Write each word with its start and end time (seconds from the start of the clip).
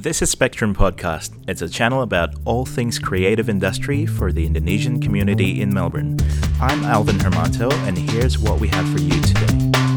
This 0.00 0.22
is 0.22 0.30
Spectrum 0.30 0.74
Podcast. 0.74 1.30
It's 1.46 1.60
a 1.60 1.68
channel 1.68 2.00
about 2.00 2.34
all 2.46 2.64
things 2.64 2.98
creative 2.98 3.50
industry 3.50 4.06
for 4.06 4.32
the 4.32 4.46
Indonesian 4.46 4.98
community 4.98 5.60
in 5.60 5.74
Melbourne. 5.74 6.16
I'm 6.58 6.82
Alvin 6.84 7.18
Hermanto, 7.18 7.70
and 7.86 7.98
here's 7.98 8.38
what 8.38 8.60
we 8.60 8.68
have 8.68 8.90
for 8.90 8.98
you 8.98 9.20
today. 9.20 9.89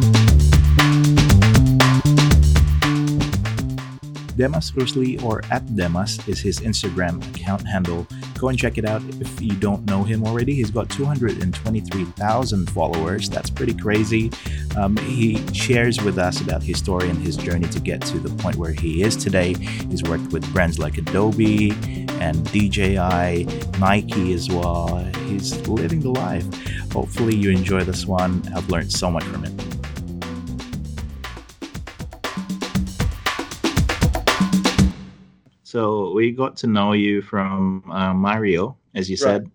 Demas 4.35 4.71
Rusli 4.71 5.21
or 5.23 5.41
at 5.51 5.75
Demas 5.75 6.25
is 6.27 6.39
his 6.39 6.59
Instagram 6.59 7.23
account 7.35 7.67
handle. 7.67 8.07
Go 8.37 8.49
and 8.49 8.57
check 8.57 8.77
it 8.77 8.85
out 8.85 9.01
if 9.19 9.41
you 9.41 9.53
don't 9.55 9.85
know 9.85 10.03
him 10.03 10.25
already. 10.25 10.53
He's 10.55 10.71
got 10.71 10.89
223,000 10.89 12.69
followers. 12.71 13.29
That's 13.29 13.49
pretty 13.49 13.73
crazy. 13.73 14.31
Um, 14.77 14.97
he 14.97 15.45
shares 15.53 16.01
with 16.01 16.17
us 16.17 16.41
about 16.41 16.63
his 16.63 16.77
story 16.77 17.09
and 17.09 17.17
his 17.17 17.37
journey 17.37 17.67
to 17.69 17.79
get 17.79 18.01
to 18.01 18.19
the 18.19 18.29
point 18.41 18.55
where 18.57 18.71
he 18.71 19.03
is 19.03 19.15
today. 19.15 19.53
He's 19.53 20.03
worked 20.03 20.31
with 20.31 20.51
brands 20.53 20.79
like 20.79 20.97
Adobe 20.97 21.71
and 22.19 22.43
DJI, 22.51 23.47
Nike 23.79 24.33
as 24.33 24.49
well. 24.49 24.97
He's 25.27 25.55
living 25.67 25.99
the 25.99 26.11
life. 26.11 26.45
Hopefully, 26.91 27.35
you 27.35 27.51
enjoy 27.51 27.83
this 27.83 28.05
one. 28.05 28.43
I've 28.55 28.69
learned 28.69 28.91
so 28.91 29.09
much 29.09 29.23
from 29.23 29.45
it. 29.45 29.72
So 35.73 36.11
we 36.13 36.31
got 36.31 36.55
to 36.57 36.67
know 36.67 36.93
you 36.93 37.23
from 37.23 37.83
uh, 37.89 38.13
Mario, 38.13 38.77
as 38.93 39.09
you 39.09 39.15
Right. 39.15 39.41
said. 39.41 39.51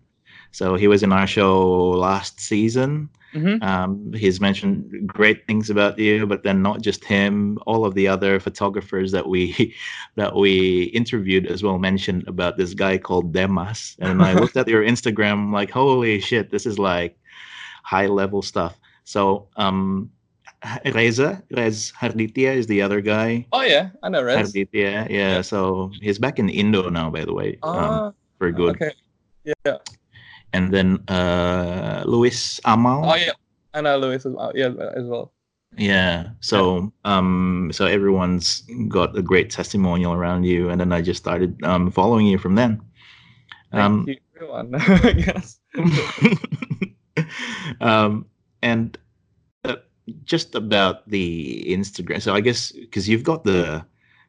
So 0.51 0.75
he 0.75 0.87
was 0.89 1.01
in 1.01 1.13
our 1.13 1.25
show 1.27 1.91
last 1.91 2.41
season. 2.41 3.07
Mhm. 3.33 3.63
Um, 3.63 4.11
he's 4.11 4.41
mentioned 4.41 5.07
great 5.07 5.47
things 5.47 5.69
about 5.69 5.97
you, 5.97 6.27
but 6.27 6.43
then 6.43 6.61
not 6.61 6.81
just 6.81 7.05
him, 7.05 7.57
all 7.65 7.85
of 7.85 7.93
the 7.93 8.07
other 8.09 8.37
photographers 8.41 9.13
that 9.13 9.27
we 9.33 9.73
that 10.19 10.35
we 10.35 10.91
interviewed 11.01 11.45
as 11.47 11.63
well 11.63 11.79
mentioned 11.79 12.27
about 12.27 12.57
this 12.57 12.73
guy 12.73 12.97
called 12.97 13.31
Demas. 13.31 13.95
And 13.99 14.21
I 14.21 14.33
looked 14.33 14.57
at 14.57 14.67
your 14.67 14.83
Instagram, 14.83 15.53
like, 15.53 15.71
holy 15.71 16.19
shit, 16.19 16.51
this 16.51 16.65
is 16.65 16.77
like 16.77 17.15
high 17.83 18.07
level 18.07 18.41
stuff. 18.41 18.73
So 19.05 19.47
um, 19.55 20.11
Reza, 20.93 21.41
Rez 21.55 21.91
Harditya 21.99 22.55
is 22.55 22.67
the 22.67 22.81
other 22.81 23.01
guy. 23.01 23.45
Oh 23.51 23.61
yeah, 23.61 23.89
I 24.03 24.09
know 24.09 24.23
Rez. 24.23 24.51
Harditya, 24.51 25.09
yeah. 25.09 25.41
So 25.41 25.91
he's 26.01 26.19
back 26.19 26.39
in 26.39 26.49
Indo 26.49 26.89
now, 26.89 27.09
by 27.09 27.25
the 27.25 27.33
way, 27.33 27.57
um, 27.63 27.75
Ah, 27.75 28.11
for 28.37 28.51
good. 28.51 28.75
okay. 28.75 28.91
Yeah. 29.65 29.77
And 30.53 30.73
then 30.73 30.99
uh, 31.07 32.03
Luis 32.05 32.59
Amal. 32.65 33.09
Oh 33.09 33.15
yeah, 33.15 33.31
I 33.73 33.81
know 33.81 33.97
Lewis 33.97 34.25
as 34.25 34.33
well. 34.33 34.51
Yeah, 34.55 34.71
as 34.95 35.05
well. 35.05 35.31
Yeah. 35.77 36.29
So 36.41 36.91
um 37.05 37.69
so 37.71 37.85
everyone's 37.85 38.63
got 38.89 39.15
a 39.17 39.21
great 39.21 39.49
testimonial 39.51 40.13
around 40.13 40.43
you 40.43 40.69
and 40.69 40.81
then 40.81 40.91
I 40.91 41.01
just 41.01 41.21
started 41.21 41.61
um 41.63 41.91
following 41.91 42.25
you 42.25 42.37
from 42.39 42.55
then. 42.55 42.81
Thank 43.71 43.83
Um 43.83 44.05
you, 44.07 44.17
everyone. 44.35 44.73
I 44.75 45.13
guess. 45.13 45.59
um 47.81 48.25
and 48.63 48.97
uh, 48.97 48.99
just 50.25 50.55
about 50.55 51.07
the 51.09 51.63
Instagram. 51.67 52.21
So 52.21 52.33
I 52.33 52.41
guess 52.41 52.71
cuz 52.91 53.07
you've 53.09 53.23
got 53.23 53.43
the 53.43 53.85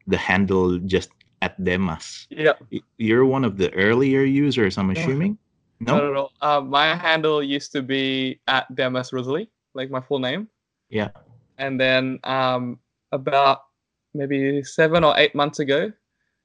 the 0.06 0.16
handle 0.16 0.78
just 0.78 1.10
at 1.42 1.56
Demas. 1.64 2.26
yeah. 2.30 2.52
You're 2.98 3.24
one 3.24 3.44
of 3.44 3.56
the 3.56 3.72
earlier 3.72 4.22
users, 4.24 4.76
I'm 4.76 4.90
assuming. 4.90 5.38
No, 5.80 5.96
No? 5.96 5.98
no, 6.06 6.12
no. 6.12 6.24
Uh, 6.42 6.60
my 6.60 6.94
handle 6.94 7.42
used 7.42 7.72
to 7.72 7.80
be 7.80 8.40
at 8.46 8.68
Demas 8.74 9.10
Rusli, 9.12 9.48
like 9.72 9.88
my 9.90 10.00
full 10.00 10.18
name. 10.18 10.48
Yeah. 10.90 11.08
And 11.56 11.80
then 11.80 12.18
um, 12.24 12.78
about 13.12 13.64
maybe 14.12 14.62
seven 14.64 15.04
or 15.04 15.14
eight 15.16 15.34
months 15.34 15.58
ago, 15.60 15.92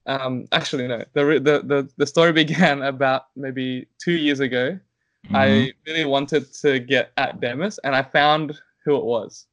um, 0.05 0.45
actually 0.51 0.87
no, 0.87 1.03
the, 1.13 1.23
the 1.43 1.55
the 1.65 1.79
the 1.97 2.07
story 2.07 2.31
began 2.43 2.81
about 2.83 3.23
maybe 3.35 3.87
two 3.99 4.13
years 4.15 4.39
ago. 4.39 4.79
Mhm. 5.27 5.35
I 5.35 5.73
really 5.87 6.05
wanted 6.05 6.53
to 6.61 6.79
get 6.79 7.11
at 7.17 7.41
Demas, 7.41 7.79
and 7.83 7.95
I 7.95 8.03
found 8.03 8.55
who 8.85 8.95
it 8.95 9.03
was, 9.03 9.47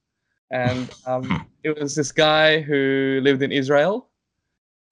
and 0.50 0.90
um, 1.06 1.46
it 1.64 1.78
was 1.78 1.94
this 1.94 2.12
guy 2.12 2.60
who 2.60 3.20
lived 3.22 3.42
in 3.42 3.50
Israel, 3.50 4.08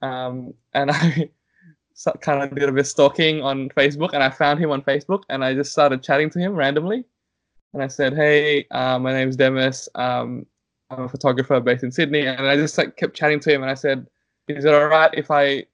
um, 0.02 0.54
and 0.74 0.90
I 0.92 1.30
kind 2.22 2.42
of 2.42 2.54
did 2.54 2.68
a 2.68 2.72
bit 2.72 2.80
of 2.80 2.86
stalking 2.86 3.42
on 3.42 3.68
Facebook, 3.70 4.10
and 4.12 4.22
I 4.22 4.30
found 4.30 4.58
him 4.58 4.70
on 4.70 4.82
Facebook, 4.82 5.22
and 5.28 5.44
I 5.44 5.54
just 5.54 5.72
started 5.72 6.02
chatting 6.02 6.30
to 6.30 6.38
him 6.38 6.54
randomly, 6.54 7.04
and 7.74 7.82
I 7.82 7.86
said, 7.86 8.14
"Hey, 8.14 8.66
uh, 8.70 8.98
my 8.98 9.12
name's 9.12 9.36
Demas. 9.36 9.88
Um, 9.94 10.46
I'm 10.90 11.04
a 11.04 11.08
photographer 11.08 11.60
based 11.60 11.84
in 11.84 11.92
Sydney," 11.92 12.26
and 12.26 12.46
I 12.46 12.56
just 12.56 12.76
like 12.78 12.96
kept 12.96 13.14
chatting 13.14 13.40
to 13.40 13.52
him, 13.52 13.62
and 13.62 13.70
I 13.70 13.74
said, 13.74 14.06
"Is 14.48 14.64
it 14.64 14.72
alright 14.74 15.10
if 15.14 15.30
I 15.30 15.64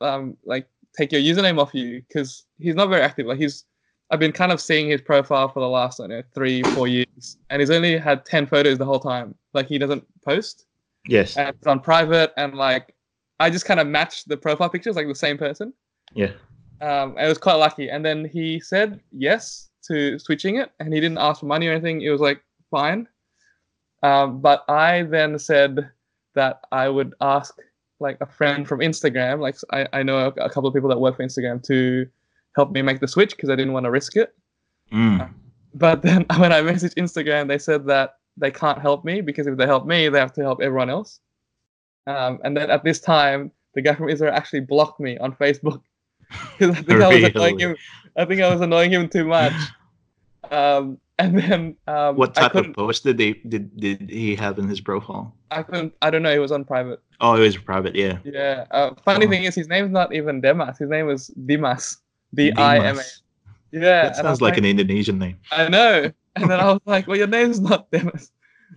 um, 0.00 0.36
like 0.44 0.66
take 0.96 1.12
your 1.12 1.20
username 1.20 1.60
off 1.60 1.74
you?" 1.74 2.02
Because 2.08 2.44
he's 2.58 2.74
not 2.74 2.88
very 2.88 3.02
active. 3.02 3.26
Like 3.26 3.38
he's 3.38 3.64
I've 4.10 4.20
been 4.20 4.32
kind 4.32 4.52
of 4.52 4.60
seeing 4.60 4.88
his 4.88 5.00
profile 5.00 5.48
for 5.48 5.60
the 5.60 5.68
last, 5.68 5.98
I 5.98 6.04
don't 6.04 6.10
know, 6.10 6.22
three, 6.34 6.62
four 6.74 6.86
years, 6.86 7.38
and 7.50 7.60
he's 7.60 7.70
only 7.70 7.96
had 7.96 8.24
ten 8.24 8.46
photos 8.46 8.78
the 8.78 8.84
whole 8.84 9.00
time. 9.00 9.34
Like 9.54 9.66
he 9.66 9.78
doesn't 9.78 10.04
post, 10.24 10.66
Yes. 11.06 11.36
and 11.36 11.48
it's 11.48 11.66
on 11.66 11.80
private, 11.80 12.32
and 12.36 12.54
like 12.54 12.94
I 13.40 13.50
just 13.50 13.64
kind 13.64 13.80
of 13.80 13.86
matched 13.86 14.28
the 14.28 14.36
profile 14.36 14.68
pictures, 14.68 14.96
like 14.96 15.08
the 15.08 15.14
same 15.14 15.38
person. 15.38 15.72
Yeah. 16.12 16.32
Um, 16.80 17.16
and 17.16 17.20
it 17.20 17.28
was 17.28 17.38
quite 17.38 17.54
lucky. 17.54 17.88
And 17.88 18.04
then 18.04 18.24
he 18.24 18.60
said 18.60 19.00
yes 19.10 19.70
to 19.88 20.18
switching 20.18 20.56
it, 20.56 20.70
and 20.80 20.92
he 20.92 21.00
didn't 21.00 21.18
ask 21.18 21.40
for 21.40 21.46
money 21.46 21.66
or 21.66 21.72
anything. 21.72 22.02
It 22.02 22.10
was 22.10 22.20
like 22.20 22.42
fine. 22.70 23.08
Um, 24.02 24.40
but 24.40 24.64
I 24.68 25.04
then 25.04 25.38
said 25.38 25.90
that 26.34 26.60
I 26.72 26.88
would 26.88 27.14
ask 27.20 27.56
like 28.00 28.18
a 28.20 28.26
friend 28.26 28.68
from 28.68 28.80
Instagram, 28.80 29.40
like 29.40 29.56
I, 29.72 29.86
I 29.98 30.02
know 30.02 30.18
a, 30.18 30.28
a 30.42 30.50
couple 30.50 30.66
of 30.68 30.74
people 30.74 30.90
that 30.90 31.00
work 31.00 31.16
for 31.16 31.24
Instagram, 31.24 31.62
to 31.64 32.06
help 32.56 32.72
me 32.72 32.82
make 32.82 33.00
the 33.00 33.08
switch 33.08 33.30
because 33.36 33.50
I 33.50 33.56
didn't 33.56 33.72
want 33.72 33.84
to 33.84 33.90
risk 33.90 34.16
it. 34.16 34.34
Mm. 34.92 35.30
But 35.74 36.02
then 36.02 36.26
when 36.38 36.52
I 36.52 36.60
messaged 36.62 36.94
Instagram, 36.94 37.48
they 37.48 37.58
said 37.58 37.86
that 37.86 38.16
they 38.36 38.50
can't 38.50 38.78
help 38.80 39.04
me 39.04 39.20
because 39.20 39.46
if 39.46 39.56
they 39.56 39.66
help 39.66 39.86
me, 39.86 40.08
they 40.08 40.18
have 40.18 40.32
to 40.34 40.42
help 40.42 40.60
everyone 40.60 40.90
else. 40.90 41.20
Um, 42.06 42.38
and 42.44 42.56
then 42.56 42.70
at 42.70 42.84
this 42.84 43.00
time, 43.00 43.50
the 43.74 43.82
guy 43.82 43.94
from 43.94 44.08
Israel 44.08 44.34
actually 44.34 44.60
blocked 44.60 45.00
me 45.00 45.18
on 45.18 45.32
Facebook 45.32 45.80
because 46.58 46.76
I 46.76 46.82
think 46.82 47.00
I 47.00 47.08
was 47.08 47.24
annoying 47.24 47.58
him. 47.58 47.76
I 48.16 48.24
think 48.24 48.40
I 48.40 48.52
was 48.52 48.60
annoying 48.60 48.92
him 48.92 49.08
too 49.08 49.24
much. 49.24 49.52
Um, 50.50 50.98
and 51.18 51.38
then 51.38 51.74
um, 51.88 52.16
What 52.16 52.36
I 52.36 52.42
type 52.42 52.54
of 52.54 52.74
post 52.74 53.02
did 53.02 53.16
they 53.16 53.32
did 53.48 53.74
did 53.80 54.10
he 54.10 54.36
have 54.36 54.58
in 54.58 54.68
his 54.68 54.78
profile? 54.78 55.34
I 55.50 55.62
couldn't. 55.62 55.94
I 56.02 56.10
don't 56.10 56.22
know. 56.22 56.30
It 56.30 56.38
was 56.38 56.52
on 56.52 56.66
private. 56.66 57.00
Oh, 57.20 57.34
it 57.34 57.40
was 57.40 57.56
private. 57.56 57.94
Yeah. 57.94 58.18
Yeah. 58.24 58.66
Uh, 58.70 58.90
funny 59.02 59.24
Oh. 59.26 59.30
thing 59.30 59.44
is, 59.44 59.54
his 59.54 59.68
name's 59.68 59.90
not 59.90 60.14
even 60.14 60.42
Demas. 60.42 60.76
His 60.76 60.90
name 60.90 61.06
was 61.06 61.28
Dimas. 61.46 61.96
D 62.34 62.52
I 62.52 62.76
M 62.76 62.82
A. 62.82 62.88
Dimas. 62.88 63.22
Yeah. 63.72 63.80
That 63.80 64.16
sounds 64.16 64.26
was 64.26 64.40
like 64.40 64.56
an 64.56 64.64
Indonesian 64.64 65.18
name. 65.18 65.38
I 65.50 65.68
know. 65.68 66.12
And 66.36 66.50
then 66.50 66.60
I 66.60 66.72
was 66.72 66.80
like, 66.86 67.06
well, 67.06 67.16
your 67.16 67.26
name's 67.26 67.60
not. 67.60 67.88
And, 67.92 68.12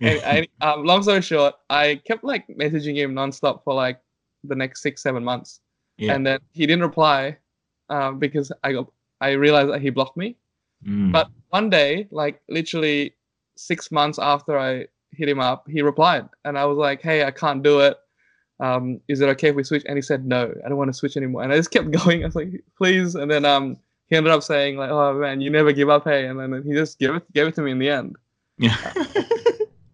and, 0.00 0.48
um, 0.60 0.84
long 0.84 1.02
story 1.02 1.22
short, 1.22 1.54
I 1.70 2.00
kept 2.04 2.24
like 2.24 2.46
messaging 2.48 2.96
him 2.96 3.14
nonstop 3.14 3.62
for 3.64 3.74
like 3.74 4.00
the 4.44 4.54
next 4.54 4.82
six, 4.82 5.02
seven 5.02 5.24
months. 5.24 5.60
Yeah. 5.96 6.14
And 6.14 6.26
then 6.26 6.40
he 6.52 6.66
didn't 6.66 6.82
reply 6.82 7.36
um, 7.90 8.18
because 8.18 8.52
I 8.64 8.72
got, 8.72 8.90
I 9.20 9.30
realized 9.32 9.70
that 9.70 9.80
he 9.80 9.90
blocked 9.90 10.16
me. 10.16 10.36
Mm. 10.86 11.12
But 11.12 11.28
one 11.50 11.70
day, 11.70 12.08
like 12.10 12.40
literally 12.48 13.14
six 13.56 13.90
months 13.90 14.18
after 14.18 14.58
I 14.58 14.86
hit 15.12 15.28
him 15.28 15.40
up, 15.40 15.68
he 15.68 15.82
replied. 15.82 16.28
And 16.44 16.58
I 16.58 16.64
was 16.64 16.78
like, 16.78 17.02
hey, 17.02 17.24
I 17.24 17.30
can't 17.30 17.62
do 17.62 17.80
it. 17.80 17.96
Um, 18.60 19.00
is 19.08 19.20
it 19.20 19.28
okay 19.30 19.48
if 19.50 19.54
we 19.56 19.62
switch? 19.64 19.84
And 19.86 19.96
he 19.96 20.02
said, 20.02 20.26
no, 20.26 20.52
I 20.64 20.68
don't 20.68 20.78
want 20.78 20.88
to 20.88 20.94
switch 20.94 21.16
anymore. 21.16 21.42
And 21.42 21.52
I 21.52 21.56
just 21.56 21.70
kept 21.70 21.90
going. 22.04 22.22
I 22.22 22.26
was 22.26 22.34
like, 22.36 22.50
please. 22.76 23.14
And 23.14 23.30
then 23.30 23.44
um, 23.44 23.76
he 24.08 24.16
ended 24.16 24.32
up 24.32 24.42
saying 24.42 24.76
like, 24.76 24.90
oh 24.90 25.14
man, 25.14 25.40
you 25.40 25.50
never 25.50 25.72
give 25.72 25.88
up, 25.88 26.04
hey. 26.04 26.26
And 26.26 26.38
then 26.40 26.62
he 26.66 26.72
just 26.72 26.98
gave 26.98 27.14
it, 27.14 27.32
gave 27.32 27.46
it 27.46 27.54
to 27.56 27.62
me 27.62 27.70
in 27.70 27.78
the 27.78 27.88
end. 27.90 28.16
yeah. 28.58 28.76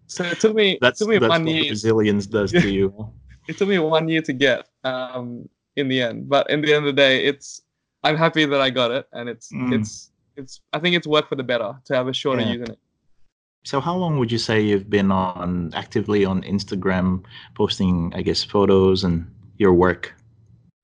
So 0.06 0.22
it 0.24 0.38
took 0.38 0.54
me, 0.54 0.78
that's 0.80 1.00
it 1.00 1.04
took 1.04 1.10
me 1.10 1.18
that's 1.18 1.30
one 1.30 1.44
what 1.44 1.54
year. 1.54 1.64
Brazilians 1.70 2.26
does 2.28 2.52
to 2.52 2.68
you. 2.70 3.10
It 3.48 3.58
took 3.58 3.68
me 3.68 3.78
one 3.78 4.08
year 4.08 4.22
to 4.22 4.32
get 4.32 4.68
um, 4.84 5.48
in 5.76 5.88
the 5.88 6.00
end. 6.00 6.28
But 6.30 6.48
in 6.50 6.62
the 6.62 6.72
end 6.72 6.86
of 6.86 6.94
the 6.94 7.02
day, 7.02 7.24
it's 7.24 7.60
I'm 8.02 8.16
happy 8.16 8.46
that 8.46 8.58
I 8.60 8.70
got 8.70 8.90
it, 8.90 9.06
and 9.12 9.28
it's 9.28 9.52
Mm. 9.52 9.74
it's 9.74 10.10
it's 10.36 10.60
I 10.72 10.78
think 10.78 10.96
it's 10.96 11.06
worked 11.06 11.28
for 11.28 11.34
the 11.36 11.42
better 11.42 11.74
to 11.84 11.94
have 11.94 12.08
a 12.08 12.12
shorter 12.14 12.40
Yeah. 12.42 12.54
username. 12.54 12.76
So 13.64 13.80
how 13.80 13.96
long 13.96 14.18
would 14.18 14.30
you 14.30 14.38
say 14.38 14.60
you've 14.60 14.90
been 14.90 15.10
on 15.10 15.72
actively 15.74 16.24
on 16.24 16.42
Instagram 16.42 17.24
posting, 17.54 18.12
I 18.14 18.20
guess, 18.20 18.44
photos 18.44 19.04
and 19.04 19.26
your 19.56 19.72
work? 19.72 20.14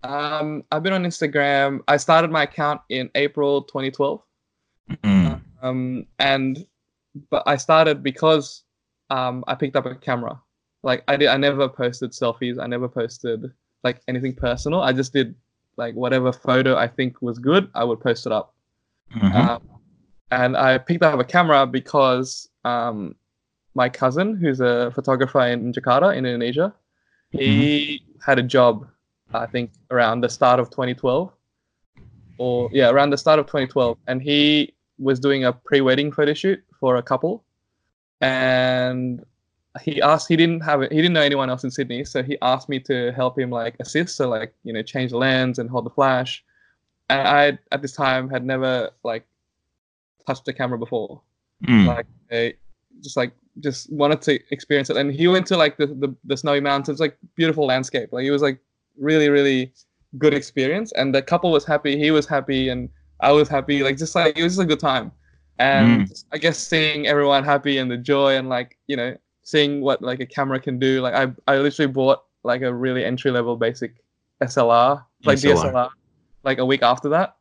Um, 0.02 0.64
I've 0.72 0.82
been 0.82 0.94
on 0.94 1.04
Instagram. 1.04 1.80
I 1.88 1.98
started 1.98 2.30
my 2.30 2.44
account 2.44 2.80
in 2.88 3.10
April 3.14 3.62
2012. 3.64 4.22
Mm. 5.04 5.40
Um, 5.62 6.06
and 6.18 6.66
but 7.28 7.42
I 7.46 7.56
started 7.56 8.02
because 8.02 8.64
um, 9.10 9.44
I 9.46 9.54
picked 9.54 9.76
up 9.76 9.84
a 9.84 9.94
camera. 9.94 10.40
Like 10.82 11.04
I 11.06 11.16
did, 11.16 11.28
I 11.28 11.36
never 11.36 11.68
posted 11.68 12.12
selfies. 12.12 12.58
I 12.58 12.66
never 12.66 12.88
posted 12.88 13.52
like 13.84 14.00
anything 14.08 14.34
personal. 14.34 14.80
I 14.80 14.94
just 14.94 15.12
did 15.12 15.34
like 15.76 15.94
whatever 15.94 16.32
photo 16.32 16.76
I 16.76 16.88
think 16.88 17.20
was 17.20 17.38
good. 17.38 17.70
I 17.74 17.84
would 17.84 18.00
post 18.00 18.24
it 18.24 18.32
up. 18.32 18.54
Mhm. 19.14 19.34
Um, 19.34 19.62
and 20.30 20.56
I 20.56 20.78
picked 20.78 21.02
up 21.02 21.18
a 21.18 21.24
camera 21.24 21.66
because 21.66 22.48
um, 22.64 23.14
my 23.74 23.88
cousin, 23.88 24.36
who's 24.36 24.60
a 24.60 24.90
photographer 24.94 25.40
in 25.40 25.72
Jakarta, 25.72 26.16
in 26.16 26.26
Indonesia, 26.26 26.74
he 27.30 28.02
had 28.24 28.38
a 28.38 28.42
job 28.42 28.86
I 29.32 29.46
think 29.46 29.70
around 29.90 30.22
the 30.22 30.28
start 30.28 30.58
of 30.58 30.70
2012, 30.70 31.32
or 32.38 32.70
yeah, 32.72 32.90
around 32.90 33.10
the 33.10 33.18
start 33.18 33.38
of 33.38 33.46
2012, 33.46 33.96
and 34.06 34.20
he 34.20 34.74
was 34.98 35.20
doing 35.20 35.44
a 35.44 35.52
pre-wedding 35.52 36.12
photo 36.12 36.34
shoot 36.34 36.62
for 36.78 36.96
a 36.96 37.02
couple, 37.02 37.44
and 38.20 39.24
he 39.82 40.02
asked 40.02 40.26
he 40.26 40.36
didn't 40.36 40.60
have 40.60 40.82
it 40.82 40.90
he 40.90 40.98
didn't 40.98 41.14
know 41.14 41.20
anyone 41.20 41.48
else 41.48 41.62
in 41.62 41.70
sydney. 41.70 42.04
So 42.04 42.22
he 42.22 42.36
asked 42.42 42.68
me 42.68 42.80
to 42.80 43.12
help 43.12 43.38
him 43.38 43.50
like 43.50 43.76
assist 43.78 44.16
so 44.16 44.28
like 44.28 44.52
you 44.64 44.72
know 44.72 44.82
change 44.82 45.12
the 45.12 45.16
lens 45.16 45.58
and 45.58 45.70
hold 45.70 45.86
the 45.86 45.90
flash. 45.90 46.44
And 47.08 47.28
i 47.28 47.58
at 47.70 47.82
this 47.82 47.92
time 47.92 48.28
had 48.28 48.44
never 48.44 48.90
like 49.04 49.24
touched 50.26 50.46
a 50.48 50.52
camera 50.52 50.78
before. 50.78 51.22
Mm. 51.66 51.86
like 51.86 52.06
I 52.32 52.54
just 53.02 53.16
like 53.16 53.32
just 53.60 53.92
wanted 53.92 54.22
to 54.22 54.38
experience 54.50 54.90
it. 54.90 54.96
And 54.96 55.12
he 55.12 55.28
went 55.28 55.46
to 55.48 55.56
like 55.56 55.76
the, 55.76 55.86
the 55.86 56.14
the 56.24 56.36
snowy 56.36 56.60
mountains 56.60 57.00
like 57.00 57.16
beautiful 57.34 57.66
landscape. 57.66 58.12
Like 58.12 58.24
it 58.24 58.30
was 58.30 58.42
like 58.42 58.58
really 58.98 59.28
really 59.28 59.72
good 60.18 60.34
experience. 60.34 60.92
And 60.92 61.14
the 61.14 61.22
couple 61.22 61.50
was 61.50 61.64
happy 61.64 61.98
he 61.98 62.10
was 62.10 62.26
happy 62.26 62.68
and 62.68 62.88
i 63.20 63.32
was 63.32 63.48
happy. 63.48 63.82
Like 63.82 63.96
just 63.96 64.14
like 64.14 64.38
it 64.38 64.42
was 64.42 64.54
just 64.54 64.62
a 64.62 64.66
good 64.66 64.80
time. 64.80 65.12
And 65.58 66.10
i 66.32 66.38
guess 66.38 66.58
seeing 66.58 67.06
everyone 67.06 67.44
happy 67.44 67.78
and 67.78 67.90
the 67.90 67.98
joy 67.98 68.36
and 68.36 68.48
like 68.48 68.78
you 68.86 68.96
know 68.96 69.16
seeing 69.42 69.80
what 69.82 70.00
like 70.00 70.20
a 70.20 70.26
camera 70.26 70.60
can 70.60 70.78
do. 70.78 71.00
Like 71.00 71.14
i 71.14 71.52
i 71.52 71.58
literally 71.58 71.92
bought 71.92 72.24
like 72.42 72.62
a 72.62 72.72
really 72.72 73.04
entry 73.04 73.30
level 73.30 73.56
basic 73.56 73.96
slr 74.42 75.04
like 75.24 75.36
SLR. 75.36 75.72
dslr 75.72 75.90
like 76.44 76.58
a 76.58 76.64
week 76.64 76.82
after 76.82 77.10
that. 77.10 77.36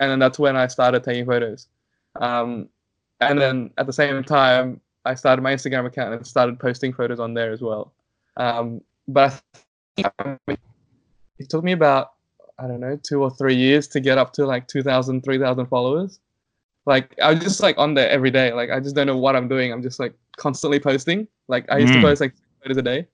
And 0.00 0.10
then 0.10 0.18
that's 0.18 0.38
when 0.38 0.56
i 0.56 0.66
started 0.68 1.02
taking 1.02 1.26
photos 1.26 1.68
um 2.16 2.68
and 3.20 3.40
then 3.40 3.70
at 3.78 3.86
the 3.86 3.92
same 3.92 4.22
time 4.22 4.80
i 5.04 5.14
started 5.14 5.42
my 5.42 5.52
instagram 5.54 5.86
account 5.86 6.14
and 6.14 6.26
started 6.26 6.58
posting 6.58 6.92
photos 6.92 7.20
on 7.20 7.34
there 7.34 7.52
as 7.52 7.60
well. 7.60 7.92
Um 8.36 8.80
but 9.08 9.40
I 9.98 10.36
think 10.46 10.58
it 11.38 11.48
took 11.50 11.62
me 11.64 11.72
about 11.72 12.12
i 12.58 12.66
don't 12.66 12.80
know 12.80 12.98
two 13.02 13.22
or 13.22 13.30
three 13.30 13.54
years 13.54 13.86
to 13.88 14.00
get 14.00 14.16
up 14.18 14.32
to 14.34 14.46
like 14.46 14.66
2000 14.68 15.22
3000 15.22 15.66
followers. 15.66 16.20
Like 16.86 17.14
i 17.22 17.32
was 17.32 17.40
just 17.42 17.60
like 17.62 17.76
on 17.78 17.94
there 17.94 18.08
every 18.10 18.30
day. 18.30 18.52
Like 18.52 18.70
i 18.70 18.80
just 18.80 18.94
don't 18.94 19.06
know 19.06 19.16
what 19.18 19.36
i'm 19.36 19.48
doing. 19.48 19.72
I'm 19.72 19.82
just 19.82 19.98
like 20.00 20.14
constantly 20.36 20.80
posting. 20.80 21.26
Like 21.48 21.70
i 21.70 21.78
used 21.78 21.92
Mm. 21.92 22.00
to 22.00 22.06
post 22.08 22.20
like 22.20 22.34
photos 22.62 22.76
a 22.78 22.82
day. 22.82 23.06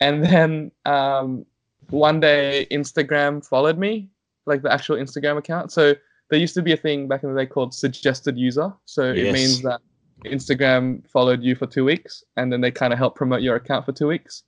And 0.00 0.24
then 0.24 0.70
um 0.84 1.44
one 1.90 2.20
day 2.20 2.66
instagram 2.70 3.46
followed 3.46 3.78
me 3.78 4.10
like 4.44 4.62
the 4.62 4.72
actual 4.72 4.96
instagram 4.96 5.38
account. 5.38 5.72
So 5.72 5.94
there 6.30 6.38
used 6.38 6.54
to 6.54 6.62
be 6.62 6.72
a 6.72 6.76
thing 6.76 7.06
back 7.08 7.22
in 7.22 7.32
the 7.32 7.40
day 7.40 7.46
called 7.46 7.72
suggested 7.74 8.36
user 8.36 8.72
so 8.84 9.12
Yes. 9.12 9.28
it 9.28 9.32
means 9.32 9.62
that 9.62 9.80
instagram 10.24 11.06
followed 11.08 11.42
you 11.42 11.54
for 11.54 11.66
two 11.66 11.84
weeks 11.84 12.24
and 12.36 12.52
then 12.52 12.60
they 12.60 12.70
kind 12.70 12.92
of 12.92 12.98
help 12.98 13.14
promote 13.14 13.42
your 13.42 13.56
account 13.56 13.84
for 13.84 13.92
two 13.92 14.08
weeks 14.08 14.42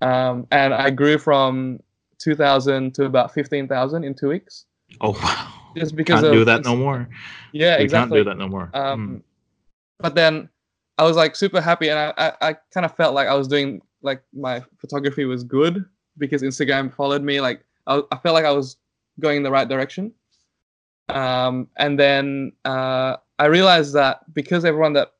um, 0.00 0.46
and 0.50 0.72
i 0.74 0.90
grew 0.90 1.18
from 1.18 1.78
2000 2.18 2.94
to 2.94 3.04
about 3.04 3.32
15000 3.32 4.04
in 4.04 4.14
two 4.14 4.28
weeks 4.28 4.66
Oh 5.00 5.10
wow. 5.22 5.52
just 5.76 5.96
because 5.96 6.20
Can't 6.22 6.26
of 6.26 6.32
do 6.32 6.44
that 6.44 6.62
no 6.64 6.76
more. 6.76 7.08
yeah 7.52 7.76
We 7.78 7.84
exactly 7.84 8.18
can't 8.18 8.26
do 8.26 8.30
that 8.30 8.38
no 8.38 8.48
more. 8.48 8.70
um, 8.74 9.08
Mm. 9.08 9.22
but 9.98 10.14
then 10.14 10.48
I 10.98 11.02
was 11.02 11.16
like 11.16 11.34
super 11.34 11.60
happy, 11.60 11.88
and 11.88 11.98
I, 11.98 12.12
I, 12.16 12.48
I 12.50 12.56
kind 12.72 12.84
of 12.86 12.94
felt 12.94 13.14
like 13.14 13.26
I 13.26 13.34
was 13.34 13.48
doing 13.48 13.82
like 14.02 14.22
my 14.32 14.62
photography 14.78 15.24
was 15.24 15.42
good 15.42 15.84
because 16.18 16.42
Instagram 16.42 16.94
followed 16.94 17.22
me. 17.22 17.40
Like 17.40 17.64
I, 17.88 18.00
I 18.12 18.16
felt 18.18 18.34
like 18.34 18.44
I 18.44 18.52
was 18.52 18.76
going 19.18 19.38
in 19.38 19.42
the 19.42 19.50
right 19.50 19.68
direction. 19.68 20.12
Um, 21.08 21.68
and 21.76 21.98
then 21.98 22.52
uh, 22.64 23.16
I 23.38 23.46
realized 23.46 23.94
that 23.94 24.32
because 24.34 24.64
everyone 24.64 24.94
that 24.94 25.12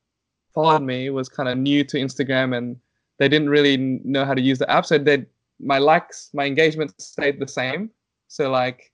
followed 0.53 0.81
me 0.81 1.09
was 1.09 1.29
kind 1.29 1.49
of 1.49 1.57
new 1.57 1.83
to 1.83 1.97
Instagram 1.97 2.57
and 2.57 2.77
they 3.17 3.29
didn't 3.29 3.49
really 3.49 3.77
know 3.77 4.25
how 4.25 4.33
to 4.33 4.41
use 4.41 4.59
the 4.59 4.69
app, 4.69 4.85
so 4.85 4.97
they 4.97 5.25
my 5.59 5.77
likes, 5.77 6.29
my 6.33 6.45
engagement 6.45 6.99
stayed 6.99 7.39
the 7.39 7.47
same. 7.47 7.89
So 8.27 8.51
like, 8.51 8.91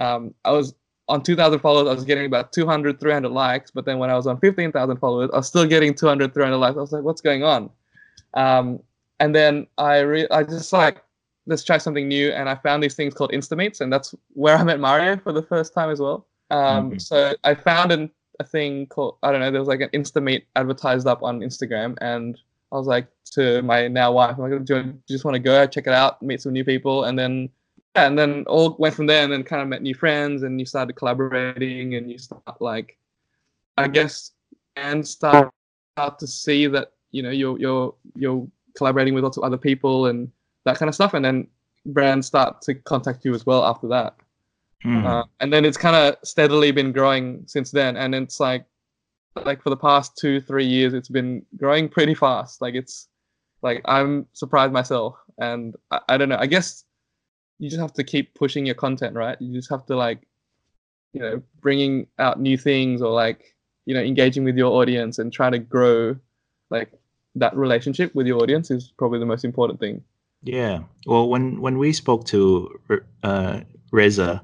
um, 0.00 0.34
I 0.44 0.50
was 0.50 0.74
on 1.08 1.22
2,000 1.22 1.58
followers, 1.60 1.88
I 1.88 1.94
was 1.94 2.04
getting 2.04 2.26
about 2.26 2.52
200, 2.52 3.00
300 3.00 3.28
likes. 3.30 3.70
But 3.70 3.84
then 3.86 3.98
when 3.98 4.10
I 4.10 4.14
was 4.14 4.26
on 4.26 4.38
15,000 4.38 4.96
followers, 4.98 5.30
I 5.32 5.38
was 5.38 5.46
still 5.46 5.66
getting 5.66 5.94
200, 5.94 6.34
300 6.34 6.56
likes. 6.56 6.76
I 6.76 6.80
was 6.80 6.92
like, 6.92 7.02
what's 7.02 7.20
going 7.20 7.42
on? 7.42 7.70
Um, 8.34 8.80
and 9.20 9.34
then 9.34 9.66
I 9.78 10.00
re- 10.00 10.28
I 10.30 10.42
just 10.42 10.72
like, 10.72 11.02
let's 11.48 11.64
try 11.64 11.78
something 11.78 12.06
new. 12.06 12.30
And 12.30 12.48
I 12.48 12.54
found 12.54 12.82
these 12.82 12.94
things 12.94 13.14
called 13.14 13.32
Instameets. 13.32 13.80
And 13.80 13.92
that's 13.92 14.14
where 14.34 14.56
I 14.56 14.62
met 14.62 14.78
Mario 14.78 15.16
for 15.16 15.32
the 15.32 15.42
first 15.42 15.74
time 15.74 15.90
as 15.90 15.98
well. 15.98 16.26
Um, 16.50 16.92
Mhm. 16.92 17.00
So 17.00 17.34
I 17.42 17.54
found 17.54 17.90
an, 17.90 18.10
a 18.38 18.44
thing 18.44 18.86
called, 18.86 19.16
I 19.22 19.32
don't 19.32 19.40
know, 19.40 19.50
there 19.50 19.60
was 19.60 19.68
like 19.68 19.80
an 19.80 19.90
Instameet 19.90 20.44
advertised 20.54 21.06
up 21.06 21.22
on 21.22 21.40
Instagram. 21.40 21.96
And 22.00 22.38
I 22.70 22.76
was 22.76 22.86
like 22.86 23.08
to 23.32 23.62
my 23.62 23.88
now 23.88 24.12
wife, 24.12 24.36
I'm 24.38 24.50
like, 24.50 24.64
do 24.64 24.76
you, 24.76 24.82
do 24.82 24.88
you 24.88 25.02
just 25.08 25.24
want 25.24 25.34
to 25.34 25.40
go 25.40 25.66
check 25.66 25.86
it 25.86 25.92
out, 25.92 26.22
meet 26.22 26.42
some 26.42 26.52
new 26.52 26.64
people? 26.64 27.04
And 27.04 27.18
then 27.18 27.50
yeah, 27.96 28.06
and 28.06 28.18
then 28.18 28.44
all 28.46 28.76
went 28.78 28.94
from 28.94 29.06
there 29.06 29.24
and 29.24 29.32
then 29.32 29.42
kind 29.42 29.62
of 29.62 29.68
met 29.68 29.82
new 29.82 29.94
friends 29.94 30.42
and 30.42 30.60
you 30.60 30.66
started 30.66 30.94
collaborating 30.94 31.94
and 31.96 32.10
you 32.10 32.18
start 32.18 32.60
like 32.60 32.96
i 33.76 33.88
guess 33.88 34.32
and 34.76 35.06
start 35.06 35.52
start 35.96 36.18
to 36.18 36.26
see 36.26 36.66
that 36.68 36.92
you 37.10 37.22
know 37.22 37.30
you're 37.30 37.58
you're 37.58 37.94
you're 38.14 38.46
collaborating 38.76 39.14
with 39.14 39.24
lots 39.24 39.36
of 39.36 39.42
other 39.42 39.56
people 39.56 40.06
and 40.06 40.30
that 40.68 40.78
kind 40.78 40.88
of 40.88 40.94
stuff 40.94 41.14
and 41.14 41.24
then 41.24 41.46
brands 41.86 42.26
start 42.26 42.62
to 42.62 42.74
contact 42.74 43.24
you 43.24 43.34
as 43.34 43.46
well 43.46 43.64
after 43.64 43.88
that. 43.88 44.14
Mm. 44.84 45.04
uh, 45.04 45.24
and 45.40 45.52
then 45.52 45.64
it's 45.64 45.76
kind 45.76 45.96
of 45.96 46.16
steadily 46.22 46.70
been 46.70 46.92
growing 46.92 47.42
since 47.46 47.72
then 47.72 47.96
and 47.96 48.14
it's 48.14 48.38
like 48.38 48.64
like 49.44 49.60
for 49.60 49.70
the 49.70 49.76
past 49.76 50.16
two 50.16 50.40
three 50.40 50.66
years 50.66 50.94
it's 50.94 51.08
been 51.08 51.44
growing 51.56 51.88
pretty 51.88 52.14
fast. 52.14 52.62
Like 52.62 52.74
it's 52.74 53.08
like 53.62 53.82
i'm 53.86 54.26
surprised 54.34 54.72
myself 54.72 55.16
and 55.38 55.74
i, 55.90 55.98
I 56.10 56.16
don't 56.16 56.28
know 56.28 56.38
i 56.38 56.46
guess 56.46 56.84
you 57.58 57.68
just 57.68 57.80
have 57.80 57.92
to 57.94 58.04
keep 58.04 58.34
pushing 58.34 58.66
your 58.66 58.74
content 58.74 59.14
right? 59.14 59.36
You 59.40 59.52
just 59.52 59.70
have 59.70 59.84
to 59.86 59.96
like 59.96 60.26
you 61.12 61.20
know 61.20 61.42
bringing 61.60 62.06
out 62.18 62.40
new 62.40 62.56
things 62.56 63.02
or 63.02 63.12
like 63.12 63.56
you 63.86 63.94
know 63.94 64.00
engaging 64.00 64.44
with 64.44 64.56
your 64.56 64.72
audience 64.72 65.18
and 65.18 65.32
trying 65.32 65.52
to 65.52 65.58
grow 65.58 66.16
like 66.70 66.92
that 67.34 67.56
relationship 67.56 68.14
with 68.14 68.26
your 68.26 68.40
audience 68.42 68.70
is 68.70 68.92
probably 68.96 69.18
the 69.18 69.26
most 69.26 69.44
important 69.44 69.80
thing 69.80 70.02
Yeah. 70.42 70.80
Well, 71.06 71.28
when 71.28 71.60
when 71.60 71.78
we 71.78 71.92
spoke 71.92 72.24
to 72.26 72.68
uh, 73.22 73.60
Reza, 73.90 74.42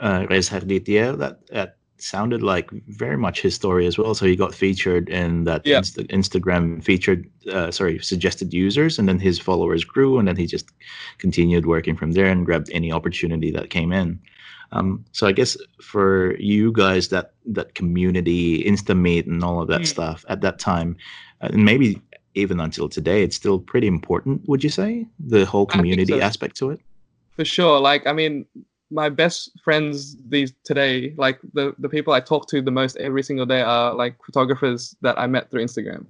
uh, 0.00 0.26
Reza 0.30 0.60
Harditya, 0.60 1.18
that 1.18 1.46
that 1.48 1.76
sounded 1.98 2.42
like 2.42 2.70
very 2.88 3.16
much 3.16 3.40
his 3.40 3.54
story 3.54 3.86
as 3.86 3.96
well. 3.96 4.14
So 4.14 4.26
he 4.26 4.36
got 4.36 4.54
featured 4.54 5.08
in 5.08 5.44
that 5.44 5.64
Yeah. 5.66 5.80
Insta- 5.80 6.06
Instagram 6.10 6.82
featured, 6.82 7.26
uh, 7.50 7.70
sorry, 7.70 7.98
suggested 8.00 8.52
users, 8.52 8.98
and 8.98 9.08
then 9.08 9.18
his 9.18 9.38
followers 9.38 9.84
grew, 9.84 10.18
and 10.18 10.28
then 10.28 10.36
he 10.36 10.46
just 10.46 10.70
continued 11.18 11.66
working 11.66 11.96
from 11.96 12.12
there 12.12 12.26
and 12.26 12.44
grabbed 12.44 12.68
any 12.72 12.92
opportunity 12.92 13.50
that 13.52 13.70
came 13.70 13.92
in. 13.92 14.18
Um, 14.72 15.04
so 15.12 15.26
I 15.26 15.32
guess 15.32 15.56
for 15.80 16.36
you 16.38 16.72
guys, 16.72 17.08
that 17.08 17.32
that 17.46 17.74
community, 17.74 18.62
Insta 18.64 18.94
Instameet, 18.94 19.26
and 19.26 19.42
all 19.42 19.62
of 19.62 19.68
that 19.68 19.82
Mm. 19.82 19.86
stuff 19.86 20.24
at 20.28 20.40
that 20.40 20.58
time, 20.58 20.96
uh, 21.40 21.48
and 21.52 21.64
maybe 21.64 22.00
even 22.34 22.60
until 22.60 22.88
today, 22.88 23.22
it's 23.22 23.36
still 23.36 23.58
pretty 23.58 23.86
important. 23.86 24.42
Would 24.48 24.64
you 24.64 24.70
say 24.70 25.06
the 25.18 25.44
whole 25.44 25.66
community 25.66 26.12
so. 26.12 26.20
aspect 26.20 26.56
to 26.56 26.70
it? 26.70 26.80
for 27.36 27.44
sure 27.44 27.80
like 27.80 28.06
i 28.06 28.12
mean 28.12 28.46
my 28.90 29.08
best 29.08 29.50
friends 29.62 30.16
these 30.28 30.52
today 30.64 31.14
like 31.16 31.38
the 31.52 31.74
the 31.78 31.88
people 31.88 32.12
i 32.12 32.20
talk 32.20 32.48
to 32.48 32.62
the 32.62 32.70
most 32.70 32.96
every 32.96 33.22
single 33.22 33.46
day 33.46 33.60
are 33.60 33.94
like 33.94 34.16
photographers 34.24 34.96
that 35.00 35.18
i 35.18 35.26
met 35.26 35.50
through 35.50 35.62
instagram 35.62 36.06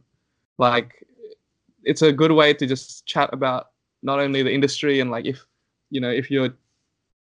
like 0.58 1.06
it's 1.84 2.02
a 2.02 2.12
good 2.12 2.32
way 2.32 2.52
to 2.52 2.66
just 2.66 3.06
chat 3.06 3.30
about 3.32 3.68
not 4.02 4.18
only 4.20 4.42
the 4.42 4.52
industry 4.52 5.00
and 5.00 5.10
like 5.10 5.24
if 5.24 5.46
you 5.90 6.00
know 6.00 6.10
if 6.10 6.30
you're 6.30 6.50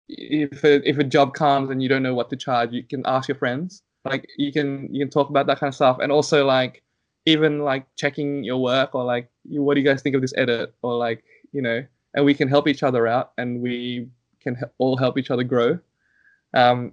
if 0.09 0.63
a, 0.63 0.89
if 0.89 0.99
a 0.99 1.05
job 1.05 1.35
comes 1.35 1.71
and 1.71 1.83
you 1.83 1.89
don't 1.89 2.03
know 2.03 2.15
what 2.15 2.31
to 2.31 2.37
charge 2.37 2.73
you 2.73 2.83
can 2.83 3.03
ask 3.07 3.29
your 3.29 3.37
friends 3.37 3.83
like 4.05 4.27
you 4.37 4.53
can 4.53 4.93
you 4.95 5.05
can 5.05 5.11
talk 5.11 5.31
about 5.31 5.47
that 5.47 5.59
kind 5.59 5.69
of 5.69 5.75
stuff 5.75 5.99
and 6.01 6.13
also 6.13 6.45
like 6.45 6.83
even 7.27 7.61
like 7.61 7.87
checking 7.97 8.45
your 8.45 8.59
work 8.59 8.95
or 8.95 9.05
like 9.05 9.29
what 9.45 9.75
do 9.75 9.81
you 9.81 9.87
guys 9.87 10.03
think 10.03 10.15
of 10.15 10.23
this 10.23 10.35
edit? 10.37 10.75
Or 10.83 10.97
like 10.97 11.25
you 11.53 11.63
know 11.63 11.85
and 12.15 12.25
we 12.25 12.35
can 12.35 12.49
help 12.49 12.67
each 12.69 12.83
other 12.83 13.07
out 13.07 13.33
and 13.37 13.61
we 13.61 14.09
can 14.41 14.57
all 14.79 14.97
help 14.97 15.19
each 15.19 15.31
other 15.31 15.45
grow. 15.45 15.79
Um, 16.55 16.93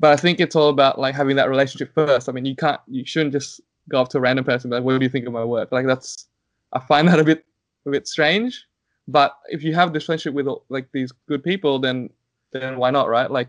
but 0.00 0.12
i 0.12 0.16
think 0.16 0.40
it's 0.40 0.56
all 0.56 0.70
about 0.70 0.98
like 0.98 1.14
having 1.14 1.36
that 1.36 1.48
relationship 1.50 1.94
first. 1.94 2.28
I 2.28 2.32
mean 2.32 2.44
you 2.44 2.56
can't 2.56 2.80
you 2.88 3.04
shouldn't 3.04 3.32
just 3.32 3.60
go 3.88 4.00
up 4.00 4.08
to 4.10 4.18
a 4.18 4.20
random 4.20 4.44
person 4.44 4.70
like 4.70 4.82
what 4.82 4.98
do 4.98 5.04
you 5.04 5.10
think 5.10 5.26
of 5.26 5.32
my 5.32 5.44
work? 5.44 5.70
Like 5.72 5.86
that's 5.86 6.26
i 6.72 6.78
find 6.80 7.06
that 7.08 7.20
a 7.20 7.24
bit 7.24 7.44
a 7.86 7.90
bit 7.90 8.08
strange. 8.08 8.66
But 9.08 9.36
if 9.48 9.62
you 9.62 9.74
have 9.74 9.92
this 9.92 10.08
relationship 10.08 10.34
with 10.34 10.48
like 10.68 10.88
these 10.92 11.12
good 11.28 11.44
people 11.44 11.78
then 11.78 12.10
then 12.52 12.78
why 12.78 12.90
not 12.90 13.08
right? 13.08 13.30
Like 13.30 13.48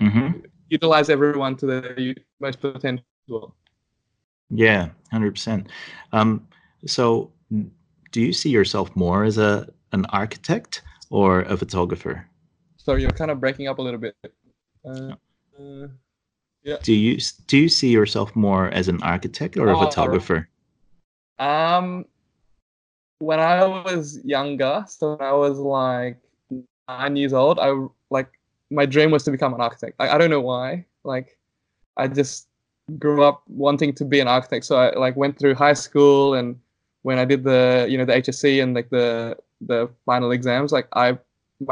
Mm-hmm. 0.00 0.40
utilize 0.70 1.10
everyone 1.10 1.56
to 1.56 1.66
their 1.66 2.14
most 2.40 2.60
potential 2.60 3.54
Yeah, 4.54 4.90
hundred 5.10 5.32
percent. 5.32 5.68
Um, 6.12 6.46
so, 6.86 7.32
do 8.12 8.20
you 8.20 8.32
see 8.32 8.50
yourself 8.50 8.94
more 8.94 9.24
as 9.24 9.36
a 9.36 9.68
an 9.92 10.06
architect 10.06 10.82
or 11.10 11.40
a 11.42 11.56
photographer? 11.56 12.26
So 12.76 12.94
you're 12.94 13.10
kind 13.10 13.30
of 13.30 13.40
breaking 13.40 13.66
up 13.66 13.78
a 13.78 13.82
little 13.82 13.98
bit 13.98 14.14
uh, 14.84 15.14
uh, 15.58 15.88
Do 16.82 16.92
you 16.94 17.18
do 17.46 17.58
you 17.58 17.68
see 17.68 17.88
yourself 17.88 18.34
more 18.36 18.68
as 18.68 18.88
an 18.88 19.02
architect 19.02 19.56
or 19.56 19.68
a 19.68 19.76
Oh, 19.76 19.80
right. 19.80 19.88
photographer? 19.88 20.48
Um, 21.38 22.04
when 23.18 23.40
I 23.40 23.64
was 23.66 24.20
younger, 24.24 24.84
so 24.88 25.16
when 25.16 25.26
I 25.26 25.32
was 25.32 25.58
like 25.58 26.20
nine 26.88 27.16
years 27.16 27.32
old, 27.32 27.58
I 27.58 27.72
like 28.10 28.30
my 28.70 28.86
dream 28.86 29.10
was 29.10 29.24
to 29.24 29.30
become 29.30 29.54
an 29.54 29.60
architect. 29.60 29.96
I, 29.98 30.10
I 30.10 30.18
don't 30.18 30.30
know 30.30 30.40
why. 30.40 30.86
Like, 31.02 31.38
I 31.96 32.08
just 32.08 32.48
grew 32.98 33.22
up 33.24 33.42
wanting 33.48 33.92
to 33.94 34.04
be 34.04 34.20
an 34.20 34.28
architect. 34.28 34.64
So 34.64 34.76
I 34.76 34.94
like 34.96 35.16
went 35.16 35.38
through 35.38 35.54
high 35.54 35.72
school 35.72 36.34
and 36.34 36.58
when 37.02 37.18
I 37.18 37.24
did 37.24 37.44
the 37.44 37.86
you 37.88 37.98
know 37.98 38.04
the 38.04 38.14
HSC 38.14 38.62
and 38.62 38.74
like 38.74 38.90
the 38.90 39.36
the 39.60 39.88
final 40.06 40.32
exams, 40.32 40.72
like 40.72 40.88
I 40.94 41.18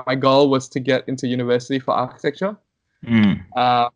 my 0.06 0.14
goal 0.14 0.48
was 0.50 0.68
to 0.70 0.80
get 0.80 1.08
into 1.08 1.26
university 1.26 1.78
for 1.78 1.92
architecture. 1.92 2.56
Mm. 3.04 3.44
Uh, 3.56 3.88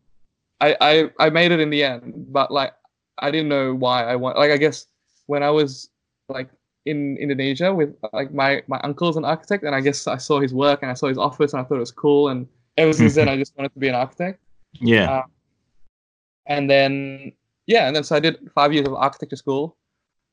I, 0.59 0.75
I 0.81 1.09
I 1.19 1.29
made 1.29 1.51
it 1.51 1.59
in 1.59 1.69
the 1.69 1.83
end, 1.83 2.13
but 2.31 2.51
like 2.51 2.73
I 3.19 3.31
didn't 3.31 3.49
know 3.49 3.73
why 3.73 4.03
I 4.03 4.15
want. 4.15 4.37
Like 4.37 4.51
I 4.51 4.57
guess 4.57 4.87
when 5.27 5.43
I 5.43 5.49
was 5.49 5.89
like 6.29 6.49
in 6.85 7.17
Indonesia 7.17 7.73
with 7.73 7.95
like 8.13 8.33
my 8.33 8.63
my 8.67 8.79
uncle's 8.83 9.17
an 9.17 9.25
architect, 9.25 9.63
and 9.63 9.75
I 9.75 9.81
guess 9.81 10.07
I 10.07 10.17
saw 10.17 10.39
his 10.39 10.53
work 10.53 10.81
and 10.81 10.91
I 10.91 10.95
saw 10.95 11.07
his 11.07 11.17
office 11.17 11.53
and 11.53 11.61
I 11.61 11.65
thought 11.65 11.75
it 11.75 11.85
was 11.87 11.91
cool, 11.91 12.29
and 12.29 12.47
ever 12.77 12.93
since 12.93 13.15
then 13.15 13.29
I 13.33 13.37
just 13.37 13.55
wanted 13.55 13.73
to 13.73 13.79
be 13.79 13.87
an 13.87 13.95
architect. 13.95 14.41
Yeah. 14.73 15.11
Uh, 15.11 15.23
and 16.47 16.69
then 16.69 17.31
yeah, 17.65 17.87
and 17.87 17.95
then 17.95 18.03
so 18.03 18.15
I 18.15 18.19
did 18.19 18.49
five 18.55 18.73
years 18.73 18.87
of 18.87 18.93
architecture 18.93 19.35
school, 19.35 19.77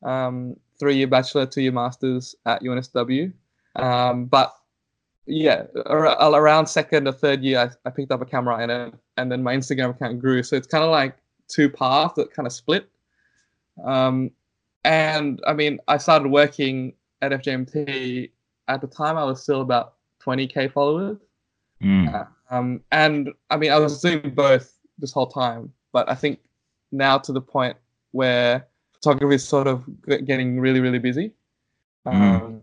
um, 0.02 0.56
three 0.78 0.96
year 0.96 1.06
bachelor, 1.06 1.46
two 1.46 1.62
year 1.62 1.72
masters 1.72 2.34
at 2.46 2.62
UNSW. 2.62 3.32
Um, 3.76 4.26
but 4.26 4.54
yeah, 5.26 5.64
ar- 5.86 6.34
around 6.34 6.66
second 6.66 7.08
or 7.08 7.12
third 7.12 7.42
year, 7.42 7.58
I, 7.58 7.88
I 7.88 7.90
picked 7.90 8.12
up 8.12 8.22
a 8.22 8.26
camera 8.26 8.58
and 8.58 8.70
then 8.70 8.92
and 9.16 9.30
then 9.30 9.42
my 9.42 9.56
Instagram 9.56 9.90
account 9.90 10.20
grew. 10.20 10.42
So 10.42 10.56
it's 10.56 10.66
kind 10.66 10.84
of 10.84 10.90
like 10.90 11.16
two 11.48 11.68
paths 11.68 12.14
that 12.14 12.32
kind 12.32 12.46
of 12.46 12.52
split. 12.52 12.88
Um, 13.82 14.30
and 14.84 15.40
I 15.46 15.54
mean, 15.54 15.78
I 15.88 15.96
started 15.98 16.28
working 16.28 16.94
at 17.22 17.32
FJMT. 17.32 18.30
At 18.68 18.80
the 18.80 18.86
time, 18.86 19.16
I 19.16 19.24
was 19.24 19.42
still 19.42 19.60
about 19.60 19.94
20k 20.24 20.72
followers. 20.72 21.18
Mm. 21.82 22.26
Um, 22.50 22.80
and 22.92 23.30
I 23.50 23.56
mean, 23.56 23.72
I 23.72 23.78
was 23.78 24.00
doing 24.00 24.30
both 24.34 24.78
this 24.98 25.12
whole 25.12 25.26
time, 25.26 25.72
but 25.94 26.10
I 26.10 26.14
think 26.16 26.40
now 26.92 27.16
to 27.18 27.32
the 27.32 27.40
point 27.40 27.76
where 28.10 28.66
photography 28.94 29.36
is 29.36 29.48
sort 29.48 29.66
of 29.66 29.84
getting 30.06 30.60
really, 30.60 30.80
really 30.80 30.98
busy. 30.98 31.32
Um, 32.04 32.14
Mm. 32.14 32.60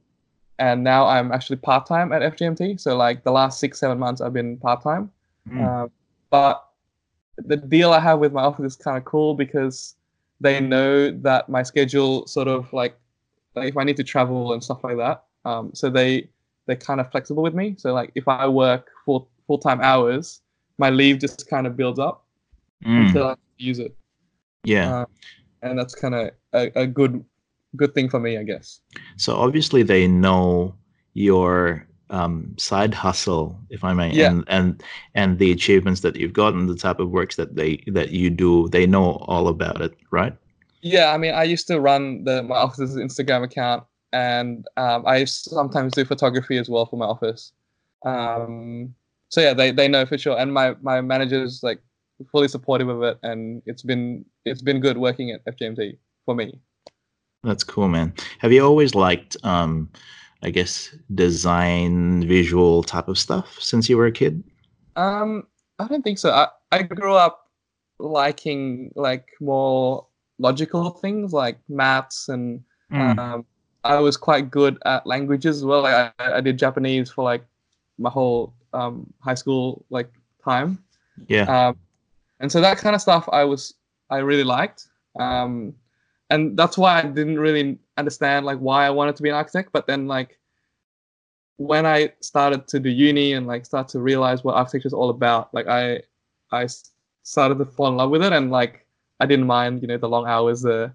And 0.59 0.83
now 0.83 1.07
I'm 1.07 1.31
actually 1.31 1.55
part 1.55 1.87
time 1.87 2.13
at 2.13 2.21
FJMT. 2.21 2.79
So 2.79 2.95
like 2.95 3.23
the 3.23 3.31
last 3.31 3.59
six, 3.59 3.79
seven 3.79 3.97
months, 3.97 4.21
I've 4.21 4.33
been 4.33 4.57
part 4.57 4.83
time. 4.83 5.09
Mm. 5.49 5.65
Um, 5.65 5.91
but 6.29 6.63
the 7.37 7.57
deal 7.57 7.93
I 7.93 7.99
have 7.99 8.19
with 8.19 8.31
my 8.31 8.43
office 8.43 8.73
is 8.73 8.75
kind 8.75 8.95
of 8.95 9.03
cool 9.03 9.33
because 9.33 9.95
they 10.39 10.59
know 10.59 11.09
that 11.09 11.49
my 11.49 11.63
schedule 11.63 12.27
sort 12.27 12.47
of 12.47 12.71
like, 12.73 12.95
like 13.55 13.69
if 13.69 13.77
I 13.77 13.83
need 13.83 13.97
to 13.97 14.03
travel 14.03 14.53
and 14.53 14.63
stuff 14.63 14.83
like 14.83 14.97
that. 14.97 15.23
Um, 15.45 15.71
so 15.73 15.89
they 15.89 16.29
they're 16.67 16.75
kind 16.75 16.99
of 16.99 17.09
flexible 17.09 17.41
with 17.41 17.55
me. 17.55 17.75
So 17.79 17.91
like 17.93 18.11
if 18.13 18.27
I 18.27 18.47
work 18.47 18.91
full 19.03 19.29
full 19.47 19.57
time 19.57 19.81
hours, 19.81 20.41
my 20.77 20.91
leave 20.91 21.17
just 21.17 21.49
kind 21.49 21.65
of 21.65 21.75
builds 21.75 21.97
up 21.97 22.25
Mm. 22.85 23.07
until 23.07 23.27
I 23.27 23.35
use 23.57 23.79
it, 23.79 23.95
Yeah. 24.63 25.01
uh, 25.01 25.05
and 25.61 25.77
that's 25.77 25.95
kind 25.95 26.15
of 26.15 26.31
a, 26.53 26.71
a 26.75 26.87
good 26.87 27.23
good 27.75 27.93
thing 27.93 28.09
for 28.09 28.19
me, 28.19 28.37
I 28.37 28.43
guess. 28.43 28.81
So 29.17 29.35
obviously 29.35 29.83
they 29.83 30.07
know 30.07 30.75
your 31.13 31.87
um, 32.09 32.53
side 32.57 32.93
hustle, 32.93 33.57
if 33.69 33.83
I 33.83 33.93
may, 33.93 34.11
Yeah. 34.11 34.31
and 34.31 34.43
and 34.47 34.83
and 35.15 35.39
the 35.39 35.51
achievements 35.51 36.01
that 36.01 36.15
you've 36.15 36.33
gotten, 36.33 36.67
the 36.67 36.75
type 36.75 36.99
of 36.99 37.09
works 37.11 37.35
that 37.37 37.55
they 37.55 37.83
that 37.87 38.11
you 38.11 38.29
do. 38.29 38.67
They 38.69 38.85
know 38.85 39.23
all 39.27 39.47
about 39.47 39.81
it, 39.81 39.93
right? 40.11 40.35
Yeah, 40.81 41.13
I 41.13 41.17
mean, 41.17 41.33
I 41.33 41.43
used 41.43 41.67
to 41.67 41.79
run 41.79 42.23
the 42.23 42.43
my 42.43 42.55
office's 42.55 42.95
Instagram 42.97 43.43
account, 43.43 43.83
and 44.11 44.65
um, 44.77 45.03
I 45.05 45.23
sometimes 45.25 45.93
do 45.93 46.03
photography 46.03 46.57
as 46.57 46.67
well 46.69 46.85
for 46.85 46.97
my 46.97 47.05
office. 47.05 47.53
Um, 48.03 48.95
so 49.29 49.39
yeah, 49.41 49.53
they, 49.53 49.71
they 49.71 49.87
know 49.87 50.05
for 50.05 50.17
sure, 50.17 50.37
and 50.37 50.53
my 50.53 50.75
my 50.81 50.99
manager's 51.01 51.61
like 51.63 51.79
fully 52.31 52.47
supportive 52.47 52.89
of 52.89 53.03
it, 53.03 53.17
and 53.23 53.61
it's 53.65 53.81
been 53.83 54.25
it's 54.45 54.61
been 54.61 54.79
good 54.79 54.97
working 54.97 55.31
at 55.31 55.43
FJMT 55.45 55.97
for 56.25 56.35
me. 56.35 56.59
That's 57.43 57.63
cool, 57.63 57.87
man. 57.87 58.13
Have 58.39 58.51
you 58.51 58.63
always 58.63 58.93
liked, 58.93 59.35
um, 59.43 59.89
I 60.43 60.51
guess, 60.51 60.95
design, 61.15 62.27
visual 62.27 62.83
type 62.83 63.07
of 63.07 63.17
stuff 63.17 63.57
since 63.59 63.89
you 63.89 63.97
were 63.97 64.05
a 64.05 64.11
kid? 64.11 64.43
Um, 64.95 65.47
I 65.79 65.87
don't 65.87 66.03
think 66.03 66.19
so. 66.19 66.29
I, 66.29 66.47
I 66.71 66.83
grew 66.83 67.15
up 67.15 67.49
liking 67.97 68.91
like 68.95 69.27
more 69.39 70.05
logical 70.37 70.91
things 70.91 71.33
like 71.33 71.57
maths 71.67 72.29
and 72.29 72.63
Mm. 72.91 73.17
um, 73.17 73.45
I 73.83 73.99
was 73.99 74.17
quite 74.17 74.51
good 74.51 74.77
at 74.85 75.07
languages 75.07 75.57
as 75.57 75.65
well. 75.65 75.81
Like 75.81 76.13
I, 76.19 76.37
I 76.37 76.41
did 76.41 76.59
Japanese 76.59 77.09
for 77.09 77.23
like 77.23 77.43
my 77.97 78.09
whole 78.09 78.53
um, 78.73 79.11
high 79.21 79.33
school 79.35 79.85
like 79.89 80.11
time, 80.43 80.83
yeah. 81.27 81.43
um, 81.69 81.77
and 82.41 82.51
so 82.51 82.59
that 82.61 82.77
kind 82.77 82.95
of 82.95 83.01
stuff 83.01 83.29
I 83.31 83.43
was 83.45 83.75
I 84.09 84.17
really 84.17 84.43
liked, 84.43 84.87
um, 85.19 85.73
and 86.29 86.57
that's 86.57 86.77
why 86.77 86.99
I 86.99 87.03
didn't 87.03 87.39
really 87.39 87.79
understand 87.97 88.45
like 88.45 88.57
why 88.59 88.85
I 88.85 88.89
wanted 88.89 89.15
to 89.17 89.23
be 89.23 89.29
an 89.29 89.35
architect. 89.35 89.69
But 89.71 89.87
then 89.87 90.07
like 90.07 90.39
when 91.57 91.85
I 91.85 92.13
started 92.21 92.67
to 92.69 92.79
do 92.79 92.89
uni 92.89 93.33
and 93.33 93.47
like 93.47 93.65
start 93.65 93.87
to 93.89 93.99
realize 93.99 94.43
what 94.43 94.55
architecture 94.55 94.87
is 94.87 94.93
all 94.93 95.09
about, 95.09 95.53
like 95.53 95.67
I 95.67 96.01
I 96.51 96.67
started 97.23 97.57
to 97.59 97.65
fall 97.65 97.87
in 97.89 97.97
love 97.97 98.09
with 98.09 98.23
it, 98.23 98.33
and 98.33 98.51
like 98.51 98.85
I 99.19 99.25
didn't 99.25 99.47
mind 99.47 99.81
you 99.81 99.87
know 99.87 99.97
the 99.97 100.09
long 100.09 100.27
hours, 100.27 100.61
the 100.61 100.93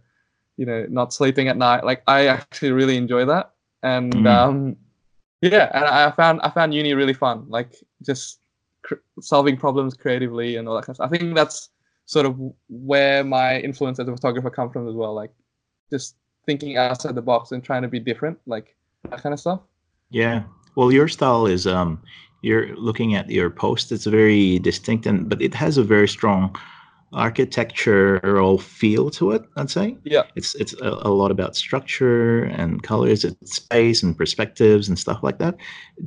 you 0.57 0.67
know 0.67 0.87
not 0.91 1.13
sleeping 1.13 1.49
at 1.49 1.57
night. 1.57 1.85
Like 1.85 2.03
I 2.07 2.27
actually 2.27 2.73
really 2.73 2.97
enjoy 2.97 3.25
that, 3.27 3.53
and 3.83 4.13
Mhm. 4.13 4.27
um, 4.27 4.77
yeah, 5.43 5.71
and 5.75 5.85
I 5.85 6.11
found 6.11 6.41
I 6.43 6.51
found 6.51 6.75
uni 6.75 6.95
really 6.95 7.15
fun. 7.15 7.47
Like 7.49 7.75
just 8.03 8.41
cr- 8.87 9.03
solving 9.21 9.57
problems 9.57 9.95
creatively 9.95 10.57
and 10.57 10.69
all 10.69 10.75
that 10.77 10.83
kind 10.83 10.91
of 10.91 10.97
stuff. 10.97 11.11
I 11.13 11.19
think 11.19 11.35
that's 11.35 11.71
sort 12.07 12.25
of 12.25 12.39
where 12.69 13.25
my 13.25 13.59
influence 13.61 13.99
as 13.99 14.09
a 14.09 14.13
photographer 14.13 14.51
comes 14.51 14.73
from 14.73 14.89
as 14.89 14.95
well. 14.95 15.13
Like 15.15 15.33
just 15.91 16.17
thinking 16.47 16.77
outside 16.77 17.15
the 17.15 17.23
box 17.23 17.53
and 17.53 17.63
trying 17.63 17.83
to 17.83 17.89
be 17.89 18.01
different, 18.01 18.39
like 18.47 18.77
that 19.11 19.23
kind 19.23 19.33
of 19.33 19.41
stuff. 19.41 19.61
Yeah. 20.11 20.45
Well, 20.77 20.93
your 20.93 21.09
style 21.09 21.47
is 21.47 21.67
um 21.67 22.01
you're 22.43 22.77
looking 22.77 23.15
at 23.15 23.29
your 23.31 23.51
post, 23.51 23.91
it's 23.91 24.07
very 24.07 24.59
distinct 24.61 25.07
and 25.07 25.29
but 25.29 25.43
it 25.43 25.55
has 25.55 25.79
a 25.79 25.85
very 25.85 26.09
strong 26.09 26.55
architectural 27.13 28.59
feel 28.59 29.11
to 29.11 29.31
it, 29.33 29.43
I'd 29.57 29.71
say. 29.71 29.97
Yeah. 30.05 30.25
It's 30.35 30.55
it's 30.57 30.75
a, 30.81 30.89
a 30.89 31.11
lot 31.11 31.31
about 31.31 31.57
structure 31.57 32.45
and 32.45 32.83
colors 32.83 33.25
and 33.25 33.37
space 33.45 34.03
and 34.03 34.17
perspectives 34.17 34.89
and 34.89 34.99
stuff 34.99 35.23
like 35.23 35.39
that. 35.39 35.57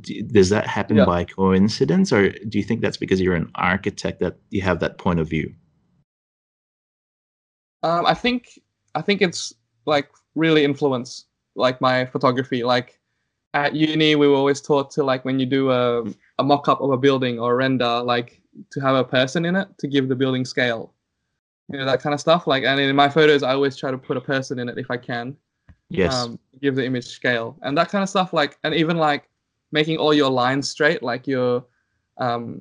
D- 0.00 0.22
Does 0.22 0.50
that 0.50 0.66
happen 0.66 0.96
Yeah. 0.98 1.06
by 1.06 1.24
coincidence 1.24 2.12
or 2.12 2.30
do 2.30 2.58
you 2.58 2.64
think 2.64 2.80
that's 2.80 2.96
because 2.98 3.20
you're 3.20 3.34
an 3.34 3.50
architect 3.54 4.20
that 4.20 4.36
you 4.50 4.62
have 4.62 4.80
that 4.80 4.98
point 4.98 5.20
of 5.20 5.28
view? 5.28 5.54
Um, 7.82 8.04
I 8.06 8.14
think 8.14 8.58
I 8.94 9.02
think 9.02 9.22
it's 9.22 9.54
like 9.86 10.10
really 10.34 10.64
influenced 10.64 11.26
like 11.56 11.80
my 11.80 12.04
photography. 12.06 12.62
Like 12.62 12.98
at 13.54 13.74
uni, 13.74 14.14
we 14.16 14.28
were 14.28 14.36
always 14.36 14.60
taught 14.60 14.90
to 14.92 15.02
like 15.02 15.24
when 15.24 15.40
you 15.40 15.46
do 15.46 15.70
a 15.70 16.04
a 16.40 16.42
mock 16.42 16.68
up 16.68 16.80
of 16.80 16.90
a 16.90 16.96
building 16.96 17.38
or 17.38 17.52
a 17.52 17.56
render, 17.56 18.00
like 18.00 18.40
to 18.70 18.80
have 18.80 18.96
a 18.96 19.04
person 19.04 19.44
in 19.44 19.54
it 19.56 19.68
to 19.78 19.86
give 19.86 20.08
the 20.08 20.16
building 20.16 20.44
scale. 20.44 20.92
You 21.68 21.78
know 21.78 21.84
that 21.84 22.00
kind 22.02 22.14
of 22.14 22.20
stuff. 22.20 22.46
Like, 22.46 22.64
and 22.64 22.80
in 22.80 22.94
my 22.96 23.08
photos, 23.08 23.42
I 23.42 23.52
always 23.52 23.76
try 23.76 23.90
to 23.90 23.98
put 23.98 24.16
a 24.16 24.20
person 24.20 24.58
in 24.58 24.68
it 24.68 24.76
if 24.78 24.90
I 24.90 24.96
can. 24.96 25.36
Yes. 25.90 26.14
um, 26.14 26.38
give 26.60 26.76
the 26.76 26.84
image 26.84 27.06
scale 27.06 27.56
and 27.62 27.76
that 27.76 27.88
kind 27.88 28.02
of 28.02 28.08
stuff 28.08 28.32
like 28.32 28.58
and 28.64 28.74
even 28.74 28.96
like 28.96 29.28
making 29.72 29.96
all 29.96 30.14
your 30.14 30.30
lines 30.30 30.68
straight 30.68 31.02
like 31.02 31.26
your 31.26 31.64
um, 32.18 32.60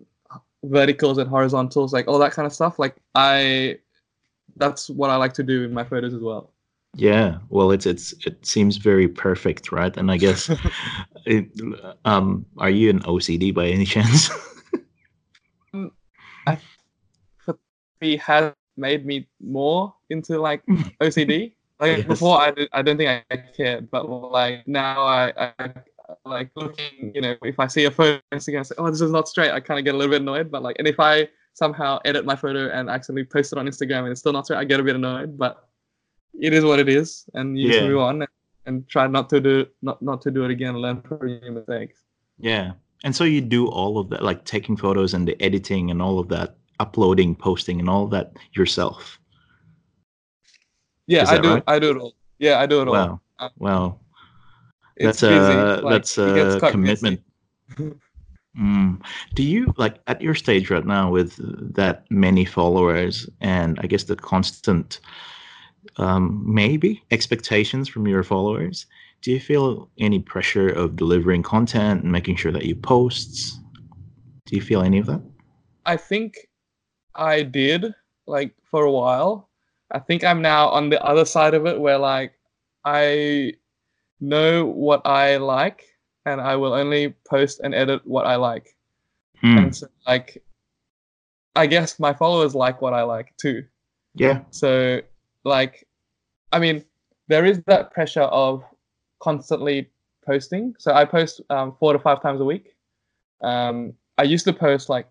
verticals 0.63 1.17
and 1.17 1.29
horizontals 1.29 1.93
like 1.93 2.07
all 2.07 2.17
that 2.17 2.31
kind 2.31 2.45
of 2.45 2.53
stuff 2.53 2.79
like 2.79 2.95
i 3.15 3.77
that's 4.55 4.89
what 4.89 5.09
i 5.09 5.15
like 5.15 5.33
to 5.33 5.43
do 5.43 5.63
in 5.63 5.73
my 5.73 5.83
photos 5.83 6.13
as 6.13 6.21
well 6.21 6.51
Yeah, 6.95 7.37
well, 7.49 7.71
it's 7.71 7.85
it's 7.85 8.13
it 8.25 8.45
seems 8.45 8.77
very 8.77 9.07
perfect, 9.07 9.71
right? 9.71 9.95
And 9.95 10.11
I 10.11 10.17
guess, 10.17 10.49
it, 11.25 11.49
um, 12.05 12.45
are 12.57 12.69
you 12.69 12.89
an 12.89 12.99
OCD 13.01 13.53
by 13.53 13.67
any 13.67 13.85
chance? 13.85 14.29
he 18.01 18.17
has 18.17 18.53
made 18.77 19.05
me 19.05 19.27
more 19.41 19.93
into 20.09 20.39
like 20.39 20.65
ocd 21.01 21.53
like 21.79 21.97
Yes. 21.97 22.07
before 22.07 22.39
I, 22.39 22.51
did, 22.51 22.69
I 22.73 22.81
don't 22.81 22.97
think 22.97 23.23
i 23.31 23.37
cared 23.55 23.91
but 23.91 24.09
like 24.09 24.67
now 24.67 25.03
i, 25.03 25.51
I 25.59 25.73
like 26.25 26.51
looking 26.55 27.11
you 27.13 27.21
know 27.21 27.35
if 27.43 27.59
i 27.59 27.67
see 27.67 27.85
a 27.85 27.91
photo 27.91 28.21
on 28.31 28.39
Instagram, 28.39 28.59
I 28.59 28.63
say 28.63 28.75
oh 28.77 28.89
this 28.89 29.01
is 29.01 29.11
not 29.11 29.27
straight 29.27 29.51
i 29.51 29.59
kind 29.59 29.79
of 29.79 29.85
get 29.85 29.95
a 29.95 29.97
little 29.97 30.11
bit 30.11 30.21
annoyed 30.21 30.49
but 30.49 30.63
like 30.63 30.77
and 30.79 30.87
if 30.87 30.99
i 30.99 31.27
somehow 31.53 31.99
edit 32.05 32.25
my 32.25 32.35
photo 32.35 32.69
and 32.69 32.89
accidentally 32.89 33.25
post 33.25 33.51
it 33.51 33.59
on 33.59 33.65
instagram 33.65 33.99
and 33.99 34.09
it's 34.09 34.21
still 34.21 34.33
not 34.33 34.45
straight 34.45 34.57
i 34.57 34.63
get 34.63 34.79
a 34.79 34.83
bit 34.83 34.95
annoyed 34.95 35.37
but 35.37 35.68
it 36.41 36.53
is 36.53 36.63
what 36.63 36.79
it 36.79 36.89
is 36.89 37.25
and 37.33 37.57
you 37.57 37.67
just 37.69 37.81
Yeah. 37.81 37.87
move 37.89 37.99
on 38.01 38.15
and, 38.23 38.31
and 38.65 38.87
try 38.87 39.05
not 39.07 39.29
to 39.29 39.39
do 39.39 39.65
not 39.81 40.01
not 40.01 40.21
to 40.23 40.31
do 40.31 40.43
it 40.45 40.51
again 40.51 40.75
learn 40.77 41.01
from 41.01 41.27
your 41.27 41.51
mistakes 41.51 41.99
Yeah. 42.39 42.73
And 43.05 43.15
so 43.15 43.23
you 43.23 43.39
do 43.41 43.67
all 43.67 43.97
of 43.97 44.09
that, 44.09 44.21
like 44.23 44.43
taking 44.43 44.75
photos 44.75 45.13
and 45.13 45.25
the 45.25 45.35
editing 45.41 45.89
and 45.91 46.01
all 46.01 46.19
of 46.19 46.27
that, 46.35 46.57
uploading, 46.81 47.33
posting, 47.33 47.79
and 47.79 47.89
all 47.89 48.03
of 48.03 48.11
that 48.11 48.27
yourself. 48.59 49.17
yeah 51.07 51.23
i 51.29 51.37
do 51.37 51.49
right? 51.53 51.63
i 51.67 51.79
do 51.79 51.89
it 51.91 51.97
all 51.97 52.13
yeah 52.39 52.59
i 52.59 52.65
do 52.65 52.81
it 52.81 52.87
all 52.87 52.93
Wow. 52.93 53.21
Uh, 53.39 53.49
Wow. 53.57 53.99
That's 54.97 55.21
busy. 55.21 55.33
a 55.33 55.79
like, 55.81 55.93
that's 55.93 56.17
a 56.17 56.59
commitment. 56.71 57.19
Mm. 58.59 59.01
Do 59.35 59.43
you 59.43 59.73
like 59.77 59.95
at 60.07 60.21
your 60.21 60.35
stage 60.35 60.69
right 60.71 60.85
now 60.85 61.09
with 61.11 61.31
that 61.75 62.03
many 62.09 62.43
followers 62.45 63.29
and 63.39 63.79
I 63.83 63.87
guess 63.87 64.03
the 64.05 64.15
constant 64.15 64.99
um, 65.97 66.43
maybe 66.45 67.03
expectations 67.11 67.87
from 67.89 68.07
your 68.07 68.23
followers? 68.23 68.85
Do 69.21 69.31
you 69.31 69.39
feel 69.39 69.89
any 69.97 70.19
pressure 70.19 70.69
of 70.69 70.95
delivering 70.95 71.43
content 71.43 72.03
and 72.03 72.11
making 72.11 72.37
sure 72.37 72.51
that 72.51 72.65
you 72.65 72.75
post? 72.75 73.59
Do 74.45 74.55
you 74.55 74.61
feel 74.61 74.81
any 74.81 74.99
of 74.99 75.07
that? 75.07 75.21
I 75.85 75.97
think 75.97 76.35
I 77.15 77.43
did 77.43 77.93
like 78.27 78.55
for 78.69 78.83
a 78.83 78.91
while. 78.91 79.49
I 79.91 79.99
think 79.99 80.23
I'm 80.23 80.41
now 80.41 80.69
on 80.69 80.89
the 80.89 81.03
other 81.03 81.25
side 81.25 81.53
of 81.53 81.65
it 81.65 81.79
where 81.79 81.97
like 81.97 82.33
I 82.85 83.53
know 84.21 84.65
what 84.65 85.05
I 85.05 85.37
like 85.37 85.83
and 86.25 86.39
I 86.39 86.55
will 86.55 86.73
only 86.73 87.15
post 87.27 87.59
and 87.63 87.73
edit 87.73 88.01
what 88.05 88.25
I 88.25 88.35
like. 88.35 88.75
Hmm. 89.41 89.57
And 89.57 89.75
so 89.75 89.87
like 90.07 90.43
I 91.55 91.65
guess 91.65 91.99
my 91.99 92.13
followers 92.13 92.55
like 92.55 92.81
what 92.81 92.93
I 92.93 93.03
like 93.03 93.33
too. 93.37 93.65
Yeah. 94.15 94.41
So 94.51 95.01
like 95.49 95.87
I 96.51 96.59
mean 96.59 96.85
there 97.27 97.45
is 97.45 97.61
that 97.67 97.91
pressure 97.91 98.29
of 98.45 98.63
constantly 99.19 99.89
posting. 100.25 100.75
So 100.79 100.93
I 100.93 101.05
post 101.05 101.41
um, 101.49 101.75
four 101.79 101.93
to 101.93 101.99
five 101.99 102.21
times 102.21 102.41
a 102.41 102.45
week. 102.45 102.75
Um, 103.41 103.93
I 104.17 104.23
used 104.23 104.45
to 104.45 104.53
post 104.53 104.89
like 104.89 105.07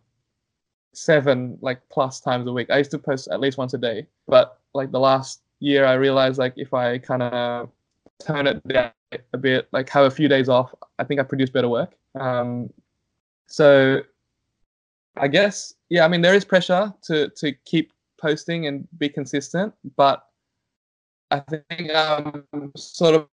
seven 0.95 1.59
like 1.61 1.80
plus 1.90 2.21
times 2.21 2.47
a 2.47 2.52
week. 2.52 2.71
I 2.71 2.78
used 2.78 2.90
to 2.92 2.99
post 2.99 3.28
at 3.28 3.40
least 3.40 3.59
once 3.59 3.75
a 3.75 3.78
day, 3.78 4.07
but 4.26 4.59
like 4.75 4.90
the 4.90 5.00
last 5.00 5.42
year, 5.61 5.85
I 5.87 5.95
realized 5.95 6.38
like 6.38 6.54
if 6.57 6.75
I 6.75 6.99
kind 6.99 7.23
of 7.23 7.71
turn 8.25 8.47
it 8.47 8.66
down 8.66 8.92
a 9.33 9.38
bit, 9.38 9.68
like 9.73 9.88
have 9.90 10.04
a 10.04 10.11
few 10.11 10.28
days 10.28 10.49
off, 10.49 10.75
I 10.99 11.04
think 11.04 11.21
I 11.21 11.23
produce 11.23 11.50
better 11.50 11.68
work. 11.68 11.95
Um, 12.18 12.71
so 13.47 14.02
I 15.16 15.28
guess 15.28 15.75
yeah, 15.88 16.04
I 16.04 16.09
mean 16.09 16.21
there 16.21 16.35
is 16.35 16.45
pressure 16.45 16.92
to 17.02 17.28
to 17.28 17.52
keep 17.64 17.92
posting 18.21 18.66
and 18.66 18.87
be 18.99 19.09
consistent, 19.09 19.73
but 19.97 20.28
I 21.31 21.41
think 21.41 21.91
I'm 21.95 22.73
sort 22.77 23.15
of 23.15 23.29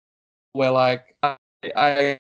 where 0.54 0.72
like 0.72 1.16
I, 1.24 1.38
I 1.76 2.18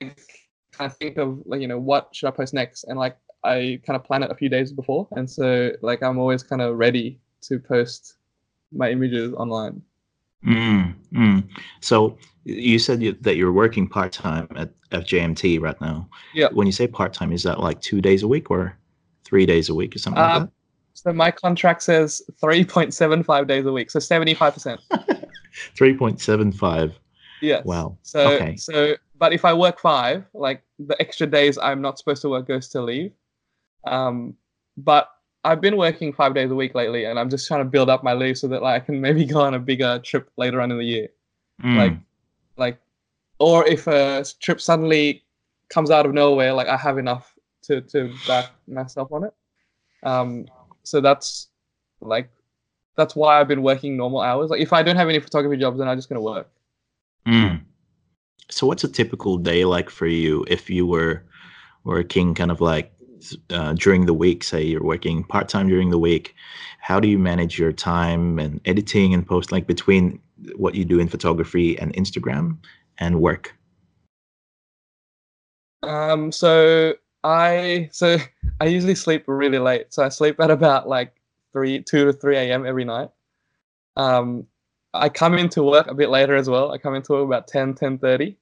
kind 0.72 0.92
of 0.92 0.98
think 0.98 1.18
of 1.18 1.40
like 1.46 1.62
you 1.62 1.68
know 1.68 1.80
what 1.80 2.10
should 2.14 2.28
I 2.28 2.32
post 2.32 2.54
next, 2.54 2.86
and 2.86 2.98
like 2.98 3.18
I 3.44 3.80
kind 3.86 3.96
of 3.96 4.04
plan 4.04 4.24
it 4.24 4.32
a 4.32 4.36
few 4.36 4.50
days 4.50 4.72
before, 4.72 5.08
and 5.12 5.30
so 5.30 5.72
like 5.82 6.04
I'm 6.04 6.20
always 6.20 6.44
kind 6.44 6.62
of 6.62 6.78
ready 6.78 7.20
to 7.42 7.60
post 7.60 8.16
my 8.72 8.92
images 8.92 9.34
online. 9.34 9.82
Mm, 10.46 10.94
mm. 11.14 11.48
So 11.80 12.18
you 12.44 12.80
said 12.80 13.02
you, 13.02 13.14
that 13.22 13.38
you're 13.38 13.54
working 13.54 13.88
part 13.88 14.12
time 14.12 14.48
at 14.56 14.72
FJMT 14.92 15.62
right 15.62 15.80
now. 15.80 16.10
Yeah. 16.34 16.50
When 16.52 16.68
you 16.68 16.74
say 16.74 16.88
part 16.88 17.14
time, 17.14 17.32
is 17.32 17.44
that 17.44 17.60
like 17.60 17.80
two 17.82 18.02
days 18.02 18.24
a 18.24 18.28
week 18.28 18.52
or 18.52 18.78
three 19.24 19.46
days 19.46 19.70
a 19.70 19.76
week 19.76 19.96
or 19.96 20.00
something 20.00 20.22
Uh, 20.22 20.40
like 20.42 20.50
So 20.94 21.14
my 21.14 21.32
contract 21.32 21.84
says 21.84 22.22
3.75 22.42 23.48
days 23.48 23.66
a 23.66 23.72
week, 23.72 23.90
so 23.90 24.00
75%. 24.00 24.80
Three 25.76 25.96
point 25.96 26.20
seven 26.22 26.52
five. 26.52 26.98
Yes. 27.42 27.66
Wow. 27.66 27.98
So 28.04 28.32
Okay. 28.32 28.56
so 28.58 28.96
but 29.20 29.34
if 29.34 29.46
I 29.46 29.54
work 29.54 29.80
five, 29.80 30.26
like 30.34 30.64
the 30.80 31.00
extra 31.02 31.28
days 31.28 31.58
I'm 31.58 31.82
not 31.82 31.98
supposed 31.98 32.22
to 32.24 32.30
work 32.30 32.48
goes 32.48 32.68
to 32.70 32.82
leave. 32.82 33.12
Um, 33.86 34.36
but 34.78 35.10
I've 35.44 35.62
been 35.62 35.78
working 35.78 36.14
five 36.14 36.34
days 36.34 36.52
a 36.52 36.56
week 36.56 36.74
lately, 36.74 37.06
and 37.06 37.20
I'm 37.20 37.30
just 37.30 37.48
trying 37.48 37.62
to 37.62 37.70
build 37.70 37.90
up 37.90 38.04
my 38.04 38.14
leave 38.14 38.38
so 38.38 38.48
that 38.48 38.62
like 38.62 38.82
I 38.82 38.86
can 38.86 39.00
maybe 39.08 39.26
go 39.26 39.42
on 39.42 39.54
a 39.54 39.60
bigger 39.60 40.00
trip 40.00 40.30
later 40.38 40.62
on 40.62 40.72
in 40.72 40.78
the 40.78 40.86
year. 40.86 41.10
Mm, 41.64 41.78
Like 41.78 41.94
like, 42.58 42.78
or 43.40 43.66
if 43.68 43.88
a 43.88 44.24
trip 44.40 44.62
suddenly 44.62 45.24
comes 45.70 45.90
out 45.92 46.06
of 46.06 46.14
nowhere, 46.14 46.54
like 46.54 46.68
I 46.68 46.78
have 46.78 46.98
enough 46.98 47.34
to 47.64 47.82
to 47.82 48.14
back 48.28 48.52
myself 48.68 49.12
on 49.12 49.26
it. 49.26 49.34
Um, 50.04 50.46
so 50.84 51.02
that's 51.02 51.50
like 52.02 52.30
that's 52.96 53.16
why 53.16 53.40
I've 53.40 53.48
been 53.48 53.64
working 53.64 53.98
normal 53.98 54.22
hours. 54.22 54.50
Like 54.50 54.62
if 54.62 54.74
I 54.74 54.84
don't 54.84 54.96
have 54.96 55.10
any 55.10 55.20
photography 55.20 55.58
jobs, 55.58 55.80
then 55.80 55.88
I'm 55.88 55.98
just 55.98 56.10
gonna 56.10 56.22
work. 56.22 56.50
mm. 57.28 57.62
So 58.50 58.68
what's 58.68 58.84
a 58.84 58.88
typical 58.88 59.38
day 59.38 59.66
like 59.66 59.90
for 59.90 60.06
you 60.08 60.46
if 60.48 60.70
you 60.70 60.86
were 60.86 61.24
working 61.84 62.36
kind 62.36 62.52
of 62.52 62.62
like 62.62 62.94
uh, 63.50 63.74
during 63.74 64.06
the 64.06 64.14
week? 64.14 64.44
Say 64.44 64.64
you're 64.64 64.84
working 64.84 65.24
part 65.24 65.50
time 65.50 65.68
during 65.68 65.90
the 65.90 65.98
week. 65.98 66.36
How 66.80 67.00
do 67.00 67.08
you 67.08 67.18
manage 67.18 67.58
your 67.58 67.72
time 67.72 68.40
and 68.40 68.60
editing 68.66 69.14
and 69.14 69.26
post 69.26 69.52
like 69.52 69.66
between 69.66 70.20
what 70.56 70.76
you 70.76 70.86
do 70.86 71.00
in 71.00 71.08
photography 71.08 71.80
and 71.80 71.94
Instagram 71.94 72.58
and 73.00 73.22
work? 73.22 73.56
Um, 75.82 76.32
so 76.32 76.94
I 77.24 77.90
so 77.92 78.18
I 78.62 78.66
usually 78.66 78.96
sleep 78.96 79.24
really 79.28 79.60
late. 79.60 79.94
So 79.94 80.04
I 80.04 80.10
sleep 80.10 80.40
at 80.40 80.52
about 80.52 80.88
like 80.88 81.14
three, 81.54 81.82
two 81.82 82.06
to 82.06 82.14
three 82.14 82.38
a.m. 82.38 82.66
every 82.66 82.84
night. 82.84 83.10
Um, 83.96 84.48
I 84.94 85.10
come 85.10 85.38
into 85.38 85.64
work 85.64 85.88
a 85.88 85.94
bit 85.94 86.10
later 86.10 86.36
as 86.36 86.50
well. 86.50 86.72
I 86.72 86.78
come 86.78 86.96
into 86.96 87.14
work 87.14 87.26
about 87.26 87.48
10, 87.48 87.74
10.30. 87.76 88.36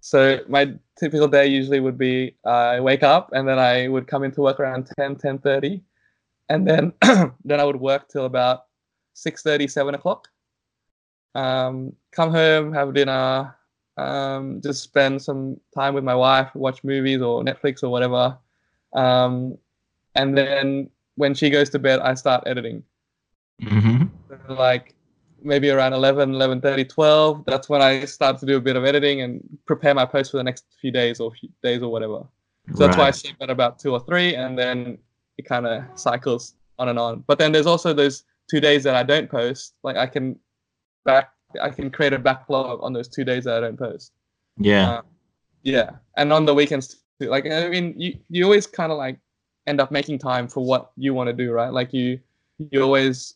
So 0.00 0.40
my 0.48 0.74
typical 0.98 1.28
day 1.28 1.46
usually 1.46 1.80
would 1.80 1.96
be 1.96 2.36
uh, 2.44 2.48
I 2.76 2.80
wake 2.80 3.02
up 3.02 3.30
and 3.32 3.48
then 3.48 3.58
I 3.58 3.88
would 3.88 4.06
come 4.06 4.22
into 4.22 4.42
work 4.42 4.60
around 4.60 4.90
10, 4.98 5.16
10.30. 5.16 5.80
And 6.50 6.68
then 6.68 6.92
then 7.44 7.60
I 7.60 7.64
would 7.64 7.80
work 7.80 8.08
till 8.08 8.26
about 8.26 8.64
6.30, 9.16 9.70
7 9.70 9.94
o'clock. 9.94 10.28
Um, 11.34 11.94
come 12.12 12.30
home, 12.30 12.72
have 12.74 12.92
dinner, 12.92 13.56
um, 13.96 14.60
just 14.62 14.82
spend 14.82 15.22
some 15.22 15.58
time 15.74 15.94
with 15.94 16.04
my 16.04 16.14
wife, 16.14 16.54
watch 16.54 16.84
movies 16.84 17.22
or 17.22 17.42
Netflix 17.42 17.82
or 17.82 17.88
whatever. 17.88 18.38
Um, 18.92 19.56
and 20.14 20.36
then 20.36 20.90
when 21.16 21.34
she 21.34 21.50
goes 21.50 21.70
to 21.70 21.78
bed, 21.78 22.00
I 22.00 22.14
start 22.14 22.44
editing. 22.46 22.82
Mm-hmm. 23.62 24.04
So, 24.28 24.54
like 24.54 24.94
maybe 25.42 25.70
around 25.70 25.92
11, 25.92 26.32
11.30, 26.32 26.88
12. 26.88 27.44
That's 27.46 27.68
when 27.68 27.82
I 27.82 28.04
start 28.06 28.38
to 28.40 28.46
do 28.46 28.56
a 28.56 28.60
bit 28.60 28.76
of 28.76 28.84
editing 28.84 29.20
and 29.20 29.46
prepare 29.66 29.94
my 29.94 30.06
post 30.06 30.30
for 30.30 30.38
the 30.38 30.42
next 30.42 30.64
few 30.80 30.90
days 30.90 31.20
or 31.20 31.32
few 31.32 31.50
days 31.62 31.82
or 31.82 31.92
whatever. 31.92 32.26
So 32.72 32.86
that's 32.86 32.96
why 32.96 33.08
I 33.08 33.10
sleep 33.10 33.36
at 33.42 33.50
about 33.50 33.78
two 33.78 33.92
or 33.92 34.00
three, 34.00 34.34
and 34.36 34.58
then 34.58 34.96
it 35.36 35.44
kind 35.44 35.66
of 35.66 35.84
cycles 35.96 36.54
on 36.78 36.88
and 36.88 36.98
on. 36.98 37.22
But 37.26 37.38
then 37.38 37.52
there's 37.52 37.66
also 37.66 37.92
those 37.92 38.24
two 38.50 38.58
days 38.58 38.84
that 38.84 38.94
I 38.94 39.02
don't 39.02 39.30
post. 39.30 39.74
Like 39.82 39.96
I 39.96 40.06
can 40.06 40.38
back, 41.04 41.30
I 41.60 41.68
can 41.68 41.90
create 41.90 42.14
a 42.14 42.18
backlog 42.18 42.82
on 42.82 42.94
those 42.94 43.08
two 43.08 43.22
days 43.22 43.44
that 43.44 43.58
I 43.58 43.60
don't 43.60 43.78
post. 43.78 44.12
Yeah. 44.56 44.90
Uh, 44.90 45.02
yeah, 45.62 45.90
and 46.16 46.32
on 46.32 46.46
the 46.46 46.54
weekends 46.54 47.02
too. 47.20 47.28
Like 47.28 47.46
I 47.46 47.68
mean, 47.68 47.94
you 47.98 48.18
you 48.28 48.44
always 48.44 48.66
kind 48.66 48.90
of 48.90 48.98
like 48.98 49.18
end 49.66 49.80
up 49.80 49.90
making 49.90 50.18
time 50.18 50.48
for 50.48 50.64
what 50.64 50.92
you 50.96 51.14
want 51.14 51.28
to 51.28 51.32
do, 51.32 51.52
right? 51.52 51.72
Like 51.72 51.92
you 51.92 52.20
you 52.70 52.82
always 52.82 53.34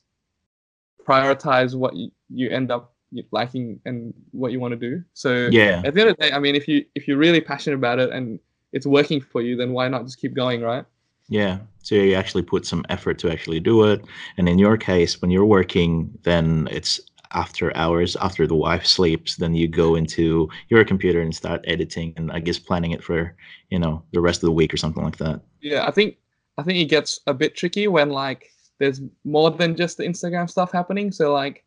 prioritize 1.06 1.74
what 1.74 1.96
you, 1.96 2.10
you 2.28 2.50
end 2.50 2.70
up 2.70 2.94
liking 3.30 3.80
and 3.84 4.12
what 4.32 4.52
you 4.52 4.60
want 4.60 4.72
to 4.72 4.76
do. 4.76 5.02
So 5.14 5.48
yeah. 5.50 5.82
at 5.84 5.94
the 5.94 6.00
end 6.00 6.10
of 6.10 6.16
the 6.16 6.22
day, 6.24 6.32
I 6.32 6.38
mean, 6.38 6.54
if 6.54 6.68
you 6.68 6.84
if 6.94 7.08
you're 7.08 7.16
really 7.16 7.40
passionate 7.40 7.76
about 7.76 7.98
it 7.98 8.10
and 8.10 8.38
it's 8.72 8.86
working 8.86 9.20
for 9.20 9.40
you, 9.40 9.56
then 9.56 9.72
why 9.72 9.88
not 9.88 10.04
just 10.04 10.20
keep 10.20 10.34
going, 10.34 10.60
right? 10.60 10.84
Yeah. 11.28 11.58
So 11.82 11.94
you 11.94 12.14
actually 12.14 12.42
put 12.42 12.66
some 12.66 12.84
effort 12.88 13.18
to 13.20 13.30
actually 13.30 13.60
do 13.60 13.84
it. 13.84 14.04
And 14.36 14.48
in 14.48 14.58
your 14.58 14.76
case, 14.76 15.20
when 15.20 15.30
you're 15.30 15.44
working, 15.44 16.10
then 16.22 16.68
it's 16.70 17.00
after 17.32 17.76
hours, 17.76 18.16
after 18.16 18.46
the 18.46 18.54
wife 18.54 18.86
sleeps, 18.86 19.36
then 19.36 19.54
you 19.54 19.68
go 19.68 19.94
into 19.94 20.48
your 20.68 20.84
computer 20.84 21.20
and 21.20 21.34
start 21.34 21.64
editing 21.66 22.14
and 22.16 22.32
I 22.32 22.40
guess 22.40 22.58
planning 22.58 22.92
it 22.92 23.02
for, 23.02 23.34
you 23.70 23.78
know, 23.78 24.02
the 24.12 24.20
rest 24.20 24.42
of 24.42 24.46
the 24.46 24.52
week 24.52 24.72
or 24.72 24.76
something 24.76 25.02
like 25.02 25.18
that. 25.18 25.40
Yeah, 25.60 25.86
I 25.86 25.90
think 25.90 26.16
I 26.56 26.62
think 26.62 26.78
it 26.78 26.86
gets 26.86 27.20
a 27.26 27.34
bit 27.34 27.54
tricky 27.54 27.88
when 27.88 28.10
like 28.10 28.50
there's 28.78 29.00
more 29.24 29.50
than 29.50 29.76
just 29.76 29.96
the 29.96 30.04
Instagram 30.04 30.48
stuff 30.48 30.72
happening. 30.72 31.12
So 31.12 31.32
like 31.32 31.64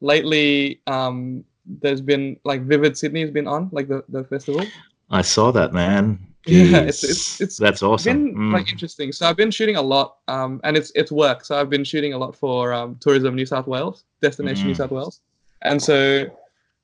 lately, 0.00 0.80
um, 0.86 1.44
there's 1.66 2.00
been 2.00 2.36
like 2.44 2.62
Vivid 2.62 2.96
Sydney 2.96 3.20
has 3.20 3.30
been 3.30 3.46
on 3.46 3.68
like 3.72 3.88
the, 3.88 4.04
the 4.08 4.24
festival. 4.24 4.64
I 5.10 5.22
saw 5.22 5.50
that, 5.52 5.72
man. 5.72 6.18
Yeah, 6.46 6.78
it's- 6.78 7.04
it's- 7.04 7.40
it's 7.40 7.56
that's 7.56 7.82
awesome. 7.82 8.24
been 8.24 8.34
Mm. 8.34 8.52
like 8.52 8.70
interesting. 8.72 9.12
So 9.12 9.28
I've 9.28 9.36
been 9.36 9.50
shooting 9.52 9.76
a 9.76 9.82
lot, 9.82 10.16
um, 10.28 10.60
and 10.64 10.76
it's 10.76 10.90
it's 10.94 11.12
work. 11.12 11.44
So 11.44 11.56
I've 11.58 11.70
been 11.70 11.84
shooting 11.84 12.14
a 12.14 12.18
lot 12.18 12.34
for 12.34 12.72
um, 12.72 12.96
Tourism 13.00 13.34
New 13.36 13.46
South 13.46 13.66
Wales, 13.66 14.04
Destination 14.20 14.66
New 14.66 14.74
Mhm. 14.74 14.78
South 14.78 14.90
Wales, 14.90 15.20
and 15.62 15.80
so 15.80 16.26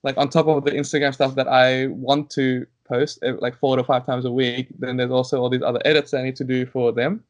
like 0.05 0.17
on 0.17 0.29
top 0.29 0.47
of 0.47 0.65
the 0.65 0.71
Instagram 0.71 1.13
stuff 1.13 1.35
that 1.35 1.49
I 1.49 1.87
want 1.89 2.31
to 2.31 2.67
post 2.85 3.19
eh, 3.25 3.33
like 3.41 3.57
four 3.57 3.77
to 3.77 3.83
five 3.85 4.07
times 4.07 4.25
a 4.25 4.33
week, 4.33 4.69
then 4.79 4.97
there's 4.97 5.11
also 5.11 5.41
all 5.43 5.51
these 5.51 5.63
other 5.63 5.81
edits 5.85 6.15
I 6.15 6.23
need 6.23 6.37
to 6.37 6.45
do 6.45 6.65
for 6.65 6.93
them. 6.93 7.25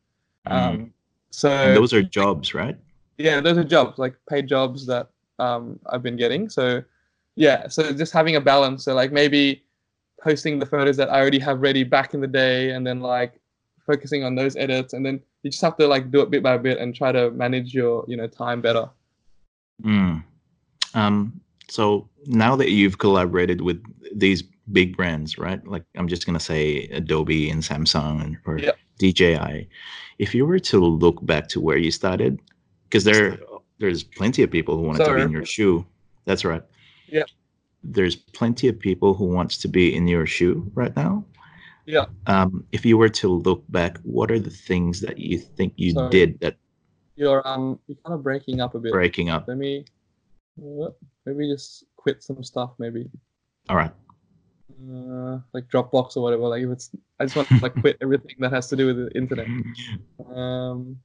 Mm. 0.47 0.53
Um, 0.53 0.93
so 1.31 1.49
and 1.51 1.77
those 1.77 1.93
are 1.95 2.03
jobs, 2.03 2.53
right? 2.55 2.77
yeah, 3.17 3.41
those 3.41 3.57
are 3.59 3.65
jobs 3.65 3.99
like 3.99 4.15
paid 4.29 4.47
jobs 4.47 4.87
that 4.87 5.09
um, 5.39 5.79
I've 5.87 6.03
been 6.03 6.17
getting. 6.17 6.49
So 6.51 6.83
yeah, 7.37 7.69
so 7.69 7.91
just 7.93 8.13
having 8.13 8.37
a 8.37 8.41
balance. 8.41 8.85
So 8.85 8.95
like 8.95 9.13
maybe 9.13 9.63
posting 10.23 10.59
the 10.59 10.67
photos 10.67 10.97
that 10.97 11.11
I 11.11 11.21
already 11.21 11.39
have 11.39 11.61
ready 11.61 11.85
back 11.85 12.15
in 12.15 12.21
the 12.21 12.27
day, 12.27 12.71
and 12.71 12.87
then 12.87 13.01
like 13.01 13.41
focusing 13.87 14.25
on 14.25 14.35
those 14.35 14.57
edits, 14.57 14.93
and 14.93 15.05
then 15.05 15.21
you 15.43 15.51
just 15.51 15.63
have 15.63 15.77
to 15.79 15.87
like 15.87 16.11
do 16.11 16.21
it 16.21 16.31
bit 16.31 16.43
by 16.43 16.59
bit 16.59 16.79
and 16.79 16.95
try 16.95 17.13
to 17.13 17.31
manage 17.31 17.75
your 17.75 18.05
you 18.09 18.17
know 18.17 18.27
time 18.27 18.61
better. 18.61 18.89
Mm. 19.83 20.25
Um, 20.95 21.41
so 21.69 22.09
now 22.27 22.57
that 22.57 22.71
you've 22.71 22.99
collaborated 22.99 23.61
with 23.61 23.83
these 24.13 24.43
big 24.73 24.97
brands, 24.97 25.39
right? 25.39 25.65
Like 25.67 25.85
I'm 25.97 26.09
just 26.09 26.27
gonna 26.27 26.41
say 26.41 26.89
Adobe 26.89 27.51
and 27.51 27.63
Samsung 27.63 28.37
or 28.47 28.59
Yeah. 28.59 28.73
DJI. 28.99 29.69
If 30.19 30.35
you 30.35 30.45
were 30.45 30.59
to 30.59 30.79
look 30.81 31.25
back 31.25 31.49
to 31.49 31.61
where 31.61 31.77
you 31.77 31.91
started, 31.91 32.41
because 32.85 33.05
there 33.05 33.39
there's 33.79 34.03
plenty 34.03 34.43
of 34.43 34.51
people 34.51 34.77
who 34.77 34.83
want 34.83 34.99
to 34.99 35.15
be 35.15 35.21
in 35.21 35.31
your 35.31 35.45
shoe. 35.45 35.87
That's 36.25 36.45
right. 36.45 36.63
Yeah. 37.07 37.23
There's 37.83 38.17
plenty 38.17 38.69
of 38.69 38.79
people 38.79 39.15
who 39.15 39.27
wants 39.27 39.57
to 39.59 39.69
be 39.69 39.95
in 39.95 40.09
your 40.09 40.27
shoe 40.27 40.71
right 40.75 40.95
now. 40.97 41.25
Yeah. 41.87 42.05
Um, 42.27 42.65
if 42.73 42.85
you 42.85 42.99
were 42.99 43.09
to 43.09 43.29
look 43.29 43.65
back, 43.71 43.99
what 44.03 44.31
are 44.31 44.39
the 44.39 44.51
things 44.51 45.01
that 45.01 45.19
you 45.19 45.39
think 45.39 45.73
you 45.77 45.93
Sorry. 45.93 46.11
did 46.11 46.41
that 46.41 46.57
You're 47.17 47.47
um 47.49 47.79
you're 47.87 47.97
kind 48.05 48.15
of 48.15 48.23
breaking 48.23 48.61
up 48.61 48.75
a 48.75 48.79
bit. 48.79 48.93
breaking 48.93 49.31
up? 49.31 49.49
Let 49.49 49.57
me 49.59 49.85
maybe 51.25 51.51
just 51.51 51.85
quit 51.97 52.23
some 52.23 52.43
stuff. 52.45 52.73
Maybe 52.79 53.09
All 53.71 53.77
right. 53.77 53.93
uh, 54.93 55.39
like 55.55 55.69
Dropbox 55.69 56.17
or 56.17 56.23
whatever. 56.23 56.43
Like 56.49 56.63
if 56.63 56.71
it's 56.71 56.91
I 57.21 57.25
just 57.25 57.37
want 57.37 57.49
to 57.49 57.59
like 57.63 57.75
quit 57.81 57.97
everything 58.03 58.37
that 58.41 58.53
has 58.53 58.67
to 58.69 58.77
do 58.77 58.87
with 58.87 58.97
the 58.97 59.17
internet. 59.17 59.47
Um. 60.35 60.99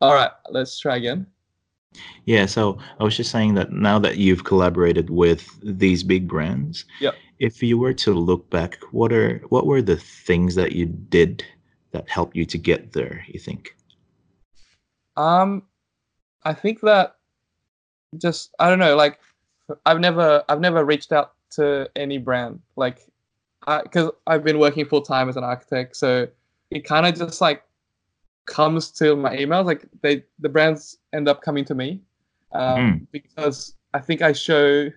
All 0.00 0.14
right, 0.14 0.30
let's 0.50 0.78
try 0.80 0.96
again. 0.96 1.26
Yeah, 2.24 2.46
so 2.46 2.78
I 3.00 3.04
was 3.04 3.16
just 3.16 3.30
saying 3.30 3.54
that 3.54 3.72
now 3.72 3.98
that 3.98 4.16
you've 4.16 4.44
collaborated 4.44 5.10
with 5.10 5.48
these 5.62 6.02
big 6.02 6.28
brands, 6.28 6.84
Yep. 7.00 7.14
if 7.38 7.62
you 7.62 7.78
were 7.78 7.92
to 7.94 8.12
look 8.12 8.48
back, 8.50 8.78
what 8.92 9.12
are 9.12 9.38
what 9.48 9.66
were 9.66 9.82
the 9.82 9.96
things 9.96 10.54
that 10.54 10.72
you 10.72 10.86
did 10.86 11.44
that 11.90 12.08
helped 12.08 12.36
you 12.36 12.46
to 12.46 12.58
get 12.58 12.92
there, 12.92 13.24
you 13.28 13.40
think? 13.40 13.76
Um, 15.16 15.64
I 16.44 16.54
think 16.54 16.80
that 16.80 17.16
just 18.18 18.54
I 18.58 18.68
don't 18.68 18.78
know. 18.78 18.96
Like, 18.96 19.18
I've 19.84 20.00
never 20.00 20.44
I've 20.48 20.60
never 20.60 20.84
reached 20.84 21.12
out 21.12 21.32
to 21.52 21.90
any 21.96 22.18
brand 22.18 22.60
like, 22.76 23.00
because 23.82 24.10
I've 24.26 24.44
been 24.44 24.58
working 24.58 24.86
full 24.86 25.02
time 25.02 25.28
as 25.28 25.36
an 25.36 25.44
architect, 25.44 25.96
so 25.96 26.28
it 26.70 26.84
kind 26.84 27.06
of 27.06 27.14
just 27.14 27.40
like 27.40 27.62
comes 28.46 28.90
to 28.92 29.14
my 29.16 29.36
emails. 29.36 29.66
Like 29.66 29.84
they 30.02 30.24
the 30.38 30.48
brands 30.48 30.98
end 31.12 31.28
up 31.28 31.42
coming 31.42 31.64
to 31.66 31.74
me, 31.74 32.00
um, 32.52 33.06
because 33.12 33.74
I 33.94 34.00
think 34.00 34.22
I 34.22 34.32
show 34.32 34.90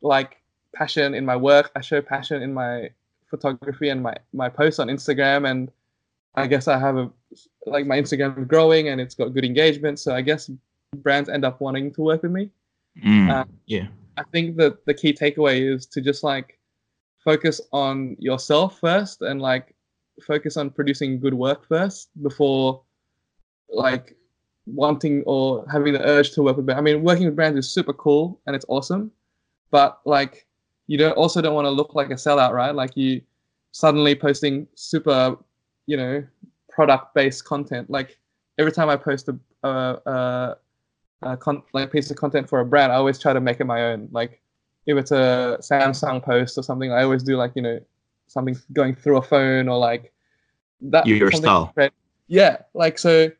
like 0.00 0.42
passion 0.74 1.14
in 1.14 1.24
my 1.24 1.36
work. 1.36 1.70
I 1.76 1.80
show 1.80 2.00
passion 2.00 2.42
in 2.42 2.52
my 2.52 2.90
photography 3.26 3.88
and 3.88 4.02
my 4.02 4.14
my 4.32 4.48
posts 4.48 4.78
on 4.78 4.88
Instagram 4.88 5.50
and 5.50 5.70
I 6.34 6.46
guess 6.46 6.68
I 6.68 6.78
have 6.78 6.96
a 6.96 7.10
like 7.66 7.86
my 7.86 8.00
Instagram 8.00 8.38
is 8.38 8.46
growing 8.46 8.88
and 8.88 9.00
it's 9.00 9.14
got 9.14 9.34
good 9.34 9.44
engagement. 9.44 9.98
So 9.98 10.14
I 10.14 10.20
guess 10.20 10.50
brands 10.96 11.28
end 11.28 11.44
up 11.44 11.60
wanting 11.60 11.92
to 11.94 12.02
work 12.02 12.22
with 12.22 12.32
me. 12.32 12.50
Mm, 13.04 13.48
yeah. 13.66 13.86
I 14.16 14.22
think 14.32 14.56
that 14.56 14.84
the 14.86 14.94
key 14.94 15.12
takeaway 15.12 15.74
is 15.74 15.86
to 15.86 16.00
just 16.00 16.22
like 16.22 16.58
focus 17.24 17.60
on 17.72 18.16
yourself 18.20 18.78
first 18.78 19.22
and 19.22 19.40
like 19.40 19.74
focus 20.22 20.56
on 20.56 20.70
producing 20.70 21.18
good 21.18 21.34
work 21.34 21.66
first 21.66 22.10
before 22.22 22.82
like 23.68 24.16
wanting 24.66 25.22
or 25.26 25.66
having 25.70 25.92
the 25.92 26.02
urge 26.06 26.32
to 26.32 26.42
work 26.42 26.56
with 26.56 26.66
brands. 26.66 26.78
I 26.78 26.82
mean, 26.82 27.02
working 27.02 27.26
with 27.26 27.36
brands 27.36 27.58
is 27.58 27.68
super 27.68 27.92
cool 27.92 28.40
and 28.46 28.56
it's 28.56 28.64
awesome, 28.68 29.10
but 29.70 30.00
like 30.04 30.46
you 30.86 30.98
don't 30.98 31.12
also 31.12 31.40
don't 31.40 31.54
want 31.54 31.66
to 31.66 31.70
look 31.70 31.94
like 31.94 32.10
a 32.10 32.14
sellout, 32.14 32.52
right? 32.52 32.74
Like 32.74 32.96
you 32.96 33.20
suddenly 33.72 34.14
posting 34.14 34.66
super, 34.74 35.36
you 35.86 35.96
know, 35.96 36.24
product 36.68 37.14
based 37.14 37.44
content. 37.44 37.90
Like 37.90 38.18
every 38.58 38.72
time 38.72 38.88
I 38.88 38.96
post 38.96 39.28
a, 39.28 39.38
a, 39.66 40.00
a 40.06 40.56
uh, 41.22 41.36
con- 41.36 41.62
like 41.72 41.90
piece 41.90 42.10
of 42.10 42.16
content 42.16 42.48
for 42.48 42.60
a 42.60 42.64
brand, 42.64 42.92
I 42.92 42.96
always 42.96 43.18
try 43.18 43.32
to 43.32 43.40
make 43.40 43.60
it 43.60 43.64
my 43.64 43.82
own. 43.82 44.08
Like 44.12 44.40
if 44.86 44.96
it's 44.96 45.10
a 45.10 45.58
Samsung 45.60 46.22
post 46.22 46.58
or 46.58 46.62
something, 46.62 46.92
I 46.92 47.02
always 47.02 47.22
do 47.22 47.36
like 47.36 47.52
you 47.54 47.62
know 47.62 47.80
something 48.26 48.56
going 48.72 48.94
through 48.94 49.16
a 49.18 49.22
phone 49.22 49.68
or 49.68 49.78
like 49.78 50.12
that. 50.82 51.06
Your 51.06 51.30
style. 51.32 51.72
Yeah, 52.28 52.58
like 52.74 52.98
so. 52.98 53.30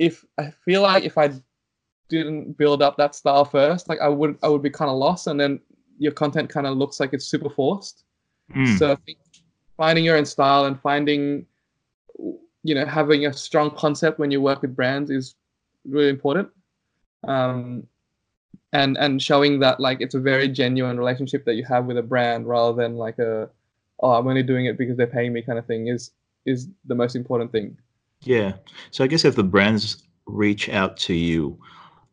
If 0.00 0.24
I 0.38 0.50
feel 0.64 0.80
like 0.80 1.04
if 1.04 1.18
I 1.18 1.30
didn't 2.08 2.56
build 2.56 2.80
up 2.82 2.96
that 2.96 3.14
style 3.14 3.44
first, 3.44 3.88
like 3.88 4.00
I 4.00 4.08
would 4.08 4.38
I 4.42 4.48
would 4.48 4.62
be 4.62 4.70
kind 4.70 4.90
of 4.90 4.96
lost, 4.96 5.26
and 5.26 5.38
then 5.38 5.60
your 5.98 6.12
content 6.12 6.48
kind 6.48 6.66
of 6.66 6.76
looks 6.76 6.98
like 6.98 7.12
it's 7.12 7.26
super 7.26 7.50
forced. 7.50 8.04
Mm, 8.54 8.78
So 8.78 8.92
I 8.92 8.96
think 9.04 9.18
finding 9.76 10.04
your 10.04 10.16
own 10.16 10.24
style 10.24 10.64
and 10.64 10.80
finding, 10.80 11.46
you 12.62 12.74
know, 12.74 12.86
having 12.86 13.26
a 13.26 13.32
strong 13.32 13.70
concept 13.76 14.18
when 14.18 14.30
you 14.30 14.40
work 14.40 14.62
with 14.62 14.74
brands 14.74 15.10
is 15.10 15.34
really 15.84 16.08
important. 16.08 16.48
Um, 17.28 17.86
and 18.72 18.96
and 18.96 19.20
showing 19.20 19.60
that 19.60 19.80
like 19.80 20.00
it's 20.00 20.14
a 20.14 20.20
very 20.20 20.48
genuine 20.48 20.98
relationship 20.98 21.44
that 21.44 21.54
you 21.54 21.64
have 21.64 21.84
with 21.86 21.98
a 21.98 22.02
brand 22.02 22.46
rather 22.46 22.74
than 22.80 22.96
like 22.96 23.18
a, 23.18 23.50
oh, 24.00 24.12
I'm 24.12 24.26
only 24.26 24.42
doing 24.42 24.66
it 24.66 24.78
because 24.78 24.96
they're 24.96 25.06
paying 25.18 25.32
me 25.32 25.42
kind 25.42 25.58
of 25.58 25.66
thing 25.66 25.88
is 25.88 26.12
is 26.46 26.68
the 26.86 26.94
most 26.94 27.16
important 27.16 27.52
thing. 27.52 27.76
Yeah. 28.22 28.52
So 28.90 29.04
I 29.04 29.06
guess 29.06 29.24
if 29.24 29.36
the 29.36 29.42
brands 29.44 30.02
reach 30.26 30.68
out 30.68 30.96
to 30.98 31.14
you, 31.14 31.58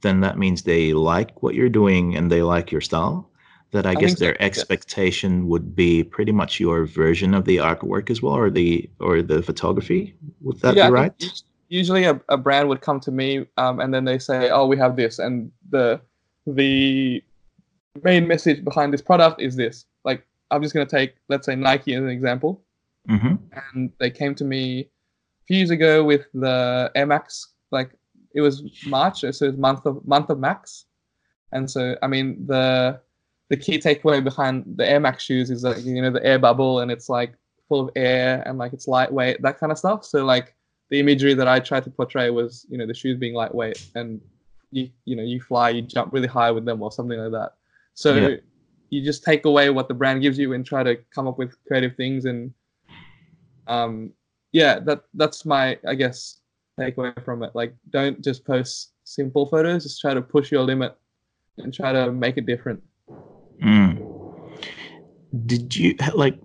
then 0.02 0.22
that 0.22 0.38
means 0.38 0.63
they 0.63 0.93
like 0.93 1.41
what 1.43 1.56
you're 1.56 1.70
doing 1.70 2.15
and 2.15 2.32
they 2.32 2.41
like 2.41 2.72
your 2.72 2.82
style. 2.82 3.30
That 3.72 3.86
I, 3.86 3.91
I 3.91 3.96
guess 3.96 4.13
so, 4.13 4.20
their 4.20 4.38
yes. 4.39 4.48
expectation 4.48 5.48
would 5.50 5.76
be 5.76 6.04
pretty 6.04 6.32
much 6.32 6.60
your 6.60 6.86
version 6.86 7.34
of 7.34 7.43
the 7.43 7.58
artwork 7.58 8.10
as 8.10 8.22
well, 8.22 8.34
or 8.34 8.50
the 8.50 8.89
or 9.00 9.22
the 9.22 9.41
photography. 9.43 10.15
Would 10.41 10.62
that 10.62 10.76
Yeah, 10.76 10.86
be 10.86 10.89
right? 10.89 11.13
Usually, 11.67 12.06
a, 12.06 12.20
a 12.30 12.38
brand 12.38 12.70
would 12.70 12.80
come 12.80 13.02
to 13.02 13.12
me, 13.12 13.46
um, 13.58 13.82
and 13.82 13.93
then 13.93 14.06
they 14.06 14.20
say, 14.20 14.50
"Oh, 14.50 14.67
we 14.67 14.78
have 14.78 14.96
this," 14.96 15.20
and 15.20 15.52
the 15.70 16.00
the 16.46 17.22
main 18.04 18.28
message 18.28 18.63
behind 18.63 18.93
this 18.93 19.02
product 19.02 19.41
is 19.41 19.56
this. 19.58 19.86
Like, 20.06 20.26
I'm 20.50 20.62
just 20.63 20.74
gonna 20.74 20.86
take, 20.86 21.15
let's 21.28 21.46
say, 21.46 21.56
Nike 21.56 21.93
as 21.93 22.04
an 22.04 22.10
example, 22.10 22.63
Mm-hmm. 23.10 23.36
and 23.74 23.91
they 24.00 24.10
came 24.12 24.36
to 24.36 24.46
me 24.46 24.89
few 25.48 25.58
years 25.58 25.70
ago 25.70 26.04
with 26.04 26.26
the 26.34 26.92
Air 26.96 27.06
Max. 27.06 27.54
Like, 27.72 27.92
it 28.34 28.42
was 28.42 28.64
March, 28.86 29.22
so 29.22 29.28
it's 29.28 29.58
month 29.58 29.86
of 29.86 30.06
month 30.06 30.30
of 30.30 30.40
Max, 30.40 30.86
and 31.52 31.70
so 31.70 31.96
I 32.02 32.08
mean 32.08 32.46
the 32.46 33.00
the 33.50 33.58
key 33.58 33.80
takeaway 33.80 34.24
behind 34.24 34.66
the 34.76 34.88
Air 34.88 35.00
Max 35.00 35.24
shoes 35.24 35.50
is 35.50 35.62
that 35.62 35.82
you 35.84 36.02
know 36.02 36.12
the 36.12 36.26
air 36.26 36.38
bubble 36.40 36.82
and 36.82 36.92
it's 36.92 37.10
like 37.10 37.34
full 37.68 37.82
of 37.82 37.90
air 37.96 38.44
and 38.46 38.58
like 38.58 38.74
it's 38.74 38.88
lightweight, 38.88 39.42
that 39.42 39.60
kind 39.60 39.72
of 39.72 39.78
stuff. 39.78 40.06
So 40.06 40.24
like 40.26 40.56
the 40.90 41.00
imagery 41.00 41.34
that 41.34 41.48
I 41.48 41.60
tried 41.60 41.84
to 41.86 41.90
portray 41.90 42.30
was 42.30 42.66
you 42.70 42.78
know 42.78 42.86
the 42.86 42.94
shoes 42.94 43.18
being 43.18 43.34
lightweight 43.34 43.82
and 43.96 44.22
you 44.72 44.90
you 45.06 45.16
know 45.16 45.24
you 45.24 45.42
fly, 45.42 45.70
you 45.70 45.82
jump 45.82 46.14
really 46.14 46.28
high 46.28 46.52
with 46.52 46.66
them 46.66 46.82
or 46.82 46.92
something 46.92 47.18
like 47.20 47.32
that. 47.32 47.54
So 47.94 48.16
Yeah. 48.16 48.36
you 48.90 49.04
just 49.04 49.24
take 49.24 49.46
away 49.46 49.70
what 49.70 49.88
the 49.88 49.94
brand 49.94 50.22
gives 50.22 50.38
you 50.38 50.54
and 50.54 50.66
try 50.66 50.84
to 50.84 50.96
come 51.14 51.28
up 51.28 51.38
with 51.38 51.56
creative 51.68 51.96
things 51.96 52.26
and 52.26 52.54
um 53.68 54.12
yeah 54.58 54.80
that 54.88 55.00
that's 55.13 55.46
my 55.46 55.78
I 55.88 55.93
guess 55.96 56.41
takeaway 56.80 57.13
from 57.24 57.43
it. 57.43 57.52
Like 57.54 57.74
don't 57.89 58.24
just 58.24 58.46
post 58.46 58.93
simple 59.04 59.46
photos, 59.46 59.84
just 59.84 60.02
try 60.02 60.13
to 60.13 60.22
push 60.22 60.52
your 60.52 60.63
limit 60.63 60.96
and 61.58 61.74
try 61.74 61.91
to 61.91 62.12
make 62.12 62.38
it 62.38 62.46
different. 62.46 62.82
Mm. 63.63 64.04
Did 65.46 65.76
you 65.76 65.96
like 66.15 66.38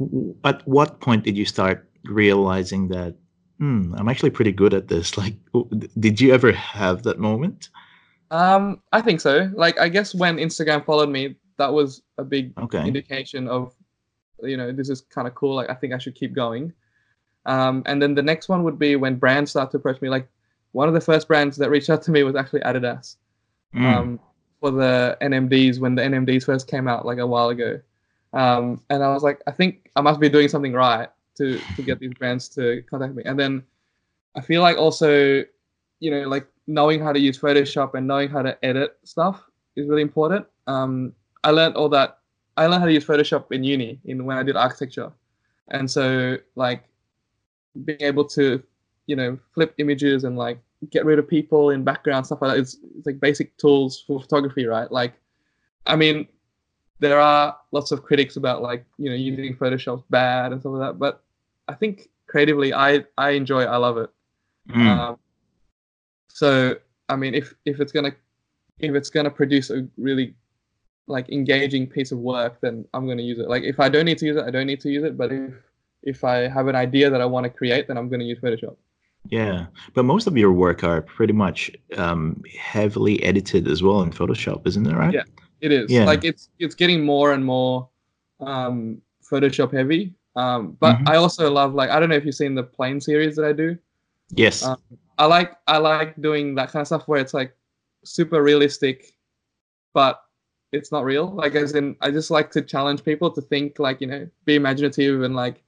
at 0.44 0.66
what 0.66 1.00
point 1.00 1.24
did 1.24 1.36
you 1.36 1.44
start 1.44 1.88
realizing 2.04 2.88
that 2.88 3.14
hmm, 3.58 3.94
I'm 3.96 4.08
actually 4.08 4.30
pretty 4.30 4.52
good 4.52 4.74
at 4.74 4.88
this? 4.88 5.16
Like, 5.22 5.36
did 5.98 6.20
you 6.20 6.34
ever 6.34 6.52
have 6.52 7.02
that 7.04 7.18
moment? 7.18 7.68
Um, 8.30 8.80
I 8.92 9.00
think 9.02 9.20
so. 9.20 9.50
Like, 9.54 9.78
I 9.78 9.88
guess 9.88 10.14
when 10.14 10.38
Instagram 10.38 10.84
followed 10.84 11.10
me, 11.10 11.36
that 11.58 11.72
was 11.72 12.02
a 12.18 12.24
big 12.24 12.54
Okay. 12.58 12.86
indication 12.86 13.46
of, 13.46 13.74
you 14.42 14.56
know, 14.56 14.72
this 14.72 14.88
is 14.88 15.02
kind 15.02 15.28
of 15.28 15.34
cool. 15.34 15.54
Like, 15.54 15.70
I 15.70 15.74
think 15.74 15.92
I 15.92 15.98
should 15.98 16.14
keep 16.14 16.32
going. 16.32 16.72
Um, 17.46 17.82
and 17.86 18.00
then 18.00 18.14
the 18.14 18.22
next 18.22 18.48
one 18.48 18.62
would 18.64 18.78
be 18.78 18.96
when 18.96 19.16
brands 19.16 19.50
start 19.50 19.70
to 19.72 19.76
approach 19.76 20.00
me. 20.00 20.08
Like, 20.08 20.28
one 20.72 20.88
of 20.88 20.94
the 20.94 21.00
first 21.00 21.28
brands 21.28 21.56
that 21.58 21.70
reached 21.70 21.90
out 21.90 22.02
to 22.02 22.10
me 22.10 22.22
was 22.22 22.36
actually 22.36 22.60
Adidas. 22.60 23.16
Mm. 23.74 23.96
Um, 23.96 24.20
for 24.62 24.70
the 24.70 25.18
NMDs 25.20 25.80
when 25.80 25.96
the 25.96 26.02
NMDs 26.02 26.44
first 26.44 26.68
came 26.68 26.86
out 26.86 27.04
like 27.04 27.18
a 27.18 27.26
while 27.26 27.48
ago. 27.48 27.80
Um, 28.32 28.80
and 28.90 29.02
I 29.02 29.12
was 29.12 29.24
like, 29.24 29.42
I 29.48 29.50
think 29.50 29.90
I 29.96 30.00
must 30.00 30.20
be 30.20 30.28
doing 30.28 30.48
something 30.48 30.72
right 30.72 31.08
to 31.36 31.58
to 31.76 31.82
get 31.82 31.98
these 31.98 32.14
brands 32.14 32.48
to 32.50 32.82
contact 32.88 33.14
me. 33.14 33.24
And 33.26 33.38
then 33.38 33.64
I 34.36 34.40
feel 34.40 34.62
like 34.62 34.78
also, 34.78 35.42
you 35.98 36.10
know, 36.12 36.28
like 36.28 36.46
knowing 36.68 37.02
how 37.02 37.12
to 37.12 37.18
use 37.18 37.36
Photoshop 37.36 37.94
and 37.94 38.06
knowing 38.06 38.28
how 38.28 38.40
to 38.42 38.56
edit 38.64 38.96
stuff 39.02 39.42
is 39.74 39.88
really 39.88 40.02
important. 40.02 40.46
Um, 40.68 41.12
I 41.42 41.50
learned 41.50 41.74
all 41.74 41.88
that. 41.88 42.18
I 42.56 42.66
learned 42.66 42.82
how 42.82 42.86
to 42.86 42.92
use 42.92 43.04
Photoshop 43.04 43.50
in 43.50 43.64
uni 43.64 43.98
in 44.04 44.24
when 44.24 44.38
I 44.38 44.44
did 44.44 44.56
architecture, 44.56 45.10
and 45.68 45.90
so 45.90 46.38
like 46.54 46.84
being 47.84 48.00
able 48.02 48.24
to, 48.24 48.62
you 49.06 49.16
know, 49.16 49.38
flip 49.54 49.74
images 49.78 50.24
and 50.24 50.36
like 50.36 50.58
get 50.90 51.04
rid 51.04 51.18
of 51.18 51.28
people 51.28 51.70
in 51.70 51.84
background 51.84 52.26
stuff 52.26 52.42
like 52.42 52.52
that 52.52 52.60
is 52.60 52.78
it's 52.96 53.06
like 53.06 53.20
basic 53.20 53.56
tools 53.56 54.02
for 54.06 54.20
photography, 54.20 54.66
right? 54.66 54.90
Like, 54.90 55.14
I 55.86 55.96
mean, 55.96 56.26
there 57.00 57.20
are 57.20 57.56
lots 57.72 57.90
of 57.90 58.02
critics 58.02 58.36
about 58.36 58.62
like 58.62 58.84
you 58.98 59.10
know 59.10 59.16
using 59.16 59.56
Photoshop's 59.56 60.04
bad 60.10 60.52
and 60.52 60.60
stuff 60.60 60.72
like 60.72 60.88
that, 60.88 60.98
but 60.98 61.22
I 61.68 61.74
think 61.74 62.08
creatively, 62.26 62.72
I 62.72 63.04
I 63.18 63.30
enjoy, 63.30 63.62
it, 63.62 63.66
I 63.66 63.76
love 63.76 63.98
it. 63.98 64.10
Mm. 64.70 64.86
Um, 64.86 65.18
so 66.28 66.76
I 67.08 67.16
mean, 67.16 67.34
if 67.34 67.54
if 67.64 67.80
it's 67.80 67.92
gonna 67.92 68.12
if 68.78 68.94
it's 68.94 69.10
gonna 69.10 69.30
produce 69.30 69.70
a 69.70 69.86
really 69.96 70.34
like 71.06 71.28
engaging 71.30 71.86
piece 71.86 72.12
of 72.12 72.18
work, 72.18 72.60
then 72.60 72.86
I'm 72.94 73.06
going 73.06 73.18
to 73.18 73.24
use 73.24 73.38
it. 73.38 73.48
Like 73.48 73.64
if 73.64 73.80
I 73.80 73.88
don't 73.88 74.04
need 74.04 74.18
to 74.18 74.26
use 74.26 74.36
it, 74.36 74.44
I 74.44 74.50
don't 74.50 74.66
need 74.66 74.80
to 74.82 74.90
use 74.90 75.04
it. 75.04 75.16
But 75.16 75.32
if 75.32 75.52
if 76.02 76.24
I 76.24 76.48
have 76.48 76.68
an 76.68 76.76
idea 76.76 77.10
that 77.10 77.20
I 77.20 77.24
want 77.26 77.44
to 77.44 77.50
create, 77.50 77.88
then 77.88 77.96
I'm 77.96 78.08
going 78.08 78.20
to 78.20 78.26
use 78.26 78.38
Photoshop. 78.40 78.76
Yeah, 79.30 79.66
but 79.94 80.04
most 80.04 80.26
of 80.26 80.36
your 80.36 80.52
work 80.52 80.82
are 80.82 81.00
pretty 81.00 81.32
much 81.32 81.70
um, 81.96 82.42
heavily 82.58 83.22
edited 83.22 83.68
as 83.68 83.82
well 83.82 84.02
in 84.02 84.10
Photoshop, 84.10 84.66
isn't 84.66 84.86
it? 84.86 84.94
Right? 84.96 85.14
Yeah, 85.14 85.22
it 85.60 85.70
is. 85.70 85.90
Yeah. 85.90 86.04
Like 86.04 86.24
it's 86.24 86.48
it's 86.58 86.74
getting 86.74 87.04
more 87.04 87.32
and 87.32 87.44
more 87.44 87.88
um, 88.40 89.00
Photoshop 89.22 89.72
heavy. 89.72 90.14
Um, 90.34 90.76
but 90.80 90.96
Mhm. 90.96 91.08
I 91.08 91.16
also 91.16 91.50
love 91.50 91.74
like 91.74 91.90
I 91.90 92.00
don't 92.00 92.08
know 92.08 92.16
if 92.16 92.24
you've 92.24 92.34
seen 92.34 92.54
the 92.54 92.64
plane 92.64 93.00
series 93.00 93.36
that 93.36 93.44
I 93.44 93.52
do. 93.52 93.78
Yes. 94.30 94.64
Um, 94.64 94.78
I 95.18 95.26
like 95.26 95.52
I 95.68 95.78
like 95.78 96.20
doing 96.20 96.56
that 96.56 96.72
kind 96.72 96.80
of 96.80 96.86
stuff 96.88 97.06
where 97.06 97.20
it's 97.20 97.34
like 97.34 97.54
super 98.04 98.42
realistic, 98.42 99.14
but 99.92 100.20
it's 100.72 100.90
not 100.90 101.04
real. 101.04 101.30
Like 101.30 101.54
as 101.54 101.74
in, 101.74 101.96
I 102.00 102.10
just 102.10 102.30
like 102.30 102.50
to 102.52 102.62
challenge 102.62 103.04
people 103.04 103.30
to 103.30 103.40
think 103.42 103.78
like 103.78 104.00
you 104.00 104.06
know, 104.08 104.26
be 104.46 104.56
imaginative 104.56 105.22
and 105.22 105.36
like 105.36 105.62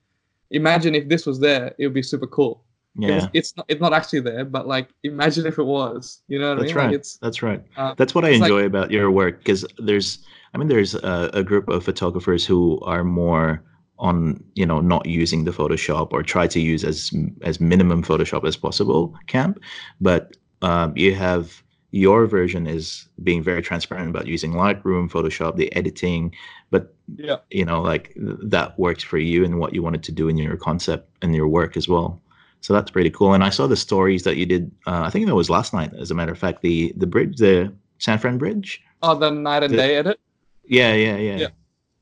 imagine 0.51 0.95
if 0.95 1.09
this 1.09 1.27
was 1.27 1.41
there, 1.41 1.75
it 1.79 1.87
would 1.87 1.95
be 1.95 2.03
super 2.03 2.27
cool. 2.27 2.65
Yeah. 2.97 3.27
it's 3.33 3.57
not 3.57 3.67
it's 3.69 3.81
not 3.81 3.93
actually 3.93 4.21
there, 4.21 4.45
but 4.45 4.69
like 4.69 4.89
imagine 5.03 5.47
if 5.47 5.59
it 5.59 5.65
was. 5.65 6.23
You 6.29 6.39
know 6.39 6.51
what 6.51 6.61
That's 6.61 6.73
I 6.73 6.75
mean? 6.75 6.77
Like 6.77 6.85
right. 6.87 6.95
it's 6.95 7.17
That's 7.19 7.43
right. 7.43 7.61
uh, 7.77 7.95
That's 7.97 8.15
what 8.15 8.25
I 8.25 8.29
it's 8.29 8.39
like- 8.41 8.51
enjoy 8.53 8.67
about 8.67 8.93
your 8.93 9.11
work 9.11 9.39
because 9.39 9.65
there's, 9.79 10.25
I 10.55 10.59
mean, 10.59 10.69
there's 10.69 10.95
a, 10.95 11.29
a 11.35 11.43
group 11.43 11.69
of 11.69 11.83
photographers 11.85 12.47
who 12.47 12.79
are 12.83 13.03
more 13.03 13.65
on, 13.99 14.43
you 14.55 14.65
know, 14.65 14.81
not 14.81 15.07
using 15.07 15.43
the 15.45 15.51
Photoshop 15.51 16.13
or 16.13 16.23
try 16.23 16.47
to 16.47 16.61
use 16.61 16.85
as 16.85 17.11
as 17.43 17.61
minimum 17.61 18.05
Photoshop 18.05 18.47
as 18.47 18.57
possible, 18.57 19.13
camp. 19.27 19.59
But 20.01 20.37
um, 20.63 20.97
you 20.97 21.17
have 21.17 21.64
your 21.95 22.27
version 22.27 22.67
is 22.67 23.07
being 23.23 23.41
very 23.41 23.63
transparent 23.63 24.11
about 24.11 24.27
using 24.27 24.53
Lightroom, 24.53 25.09
Photoshop, 25.09 25.55
the 25.55 25.73
editing, 25.77 26.35
but 26.73 26.93
yeah. 27.17 27.37
you 27.51 27.65
know, 27.65 27.81
like 27.81 28.13
that 28.17 28.77
works 28.77 29.05
for 29.05 29.17
you 29.17 29.45
and 29.45 29.61
what 29.61 29.73
you 29.75 29.81
wanted 29.81 30.03
to 30.03 30.11
do 30.11 30.29
in 30.29 30.37
your 30.37 30.57
concept 30.57 31.09
and 31.23 31.37
your 31.37 31.47
work 31.47 31.77
as 31.77 31.87
well. 31.87 32.21
So 32.63 32.73
that's 32.73 32.91
pretty 32.91 33.11
cool. 33.11 33.33
And 33.33 33.45
I 33.45 33.51
saw 33.51 33.69
the 33.69 33.77
stories 33.77 34.25
that 34.25 34.37
you 34.37 34.45
did. 34.45 34.73
Uh, 34.89 35.03
I 35.05 35.11
think 35.11 35.27
that 35.27 35.37
was 35.37 35.51
last 35.51 35.73
night, 35.73 35.93
as 35.95 36.11
a 36.11 36.15
matter 36.15 36.33
of 36.33 36.39
fact. 36.39 36.63
The 36.63 36.93
the 36.97 37.07
bridge, 37.07 37.37
the 37.37 37.73
San 37.99 38.19
Fran 38.19 38.39
Bridge. 38.39 38.83
Oh, 39.01 39.15
the 39.15 39.31
night 39.31 39.63
and 39.63 39.73
The- 39.73 39.77
day 39.77 39.95
edit. 39.95 40.19
Yeah, 40.67 40.95
yeah, 40.95 41.17
yeah, 41.17 41.37
Yeah. 41.37 41.49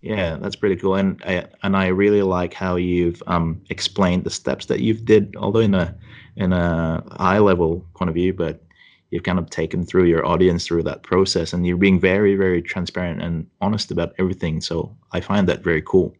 yeah. 0.01 0.37
That's 0.41 0.57
pretty 0.57 0.77
cool. 0.77 0.95
And 0.95 1.21
I 1.27 1.49
and 1.65 1.77
I 1.77 1.89
really 1.89 2.23
like 2.23 2.55
how 2.55 2.77
you've 2.77 3.23
um 3.27 3.61
explained 3.69 4.25
the 4.25 4.31
steps 4.31 4.67
that 4.67 4.81
you've 4.81 5.05
did, 5.05 5.37
although 5.37 5.61
in 5.61 5.75
a 5.75 5.95
in 6.37 6.55
a 6.55 7.05
high 7.19 7.41
level 7.41 7.85
point 7.95 8.09
of 8.09 8.15
view, 8.15 8.33
but 8.33 8.65
you've 9.13 9.23
kind 9.23 9.39
of 9.39 9.51
taken 9.51 9.85
through 9.85 10.05
your 10.05 10.25
audience 10.25 10.67
through 10.67 10.83
that 10.83 11.03
process, 11.03 11.53
and 11.53 11.67
you're 11.67 11.77
being 11.77 12.01
very, 12.01 12.35
very 12.35 12.63
transparent 12.63 13.23
and 13.23 13.47
honest 13.61 13.91
about 13.91 14.15
everything. 14.19 14.61
So 14.61 14.97
I 15.13 15.21
find 15.21 15.47
that 15.49 15.63
very 15.63 15.83
cool. 15.83 16.17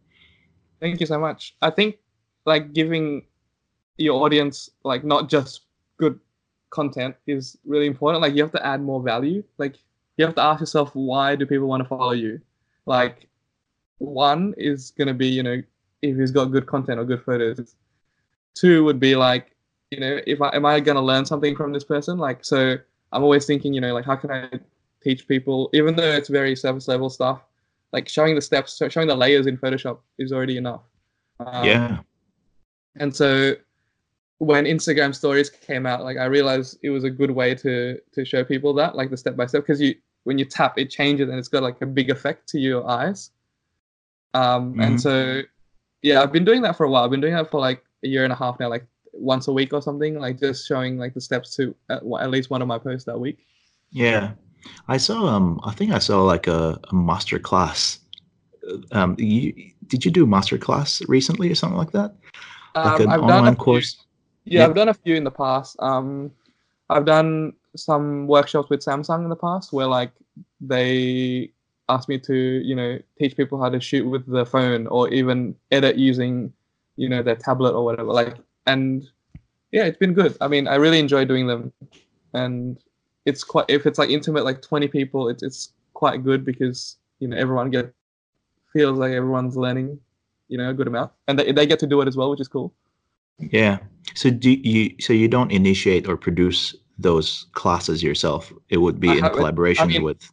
Thank 0.79 0.99
you 0.99 1.07
so 1.07 1.19
much. 1.19 1.55
I 1.61 1.71
think 1.71 1.97
like 2.45 2.71
giving 2.71 3.25
your 3.97 4.23
audience 4.23 4.69
like 4.83 5.03
not 5.03 5.27
just 5.27 5.61
good 5.97 6.19
content 6.69 7.15
is 7.25 7.57
really 7.65 7.87
important. 7.87 8.21
Like 8.21 8.35
you 8.35 8.43
have 8.43 8.51
to 8.51 8.65
add 8.65 8.81
more 8.81 9.01
value. 9.01 9.43
Like 9.57 9.75
you 10.17 10.25
have 10.25 10.35
to 10.35 10.43
ask 10.43 10.59
yourself 10.59 10.91
why 10.93 11.35
do 11.35 11.47
people 11.47 11.67
want 11.67 11.81
to 11.81 11.89
follow 11.89 12.11
you? 12.11 12.41
Like 12.85 13.27
one 13.97 14.53
is 14.55 14.91
gonna 14.91 15.15
be, 15.15 15.27
you 15.27 15.41
know, 15.41 15.63
if 16.03 16.15
he's 16.15 16.31
got 16.31 16.45
good 16.45 16.67
content 16.67 16.99
or 16.99 17.05
good 17.05 17.23
photos. 17.23 17.75
Two 18.53 18.83
would 18.83 18.99
be 18.99 19.15
like, 19.15 19.52
you 19.93 19.99
know, 19.99 20.19
if 20.25 20.41
I 20.41 20.49
am 20.55 20.65
I 20.65 20.79
gonna 20.79 21.01
learn 21.11 21.25
something 21.25 21.55
from 21.55 21.71
this 21.73 21.83
person? 21.83 22.17
Like 22.17 22.43
so 22.43 22.77
I'm 23.11 23.23
always 23.23 23.45
thinking, 23.45 23.73
you 23.73 23.81
know, 23.81 23.93
like 23.93 24.05
how 24.05 24.15
can 24.15 24.31
I 24.31 24.49
teach 25.03 25.27
people, 25.27 25.69
even 25.73 25.95
though 25.95 26.11
it's 26.19 26.29
very 26.29 26.55
surface 26.55 26.87
level 26.87 27.09
stuff, 27.09 27.39
like 27.91 28.09
showing 28.09 28.35
the 28.35 28.41
steps, 28.41 28.81
showing 28.89 29.07
the 29.07 29.15
layers 29.15 29.45
in 29.47 29.57
Photoshop 29.57 29.99
is 30.17 30.31
already 30.31 30.57
enough. 30.57 30.83
Um, 31.39 31.65
yeah, 31.65 31.99
and 32.95 33.15
so 33.15 33.55
when 34.39 34.65
Instagram 34.65 35.13
stories 35.15 35.49
came 35.49 35.85
out, 35.85 36.03
like 36.03 36.17
I 36.17 36.25
realized 36.25 36.79
it 36.81 36.89
was 36.89 37.03
a 37.03 37.09
good 37.09 37.31
way 37.31 37.55
to 37.55 37.99
to 38.13 38.25
show 38.25 38.43
people 38.43 38.73
that, 38.75 38.95
like 38.95 39.09
the 39.09 39.17
step 39.17 39.35
by 39.35 39.45
step, 39.45 39.63
because 39.63 39.81
you 39.81 39.95
when 40.23 40.37
you 40.39 40.45
tap, 40.45 40.77
it 40.77 40.89
changes 40.89 41.29
and 41.29 41.37
it's 41.37 41.49
got 41.49 41.63
like 41.63 41.81
a 41.81 41.85
big 41.85 42.09
effect 42.09 42.47
to 42.49 42.59
your 42.59 42.87
eyes. 42.87 43.31
Um, 44.33 44.75
Mhm. 44.75 44.83
and 44.85 45.01
so 45.01 45.41
yeah, 46.01 46.21
I've 46.21 46.31
been 46.31 46.45
doing 46.45 46.61
that 46.63 46.75
for 46.77 46.85
a 46.85 46.89
while. 46.89 47.03
I've 47.03 47.11
been 47.11 47.21
doing 47.21 47.33
that 47.35 47.51
for 47.51 47.59
like 47.59 47.83
a 48.03 48.07
year 48.07 48.23
and 48.23 48.33
a 48.33 48.35
half 48.35 48.59
now, 48.59 48.69
like 48.69 48.85
once 49.13 49.47
a 49.47 49.53
week 49.53 49.73
or 49.73 49.81
something, 49.81 50.19
like 50.19 50.39
just 50.39 50.67
showing 50.67 50.97
like 50.97 51.13
the 51.13 51.21
steps 51.21 51.55
to 51.55 51.73
at, 51.89 52.01
at 52.19 52.29
least 52.29 52.49
one 52.49 52.61
of 52.61 52.67
my 52.67 52.77
posts 52.77 53.05
that 53.05 53.19
week. 53.19 53.45
yeah. 53.91 54.31
I 54.87 54.95
saw. 54.95 55.27
Um, 55.27 55.59
I 55.65 55.73
think 55.73 55.91
I 55.91 55.99
saw 55.99 56.23
like 56.23 56.47
a, 56.47 56.79
a 56.89 56.95
master 56.95 57.37
class. 57.37 57.99
Uh, 58.65 58.77
Um, 58.91 59.15
you 59.19 59.53
did 59.87 60.05
you 60.05 60.11
do 60.11 60.25
master 60.25 60.57
class 60.57 61.01
recently 61.09 61.51
or 61.51 61.55
something 61.55 61.77
like 61.77 61.91
that? 61.91 62.15
Like 62.75 62.85
Um, 62.85 63.01
an 63.01 63.09
I've 63.09 63.21
online 63.21 63.55
course. 63.57 63.97
Yeah, 64.45 64.61
Yeah. 64.61 64.67
I've 64.67 64.75
done 64.75 64.89
a 64.89 64.93
few 64.93 65.15
in 65.15 65.25
the 65.25 65.31
past. 65.31 65.75
Um, 65.79 66.31
I've 66.89 67.05
done 67.05 67.53
some 67.75 68.25
workshops 68.27 68.69
with 68.69 68.79
Samsung 68.79 69.23
in 69.23 69.29
the 69.29 69.35
past 69.35 69.73
where 69.73 69.87
like 69.87 70.11
they 70.61 71.51
asked 71.89 72.07
me 72.07 72.17
to, 72.19 72.33
you 72.33 72.75
know, 72.75 72.99
teach 73.19 73.35
people 73.35 73.61
how 73.61 73.69
to 73.69 73.81
shoot 73.81 74.05
with 74.07 74.25
the 74.25 74.45
phone 74.45 74.87
or 74.87 75.09
even 75.09 75.55
edit 75.71 75.97
using, 75.97 76.53
you 76.95 77.09
know, 77.09 77.21
their 77.21 77.35
tablet 77.35 77.73
or 77.73 77.83
whatever. 77.83 78.11
Like, 78.13 78.37
and 78.65 79.07
yeah, 79.71 79.85
it's 79.85 79.97
been 79.97 80.13
good. 80.13 80.37
I 80.41 80.47
mean, 80.47 80.67
I 80.67 80.75
really 80.75 80.99
enjoy 80.99 81.25
doing 81.25 81.47
them, 81.47 81.73
and 82.33 82.77
it's 83.25 83.43
quite 83.43 83.65
if 83.69 83.85
it's 83.85 83.99
like 83.99 84.09
intimate, 84.09 84.45
like 84.45 84.61
twenty 84.61 84.87
people, 84.87 85.29
it's 85.29 85.43
it's 85.43 85.73
quite 85.93 86.23
good 86.23 86.45
because 86.45 86.97
you 87.19 87.27
know 87.27 87.37
everyone 87.37 87.69
get 87.69 87.93
feels 88.71 88.97
like 88.97 89.11
everyone's 89.11 89.55
learning, 89.55 89.99
you 90.47 90.57
know, 90.57 90.69
a 90.69 90.73
good 90.73 90.87
amount, 90.87 91.11
and 91.27 91.37
they 91.39 91.51
they 91.51 91.65
get 91.65 91.79
to 91.79 91.87
do 91.87 92.01
it 92.01 92.07
as 92.07 92.15
well, 92.15 92.29
which 92.29 92.41
is 92.41 92.47
cool. 92.47 92.73
Yeah. 93.39 93.79
So 94.15 94.29
do 94.29 94.51
you? 94.51 94.95
So 94.99 95.13
you 95.13 95.27
don't 95.27 95.51
initiate 95.51 96.07
or 96.07 96.17
produce 96.17 96.75
those 96.97 97.47
classes 97.53 98.03
yourself? 98.03 98.53
It 98.69 98.77
would 98.77 98.99
be 98.99 99.09
I 99.09 99.15
in 99.15 99.21
collaboration 99.29 99.87
mean- 99.87 100.03
with. 100.03 100.31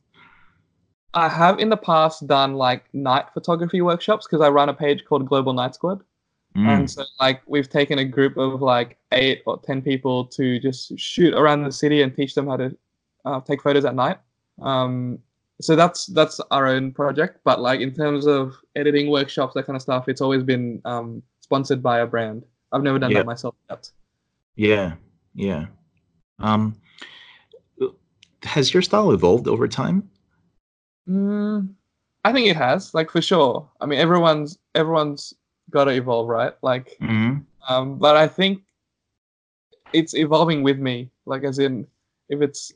I 1.13 1.29
have 1.29 1.59
in 1.59 1.71
the 1.71 1.77
past 1.77 2.29
done 2.29 2.55
like 2.55 2.85
night 2.95 3.25
photography 3.35 3.81
workshops 3.81 4.29
because 4.29 4.41
I 4.41 4.49
run 4.49 4.69
a 4.69 4.75
page 4.75 5.05
called 5.05 5.27
Global 5.27 5.53
Night 5.53 5.75
Squad. 5.75 6.05
Mm, 6.57 6.67
And 6.69 6.91
so 6.91 7.05
like 7.21 7.43
we've 7.47 7.69
taken 7.69 7.99
a 8.01 8.05
group 8.05 8.37
of 8.37 8.61
like 8.61 8.99
eight 9.13 9.43
or 9.47 9.59
ten 9.61 9.81
people 9.83 10.25
to 10.27 10.59
just 10.59 10.99
shoot 10.99 11.33
around 11.35 11.63
the 11.63 11.71
city 11.73 12.03
and 12.03 12.15
teach 12.15 12.35
them 12.35 12.49
how 12.49 12.57
to 12.57 12.77
uh, 13.25 13.41
take 13.41 13.63
photos 13.63 13.85
at 13.85 13.95
night. 13.95 14.19
Um, 14.61 15.19
so 15.61 15.77
that's 15.77 16.07
that's 16.07 16.41
our 16.51 16.67
own 16.67 16.91
project. 16.93 17.39
But 17.45 17.61
like 17.61 17.81
in 17.81 17.93
terms 17.95 18.27
of 18.27 18.57
editing 18.75 19.11
workshops, 19.11 19.55
that 19.55 19.65
kind 19.67 19.77
of 19.77 19.83
stuff, 19.83 20.09
it's 20.09 20.21
always 20.21 20.43
been 20.43 20.81
um, 20.85 21.23
sponsored 21.41 21.83
by 21.83 22.01
a 22.01 22.07
brand. 22.07 22.45
I've 22.73 22.83
never 22.83 22.99
done 22.99 23.11
Yeah. 23.13 23.19
that 23.19 23.27
myself 23.27 23.55
yet. 23.69 23.91
yeah. 24.57 24.95
Yeah. 25.35 25.67
Um, 26.41 26.75
has 28.43 28.73
your 28.75 28.83
style 28.83 29.13
evolved 29.13 29.47
over 29.47 29.69
time? 29.69 30.09
Mm, 31.09 31.75
I 32.25 32.33
think 32.33 32.49
it 32.49 32.57
has, 32.57 32.95
like 32.95 33.11
for 33.11 33.21
sure. 33.23 33.69
I 33.81 33.87
mean, 33.87 33.99
everyone's 33.99 34.59
everyone's 34.75 35.35
got 35.71 35.85
to 35.85 35.93
evolve, 35.93 36.29
right? 36.29 36.53
Like 36.63 36.97
Mm-hmm. 37.01 37.39
um, 37.73 37.99
but 37.99 38.17
I 38.17 38.27
think 38.29 38.63
it's 39.93 40.15
evolving 40.15 40.63
with 40.63 40.79
me. 40.79 41.11
Like 41.27 41.45
as 41.45 41.59
in, 41.59 41.87
if 42.29 42.43
it's 42.43 42.73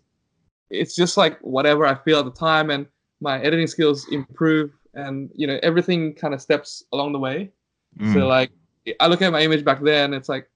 it's 0.70 0.94
just 0.94 1.16
like 1.16 1.38
whatever 1.40 1.86
I 1.86 1.94
feel 1.94 2.18
at 2.18 2.24
the 2.24 2.30
time, 2.30 2.70
and 2.70 2.86
my 3.20 3.40
editing 3.40 3.66
skills 3.66 4.06
improve, 4.10 4.72
and 4.94 5.30
you 5.34 5.46
know 5.46 5.58
everything 5.62 6.14
kind 6.14 6.34
of 6.34 6.40
steps 6.40 6.84
along 6.92 7.12
the 7.12 7.18
way. 7.18 7.50
Mm. 7.98 8.14
So 8.14 8.26
like 8.26 8.50
I 9.00 9.06
look 9.06 9.22
at 9.22 9.32
my 9.32 9.40
image 9.40 9.64
back 9.64 9.80
then, 9.80 10.14
it's 10.14 10.28
like, 10.28 10.48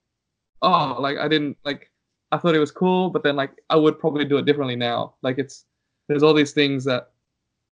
oh, 0.61 0.97
like 0.99 1.17
I 1.17 1.27
didn't 1.27 1.57
like 1.63 1.89
I 2.31 2.37
thought 2.37 2.55
it 2.55 2.59
was 2.59 2.71
cool, 2.71 3.09
but 3.09 3.23
then 3.23 3.35
like 3.35 3.51
I 3.69 3.75
would 3.75 3.99
probably 3.99 4.25
do 4.25 4.37
it 4.37 4.45
differently 4.45 4.75
now. 4.75 5.15
Like 5.21 5.37
it's 5.37 5.65
there's 6.07 6.23
all 6.23 6.33
these 6.33 6.53
things 6.53 6.83
that 6.85 7.11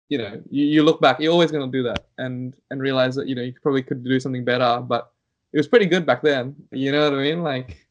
you 0.09 0.17
know 0.17 0.41
you, 0.49 0.65
you 0.65 0.83
look 0.83 0.99
back, 0.99 1.19
you're 1.19 1.31
always 1.31 1.51
gonna 1.51 1.71
do 1.71 1.83
that 1.83 2.07
and 2.17 2.55
and 2.71 2.81
realize 2.81 3.15
that 3.15 3.27
you 3.27 3.35
know 3.35 3.41
you 3.41 3.53
probably 3.61 3.83
could 3.83 4.03
do 4.03 4.19
something 4.19 4.43
better, 4.43 4.81
but 4.81 5.11
it 5.53 5.57
was 5.57 5.67
pretty 5.67 5.85
good 5.85 6.05
back 6.05 6.21
then. 6.21 6.55
You 6.71 6.91
know 6.91 7.09
what 7.09 7.19
I 7.19 7.23
mean? 7.23 7.43
Like 7.43 7.87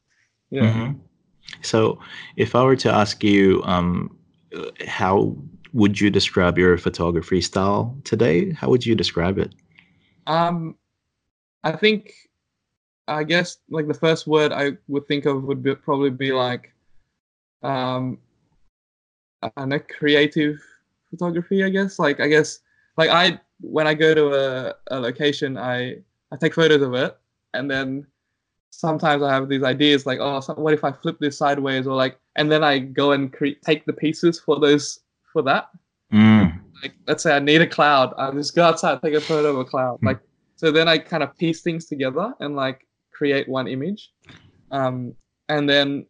yeah. 0.50 0.62
Mhm. 0.62 1.00
So, 1.62 1.98
if 2.36 2.54
I 2.54 2.62
were 2.62 2.76
to 2.76 2.92
ask 2.92 3.24
you, 3.24 3.62
um, 3.64 4.16
how 4.86 5.36
would 5.72 6.00
you 6.00 6.10
describe 6.10 6.58
your 6.58 6.76
photography 6.78 7.40
style 7.40 7.96
today? 8.04 8.52
How 8.52 8.68
would 8.68 8.84
you 8.84 8.94
describe 8.94 9.38
it? 9.38 9.54
Um, 10.26 10.76
I 11.64 11.72
think, 11.72 12.12
I 13.06 13.24
guess, 13.24 13.58
like 13.70 13.88
the 13.88 13.94
first 13.94 14.26
word 14.26 14.52
I 14.52 14.76
would 14.88 15.06
think 15.08 15.24
of 15.26 15.44
would 15.44 15.62
be, 15.62 15.74
probably 15.74 16.10
be 16.10 16.32
like, 16.32 16.72
um, 17.62 18.18
I 19.42 19.50
don't 19.56 19.70
know, 19.70 19.80
creative 19.80 20.60
photography. 21.10 21.64
I 21.64 21.68
guess, 21.68 21.98
like 21.98 22.20
I 22.20 22.28
guess, 22.28 22.60
like 22.96 23.10
I 23.10 23.40
when 23.60 23.86
I 23.86 23.94
go 23.94 24.14
to 24.14 24.34
a, 24.34 24.74
a 24.90 25.00
location, 25.00 25.56
I 25.56 25.96
I 26.32 26.36
take 26.36 26.54
photos 26.54 26.82
of 26.82 26.94
it, 26.94 27.16
and 27.54 27.70
then 27.70 28.06
sometimes 28.70 29.22
I 29.22 29.32
have 29.32 29.48
these 29.48 29.62
ideas 29.62 30.06
like, 30.06 30.18
oh, 30.20 30.40
so 30.40 30.54
what 30.54 30.74
if 30.74 30.84
I 30.84 30.92
flip 30.92 31.18
this 31.18 31.38
sideways, 31.38 31.86
or 31.86 31.94
like, 31.96 32.18
and 32.36 32.50
then 32.50 32.62
I 32.62 32.78
go 32.78 33.12
and 33.12 33.32
cre- 33.32 33.58
take 33.64 33.84
the 33.86 33.92
pieces 33.92 34.38
for 34.38 34.60
those 34.60 35.00
for 35.32 35.42
that. 35.42 35.68
Mm. 36.12 36.58
like 36.82 36.94
let's 37.06 37.22
say 37.22 37.36
I 37.36 37.38
need 37.38 37.60
a 37.60 37.66
cloud, 37.66 38.14
I 38.16 38.30
just 38.30 38.54
go 38.54 38.64
outside, 38.64 39.02
take 39.02 39.14
a 39.14 39.20
photo 39.20 39.50
of 39.50 39.58
a 39.58 39.64
cloud. 39.64 39.98
Hmm. 40.00 40.06
Like 40.06 40.20
so 40.56 40.70
then 40.72 40.88
I 40.88 40.98
kind 40.98 41.22
of 41.22 41.36
piece 41.36 41.60
things 41.60 41.86
together 41.86 42.34
and 42.40 42.56
like 42.56 42.86
create 43.12 43.48
one 43.48 43.68
image. 43.68 44.10
Um, 44.70 45.14
and 45.48 45.68
then 45.68 46.06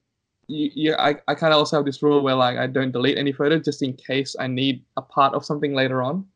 you, 0.49 0.71
you 0.75 0.95
I, 0.95 1.17
I 1.29 1.35
kind 1.35 1.53
of 1.53 1.59
also 1.59 1.77
have 1.77 1.85
this 1.85 2.03
rule 2.03 2.23
where 2.23 2.35
like 2.35 2.57
I 2.59 2.67
don't 2.67 2.91
delete 2.91 3.19
any 3.19 3.33
photos 3.33 3.65
just 3.65 3.83
in 3.83 3.93
case 3.93 4.35
I 4.39 4.47
need 4.47 4.83
a 4.97 5.03
part 5.03 5.35
of 5.35 5.45
something 5.45 5.75
later 5.75 6.03
on. 6.03 6.27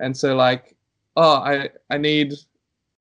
And 0.00 0.16
so 0.16 0.34
like, 0.34 0.74
oh, 1.16 1.36
I 1.36 1.68
I 1.90 1.98
need, 1.98 2.32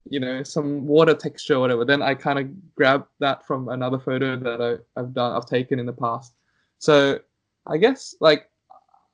you 0.09 0.19
know, 0.19 0.43
some 0.43 0.85
water 0.85 1.15
texture 1.15 1.55
or 1.55 1.59
whatever. 1.61 1.85
Then 1.85 2.01
I 2.01 2.13
kind 2.13 2.37
of 2.37 2.75
grab 2.75 3.07
that 3.19 3.47
from 3.47 3.69
another 3.69 3.97
photo 3.97 4.35
that 4.35 4.61
I, 4.61 4.99
I've 4.99 5.13
done, 5.13 5.35
I've 5.35 5.47
taken 5.47 5.79
in 5.79 5.85
the 5.85 5.93
past. 5.93 6.35
So 6.77 7.19
I 7.65 7.77
guess 7.77 8.15
like 8.19 8.49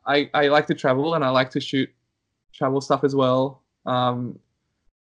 I 0.06 0.30
I 0.34 0.48
like 0.48 0.66
to 0.68 0.76
travel 0.76 1.14
and 1.14 1.24
I 1.24 1.30
like 1.30 1.52
to 1.52 1.62
shoot 1.62 1.90
travel 2.52 2.82
stuff 2.82 3.04
as 3.04 3.16
well. 3.16 3.62
Um, 3.86 4.40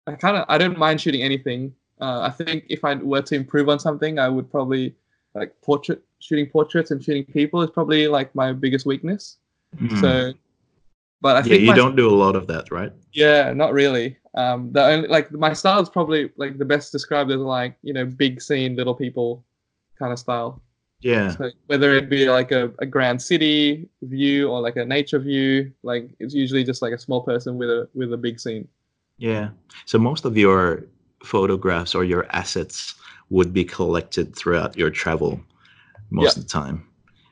I 0.06 0.12
kind 0.12 0.36
of 0.36 0.46
I 0.48 0.58
don't 0.58 0.78
mind 0.78 1.00
shooting 1.00 1.22
anything. 1.22 1.74
Uh, 2.00 2.22
I 2.22 2.30
think 2.30 2.64
if 2.68 2.84
I 2.84 2.94
were 2.96 3.22
to 3.22 3.36
improve 3.36 3.68
on 3.68 3.78
something, 3.78 4.18
I 4.18 4.28
would 4.28 4.50
probably 4.50 4.96
like 5.34 5.54
portrait 5.62 6.02
shooting 6.18 6.46
portraits 6.46 6.90
and 6.90 7.02
shooting 7.02 7.24
people 7.24 7.62
is 7.62 7.70
probably 7.70 8.08
like 8.08 8.34
my 8.34 8.52
biggest 8.52 8.86
weakness. 8.86 9.38
Hmm. 9.78 10.00
So, 10.00 10.32
but 11.20 11.36
I 11.36 11.38
yeah, 11.40 11.42
think 11.42 11.60
you 11.62 11.66
my, 11.68 11.76
don't 11.76 11.96
do 11.96 12.08
a 12.08 12.14
lot 12.14 12.36
of 12.36 12.46
that, 12.46 12.70
right? 12.70 12.92
Yeah, 13.12 13.52
not 13.52 13.72
really. 13.72 14.16
Um, 14.34 14.72
the 14.72 14.84
only 14.84 15.08
like 15.08 15.30
my 15.32 15.52
style 15.52 15.80
is 15.80 15.88
probably 15.88 16.30
like 16.36 16.58
the 16.58 16.64
best 16.64 16.92
described 16.92 17.30
as 17.30 17.38
like 17.38 17.76
you 17.82 17.92
know 17.92 18.04
big 18.04 18.40
scene, 18.40 18.76
little 18.76 18.94
people 18.94 19.44
kind 19.98 20.12
of 20.12 20.18
style. 20.18 20.62
Yeah. 21.00 21.36
So 21.36 21.50
whether 21.66 21.94
it 21.94 22.08
be 22.08 22.30
like 22.30 22.50
a, 22.50 22.72
a 22.78 22.86
grand 22.86 23.20
city 23.20 23.88
view 24.02 24.48
or 24.48 24.60
like 24.60 24.76
a 24.76 24.84
nature 24.84 25.18
view, 25.18 25.70
like 25.82 26.08
it's 26.18 26.32
usually 26.32 26.64
just 26.64 26.80
like 26.80 26.94
a 26.94 26.98
small 26.98 27.20
person 27.20 27.58
with 27.58 27.68
a 27.68 27.88
with 27.94 28.12
a 28.12 28.16
big 28.16 28.40
scene. 28.40 28.66
Yeah. 29.18 29.50
So 29.84 29.98
most 29.98 30.24
of 30.24 30.36
your 30.36 30.86
photographs 31.22 31.94
or 31.94 32.04
your 32.04 32.26
assets 32.30 32.94
would 33.30 33.52
be 33.52 33.64
collected 33.64 34.36
throughout 34.36 34.76
your 34.76 34.90
travel 34.90 35.40
most 36.10 36.36
of 36.36 36.42
the 36.44 36.48
time. 36.48 36.86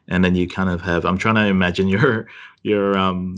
And 0.08 0.24
then 0.24 0.34
you 0.34 0.48
kind 0.48 0.68
of 0.70 0.80
have 0.82 1.04
I'm 1.04 1.18
trying 1.18 1.36
to 1.36 1.46
imagine 1.46 1.88
your 1.88 2.26
your 2.62 2.96
um 2.98 3.36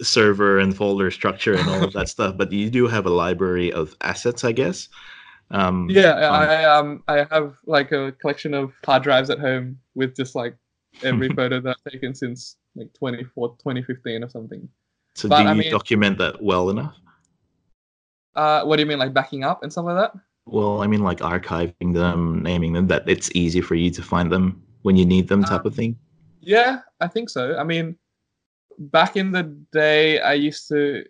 server 0.00 0.58
and 0.58 0.76
folder 0.76 1.10
structure 1.10 1.54
and 1.54 1.68
all 1.68 1.84
of 1.84 1.92
that 1.94 2.08
stuff, 2.16 2.36
but 2.36 2.52
you 2.52 2.68
do 2.70 2.86
have 2.86 3.06
a 3.06 3.10
library 3.10 3.72
of 3.72 3.94
assets, 4.02 4.44
I 4.44 4.52
guess. 4.52 4.88
Um 5.50 5.88
Yeah, 5.90 6.12
um, 6.26 6.34
I 6.34 6.64
um 6.64 7.02
I 7.08 7.26
have 7.30 7.54
like 7.66 7.92
a 7.92 8.12
collection 8.12 8.54
of 8.54 8.72
hard 8.84 9.02
drives 9.02 9.30
at 9.30 9.38
home 9.38 9.78
with 9.94 10.14
just 10.16 10.34
like 10.34 10.56
every 11.02 11.28
photo 11.36 11.60
that 11.60 11.76
I've 11.86 11.92
taken 11.92 12.14
since 12.14 12.56
like 12.74 12.92
24 12.94 13.56
2015 13.58 14.24
or 14.24 14.28
something. 14.28 14.68
so 15.14 15.28
but 15.28 15.42
do 15.42 15.48
I 15.48 15.52
you 15.52 15.58
mean- 15.60 15.70
document 15.70 16.18
that 16.18 16.42
well 16.42 16.70
enough? 16.70 16.94
Uh, 18.34 18.62
what 18.64 18.76
do 18.76 18.82
you 18.82 18.86
mean, 18.86 18.98
like 18.98 19.14
backing 19.14 19.44
up 19.44 19.62
and 19.62 19.72
stuff 19.72 19.86
like 19.86 19.96
that? 19.96 20.12
Well, 20.46 20.82
I 20.82 20.86
mean 20.86 21.02
like 21.02 21.18
archiving 21.18 21.94
them, 21.94 22.42
naming 22.42 22.72
them 22.72 22.86
that 22.88 23.08
it's 23.08 23.30
easy 23.34 23.60
for 23.60 23.74
you 23.74 23.90
to 23.90 24.02
find 24.02 24.30
them 24.32 24.62
when 24.82 24.96
you 24.96 25.04
need 25.04 25.28
them 25.28 25.44
type 25.44 25.62
Um, 25.62 25.66
of 25.66 25.74
thing. 25.74 25.98
Yeah, 26.40 26.80
I 27.00 27.08
think 27.08 27.28
so. 27.30 27.56
I 27.56 27.64
mean, 27.64 27.96
back 28.78 29.16
in 29.16 29.32
the 29.32 29.44
day, 29.72 30.20
I 30.20 30.34
used 30.34 30.68
to 30.68 31.04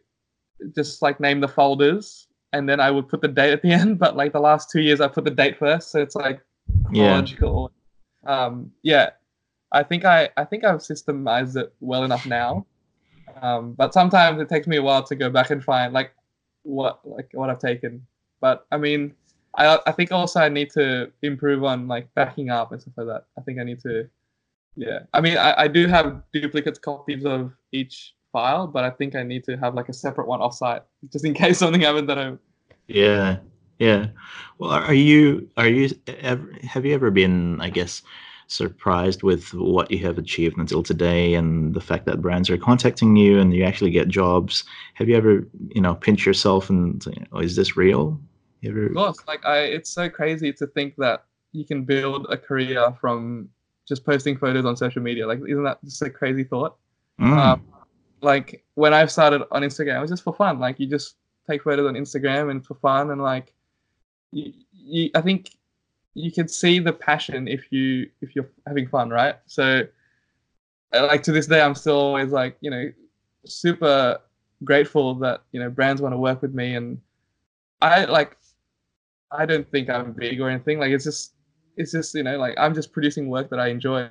just 0.74 1.02
like 1.02 1.20
name 1.20 1.40
the 1.40 1.48
folders 1.48 2.28
and 2.52 2.68
then 2.68 2.80
I 2.80 2.90
would 2.90 3.08
put 3.08 3.20
the 3.20 3.28
date 3.28 3.52
at 3.52 3.62
the 3.62 3.72
end. 3.80 3.98
But 3.98 4.16
like 4.16 4.32
the 4.32 4.40
last 4.40 4.70
two 4.70 4.80
years, 4.80 5.00
I 5.00 5.08
put 5.08 5.24
the 5.24 5.30
date 5.30 5.58
first, 5.58 5.90
so 5.90 6.00
it's 6.00 6.16
like 6.16 6.40
chronological 6.84 7.72
Yeah. 8.24 8.46
Um, 8.46 8.72
yeah, 8.82 9.10
I 9.72 9.82
think 9.82 10.04
I 10.04 10.30
I 10.36 10.44
think 10.44 10.64
I've 10.64 10.80
systemized 10.80 11.56
it 11.56 11.74
well 11.80 12.04
enough 12.04 12.26
now. 12.26 12.66
Um, 13.42 13.74
but 13.74 13.92
sometimes 13.94 14.40
it 14.40 14.48
takes 14.48 14.66
me 14.66 14.76
a 14.78 14.82
while 14.82 15.02
to 15.04 15.16
go 15.16 15.30
back 15.30 15.50
and 15.50 15.62
find 15.62 15.92
like 15.92 16.12
what 16.62 17.00
like 17.04 17.30
what 17.32 17.50
I've 17.50 17.58
taken. 17.60 18.06
But 18.40 18.66
I 18.72 18.78
mean, 18.78 19.14
I 19.56 19.78
I 19.86 19.92
think 19.92 20.12
also 20.12 20.40
I 20.40 20.48
need 20.48 20.70
to 20.70 21.10
improve 21.22 21.64
on 21.64 21.88
like 21.88 22.12
backing 22.14 22.50
up 22.50 22.72
and 22.72 22.80
stuff 22.80 22.94
like 22.96 23.06
that. 23.06 23.24
I 23.38 23.40
think 23.42 23.58
I 23.58 23.64
need 23.64 23.80
to, 23.80 24.08
yeah. 24.76 25.00
I 25.12 25.20
mean, 25.20 25.36
I, 25.36 25.62
I 25.62 25.68
do 25.68 25.86
have 25.86 26.22
duplicate 26.32 26.80
copies 26.82 27.24
of 27.24 27.52
each 27.72 28.14
file, 28.32 28.66
but 28.66 28.84
I 28.84 28.90
think 28.90 29.14
I 29.14 29.22
need 29.22 29.44
to 29.44 29.56
have 29.56 29.74
like 29.74 29.88
a 29.88 29.92
separate 29.92 30.26
one 30.26 30.40
offsite 30.40 30.82
just 31.12 31.24
in 31.24 31.34
case 31.42 31.58
something 31.58 31.80
happens 31.80 32.06
that 32.08 32.18
I. 32.18 32.32
Yeah, 32.86 33.38
yeah. 33.78 34.08
Well, 34.58 34.70
are 34.70 34.94
you 34.94 35.48
are 35.56 35.68
you 35.68 35.90
ever 36.06 36.52
have 36.62 36.84
you 36.84 36.94
ever 36.94 37.10
been, 37.10 37.60
I 37.60 37.70
guess, 37.70 38.02
surprised 38.48 39.22
with 39.22 39.52
what 39.54 39.90
you 39.90 39.98
have 40.06 40.18
achieved 40.18 40.56
until 40.58 40.82
today 40.82 41.34
and 41.34 41.74
the 41.74 41.80
fact 41.80 42.06
that 42.06 42.20
brands 42.20 42.48
are 42.48 42.58
contacting 42.58 43.16
you 43.16 43.38
and 43.40 43.54
you 43.54 43.64
actually 43.64 43.90
get 43.90 44.08
jobs? 44.08 44.64
Have 44.94 45.08
you 45.08 45.16
ever, 45.16 45.46
you 45.74 45.80
know, 45.80 45.94
pinch 45.94 46.26
yourself 46.26 46.70
and 46.70 47.04
is 47.40 47.56
this 47.56 47.76
real? 47.76 48.20
Ever? 48.64 48.86
Of 48.86 48.94
course, 48.94 49.18
like 49.28 49.44
I, 49.44 49.58
it's 49.58 49.90
so 49.90 50.08
crazy 50.08 50.52
to 50.54 50.66
think 50.66 50.96
that 50.96 51.24
you 51.52 51.64
can 51.64 51.84
build 51.84 52.26
a 52.30 52.36
career 52.36 52.92
from 53.00 53.48
just 53.86 54.04
posting 54.04 54.36
photos 54.36 54.64
on 54.64 54.76
social 54.76 55.02
media. 55.02 55.26
Like, 55.26 55.40
isn't 55.46 55.64
that 55.64 55.82
just 55.84 56.02
a 56.02 56.10
crazy 56.10 56.44
thought? 56.44 56.76
Mm, 57.20 57.36
Um, 57.36 57.62
like 58.20 58.64
when 58.74 58.92
I 58.92 59.06
started 59.06 59.42
on 59.50 59.62
Instagram, 59.62 59.98
it 59.98 60.00
was 60.00 60.10
just 60.10 60.24
for 60.24 60.34
fun. 60.34 60.58
Like 60.58 60.80
you 60.80 60.86
just 60.86 61.16
take 61.48 61.62
photos 61.62 61.86
on 61.86 61.94
Instagram 61.94 62.50
and 62.50 62.64
for 62.64 62.74
fun, 62.74 63.10
and 63.10 63.22
like 63.22 63.52
you, 64.32 64.52
you, 64.72 65.10
I 65.14 65.20
think 65.20 65.50
you 66.14 66.32
can 66.32 66.48
see 66.48 66.78
the 66.78 66.92
passion 66.92 67.46
if 67.46 67.70
you 67.70 68.10
if 68.20 68.34
you're 68.34 68.48
having 68.66 68.88
fun, 68.88 69.10
right? 69.10 69.36
So, 69.46 69.86
uh, 70.92 71.06
like 71.06 71.22
to 71.24 71.32
this 71.32 71.46
day, 71.46 71.60
I'm 71.60 71.74
still 71.74 71.98
always 71.98 72.32
like 72.32 72.56
you 72.60 72.70
know 72.70 72.92
super 73.44 74.18
grateful 74.64 75.14
that 75.16 75.42
you 75.52 75.60
know 75.60 75.70
brands 75.70 76.02
want 76.02 76.12
to 76.12 76.18
work 76.18 76.42
with 76.42 76.54
me, 76.54 76.74
and 76.74 76.98
I 77.80 78.06
like 78.06 78.36
I 79.32 79.46
don't 79.46 79.68
think 79.70 79.90
I'm 79.90 80.12
big 80.12 80.40
or 80.40 80.48
anything. 80.50 80.78
Like 80.78 80.90
it's 80.90 81.04
just 81.04 81.34
it's 81.76 81.92
just 81.92 82.14
you 82.14 82.22
know 82.22 82.38
like 82.38 82.54
I'm 82.58 82.74
just 82.74 82.92
producing 82.92 83.28
work 83.28 83.50
that 83.50 83.60
I 83.60 83.68
enjoy. 83.68 84.08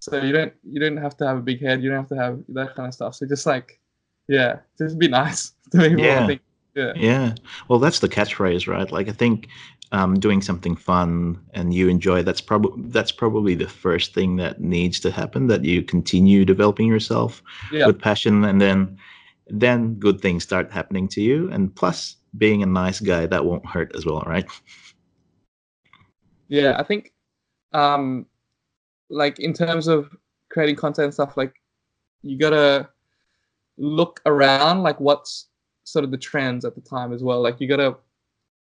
So 0.00 0.22
you 0.22 0.32
don't 0.32 0.52
you 0.62 0.80
don't 0.80 0.96
have 0.96 1.16
to 1.18 1.26
have 1.26 1.38
a 1.38 1.42
big 1.42 1.60
head. 1.60 1.82
You 1.82 1.90
don't 1.90 1.98
have 1.98 2.08
to 2.08 2.16
have 2.16 2.40
that 2.50 2.74
kind 2.76 2.88
of 2.88 2.94
stuff. 2.94 3.14
So 3.16 3.26
just 3.26 3.46
like, 3.46 3.80
yeah, 4.28 4.60
just 4.78 4.98
be 4.98 5.08
nice 5.22 5.52
to 5.72 5.78
people. 5.78 6.04
Yeah. 6.04 6.26
Think. 6.26 6.40
Yeah. 6.74 6.92
yeah. 6.94 7.34
Well, 7.68 7.80
that's 7.80 7.98
the 7.98 8.08
catchphrase, 8.08 8.68
right? 8.68 8.90
Like 8.92 9.08
I 9.08 9.12
think 9.12 9.48
um, 9.90 10.20
doing 10.20 10.40
something 10.42 10.76
fun 10.76 11.40
and 11.54 11.74
you 11.74 11.88
enjoy 11.88 12.22
that's 12.22 12.40
probably 12.40 12.80
that's 12.90 13.10
probably 13.10 13.54
the 13.56 13.68
first 13.68 14.14
thing 14.14 14.36
that 14.36 14.60
needs 14.60 15.00
to 15.00 15.10
happen. 15.10 15.48
That 15.48 15.64
you 15.64 15.82
continue 15.82 16.44
developing 16.44 16.86
yourself 16.86 17.42
Yeah. 17.72 17.86
with 17.86 18.00
passion, 18.00 18.44
and 18.44 18.60
then 18.60 18.98
then 19.48 19.94
good 19.94 20.20
things 20.20 20.44
start 20.44 20.70
happening 20.70 21.08
to 21.08 21.20
you. 21.22 21.50
And 21.50 21.74
plus, 21.74 22.16
being 22.36 22.62
a 22.62 22.66
nice 22.66 23.00
guy 23.00 23.26
that 23.26 23.44
won't 23.44 23.66
hurt 23.66 23.94
as 23.96 24.04
well, 24.04 24.22
right? 24.26 24.46
Yeah, 26.48 26.76
I 26.78 26.82
think, 26.82 27.12
um, 27.72 28.26
like 29.10 29.38
in 29.38 29.52
terms 29.52 29.86
of 29.86 30.14
creating 30.50 30.76
content 30.76 31.04
and 31.06 31.14
stuff, 31.14 31.36
like 31.36 31.54
you 32.22 32.38
gotta 32.38 32.88
look 33.76 34.20
around, 34.26 34.82
like 34.82 35.00
what's 35.00 35.48
sort 35.84 36.04
of 36.04 36.10
the 36.10 36.18
trends 36.18 36.64
at 36.64 36.74
the 36.74 36.80
time 36.80 37.12
as 37.12 37.22
well. 37.22 37.40
Like 37.40 37.60
you 37.60 37.68
gotta 37.68 37.96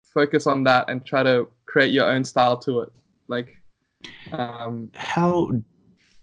focus 0.03 0.47
on 0.47 0.65
that 0.65 0.89
and 0.89 1.05
try 1.05 1.23
to 1.23 1.49
create 1.67 1.93
your 1.93 2.07
own 2.11 2.25
style 2.25 2.57
to 2.59 2.81
it. 2.81 2.93
Like, 3.29 3.57
um, 4.33 4.91
How 4.95 5.51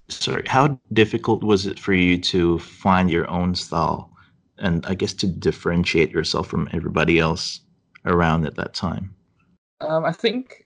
sorry, 0.09 0.43
how 0.47 0.79
difficult 0.93 1.43
was 1.43 1.65
it 1.65 1.79
for 1.79 1.93
you 1.93 2.17
to 2.17 2.59
find 2.59 3.09
your 3.09 3.29
own 3.29 3.55
style, 3.55 4.11
and 4.59 4.85
I 4.85 4.95
guess 4.95 5.13
to 5.15 5.27
differentiate 5.27 6.11
yourself 6.11 6.47
from 6.47 6.69
everybody 6.71 7.19
else 7.19 7.61
around 8.05 8.45
at 8.45 8.55
that 8.55 8.73
time? 8.73 9.15
Um, 9.81 10.05
I 10.05 10.11
think 10.11 10.65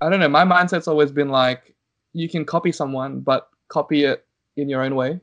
I 0.00 0.08
don't 0.10 0.20
know. 0.20 0.28
My 0.28 0.44
mindset's 0.44 0.88
always 0.88 1.10
been 1.10 1.28
like 1.28 1.74
you 2.12 2.28
can 2.28 2.44
copy 2.44 2.72
someone, 2.72 3.20
but 3.20 3.48
copy 3.68 4.04
it 4.04 4.26
in 4.56 4.68
your 4.68 4.82
own 4.82 4.94
way. 4.94 5.20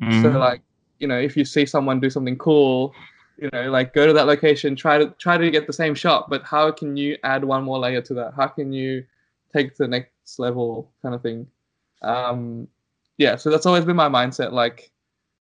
So 0.00 0.30
Mhm. 0.30 0.38
like 0.40 0.62
you 0.98 1.06
know, 1.06 1.18
if 1.18 1.36
you 1.36 1.44
see 1.44 1.64
someone 1.64 2.00
do 2.00 2.10
something 2.10 2.36
cool, 2.38 2.92
you 3.40 3.48
know, 3.52 3.70
like 3.70 3.94
go 3.94 4.06
to 4.06 4.12
that 4.12 4.26
location, 4.26 4.74
try 4.74 4.98
to 4.98 5.14
try 5.18 5.38
to 5.38 5.50
get 5.50 5.66
the 5.66 5.72
same 5.72 5.94
shot, 5.94 6.28
but 6.28 6.42
how 6.42 6.72
can 6.72 6.96
you 6.96 7.16
add 7.22 7.44
one 7.44 7.62
more 7.64 7.78
layer 7.78 8.02
to 8.02 8.14
that? 8.14 8.34
How 8.34 8.48
can 8.48 8.72
you 8.72 9.04
take 9.54 9.76
the 9.76 9.86
next 9.86 10.38
level, 10.38 10.90
kind 11.02 11.14
of 11.14 11.22
thing? 11.22 11.46
Um, 12.02 12.68
yeah, 13.16 13.36
so 13.36 13.50
that's 13.50 13.66
always 13.66 13.84
been 13.84 13.96
my 13.96 14.08
mindset. 14.08 14.52
Like, 14.52 14.90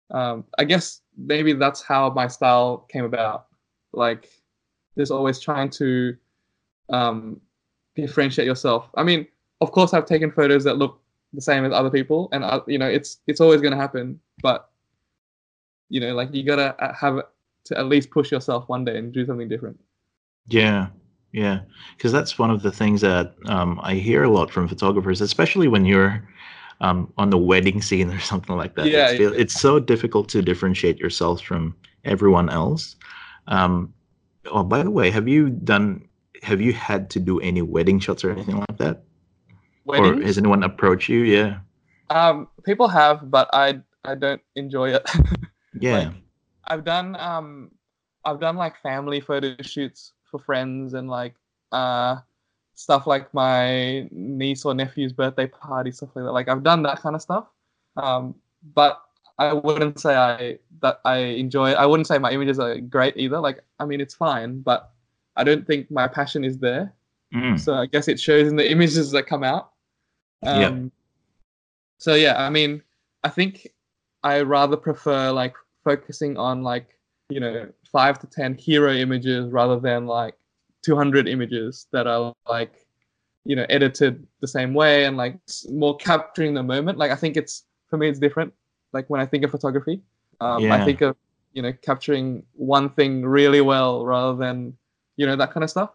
um, 0.10 0.46
I 0.58 0.64
guess 0.64 1.02
maybe 1.26 1.53
that's 1.53 1.82
how 1.82 2.09
my 2.11 2.28
style 2.28 2.86
came 2.89 3.05
about. 3.05 3.47
Like, 3.93 4.30
just 4.97 5.11
always 5.11 5.39
trying 5.39 5.69
to 5.72 6.15
um, 6.89 7.41
differentiate 7.95 8.47
yourself. 8.47 8.89
I 8.95 9.03
mean, 9.03 9.28
of 9.61 9.72
course, 9.72 9.93
I've 9.93 10.05
taken 10.05 10.32
photos 10.32 10.63
that 10.63 10.78
look 10.78 10.99
the 11.34 11.41
same 11.41 11.65
as 11.65 11.72
other 11.72 11.89
people, 11.89 12.30
and 12.32 12.43
uh, 12.43 12.61
you 12.67 12.78
know, 12.78 12.88
it's 12.88 13.19
it's 13.28 13.39
always 13.39 13.61
going 13.61 13.72
to 13.72 13.78
happen. 13.78 14.19
But 14.41 14.69
you 15.89 15.99
know, 15.99 16.13
like 16.13 16.34
you 16.34 16.43
gotta 16.43 16.76
uh, 16.84 16.93
have 16.93 17.24
to 17.65 17.78
at 17.78 17.86
least 17.86 18.09
push 18.11 18.32
yourself 18.32 18.67
one 18.67 18.86
day 18.86 18.97
and 18.97 19.13
do 19.13 19.26
something 19.26 19.47
different. 19.47 19.80
Yeah, 20.47 20.88
yeah, 21.32 21.61
because 21.95 22.11
that's 22.11 22.39
one 22.39 22.49
of 22.49 22.61
the 22.61 22.72
things 22.72 23.01
that 23.01 23.36
um, 23.45 23.80
I 23.84 23.95
hear 23.95 24.24
a 24.24 24.30
lot 24.30 24.51
from 24.51 24.67
photographers, 24.67 25.22
especially 25.22 25.67
when 25.67 25.86
you're 25.86 26.28
um, 26.82 27.14
on 27.18 27.30
the 27.30 27.38
wedding 27.38 27.82
scene 27.82 28.10
or 28.12 28.20
something 28.20 28.58
like 28.58 28.76
that. 28.76 28.88
Yeah, 28.88 29.12
it's, 29.12 29.38
it's 29.38 29.62
so 29.62 29.80
difficult 29.80 30.28
to 30.30 30.42
differentiate 30.42 31.00
yourself 31.00 31.42
from 31.42 31.76
everyone 32.04 32.50
else. 32.50 32.96
Um, 33.48 33.94
oh, 34.52 34.64
by 34.64 34.84
the 34.84 34.92
way, 34.92 35.10
have 35.12 35.28
you 35.28 35.50
done? 35.50 36.08
Have 36.44 36.60
you 36.60 36.74
had 36.74 37.10
to 37.12 37.20
do 37.20 37.40
any 37.40 37.62
wedding 37.62 38.00
shots 38.00 38.24
or 38.24 38.32
anything 38.32 38.58
like 38.58 38.78
that? 38.78 39.04
Or 39.86 40.22
has 40.22 40.38
anyone 40.38 40.64
approached 40.64 41.10
you? 41.10 41.22
Yeah, 41.24 41.60
Um, 42.10 42.48
people 42.66 42.88
have, 42.88 43.30
but 43.30 43.50
I 43.54 43.82
I 44.04 44.16
don't 44.16 44.42
enjoy 44.56 44.94
it. 44.96 45.10
yeah, 45.80 45.98
Like, 45.98 46.14
I've 46.66 46.84
done 46.84 47.16
um, 47.16 47.72
I've 48.26 48.40
done 48.40 48.56
like 48.58 48.82
family 48.82 49.22
photo 49.22 49.56
shoots 49.62 50.14
for 50.30 50.40
friends 50.40 50.94
and 50.94 51.10
like 51.10 51.36
uh, 51.72 52.18
stuff 52.82 53.06
like 53.06 53.32
my 53.32 54.08
niece 54.12 54.66
or 54.66 54.74
nephew's 54.74 55.14
birthday 55.14 55.46
party, 55.46 55.92
stuff 55.92 56.10
like 56.16 56.26
that. 56.26 56.32
Like 56.32 56.50
I've 56.50 56.64
done 56.64 56.82
that 56.84 57.00
kind 57.00 57.16
of 57.16 57.22
stuff. 57.22 57.46
Um, 57.96 58.34
but 58.74 59.04
I 59.38 59.54
wouldn't 59.54 60.00
say 60.00 60.16
I 60.16 60.58
that 60.82 61.00
I 61.06 61.18
enjoy 61.18 61.72
it. 61.72 61.76
I 61.76 61.86
wouldn't 61.86 62.08
say 62.08 62.18
my 62.18 62.32
images 62.32 62.58
are 62.60 62.80
great 62.80 63.16
either. 63.18 63.40
Like 63.40 63.64
I 63.80 63.86
mean, 63.86 64.02
it's 64.02 64.16
fine, 64.16 64.62
but 64.62 64.92
I 65.36 65.44
don't 65.44 65.66
think 65.66 65.92
my 65.92 66.08
passion 66.08 66.44
is 66.44 66.58
there. 66.58 66.92
Mm, 67.34 67.60
So 67.60 67.76
I 67.76 67.86
guess 67.86 68.08
it 68.08 68.20
shows 68.20 68.48
in 68.48 68.56
the 68.56 68.70
images 68.76 69.12
that 69.12 69.28
come 69.28 69.44
out. 69.44 69.72
Yeah. 70.44 70.68
Um, 70.68 70.92
So 72.00 72.16
yeah, 72.16 72.44
I 72.44 72.50
mean, 72.50 72.82
I 73.24 73.30
think 73.30 73.68
I 74.24 74.42
rather 74.42 74.76
prefer 74.76 75.32
like 75.32 75.54
focusing 75.84 76.36
on 76.38 76.64
like 76.64 76.98
you 77.30 77.40
know 77.40 77.70
five 77.92 78.18
to 78.20 78.28
ten 78.28 78.56
hero 78.56 78.92
images 78.92 79.52
rather 79.52 79.80
than 79.80 80.08
like 80.08 80.36
200 80.84 81.28
images 81.28 81.88
that 81.92 82.08
are 82.08 82.34
like 82.50 82.74
you 83.46 83.56
know 83.56 83.66
edited 83.70 84.26
the 84.40 84.48
same 84.48 84.74
way 84.74 85.06
and 85.06 85.18
like 85.18 85.38
more 85.70 85.96
capturing 85.98 86.54
the 86.54 86.64
moment. 86.64 86.98
Like 86.98 87.12
I 87.12 87.16
think 87.16 87.38
it's 87.38 87.66
for 87.90 87.98
me 87.98 88.08
it's 88.10 88.20
different. 88.20 88.54
Like 88.94 89.10
when 89.10 89.22
I 89.22 89.26
think 89.26 89.44
of 89.44 89.52
photography, 89.52 90.02
um, 90.40 90.64
Yeah. 90.64 90.76
I 90.76 90.86
think 90.86 91.02
of 91.02 91.16
you 91.54 91.62
know 91.62 91.74
capturing 91.82 92.44
one 92.54 92.90
thing 92.90 93.26
really 93.26 93.62
well 93.62 94.06
rather 94.06 94.38
than 94.38 94.78
you 95.18 95.26
know 95.26 95.36
that 95.36 95.52
kind 95.52 95.64
of 95.64 95.70
stuff. 95.70 95.92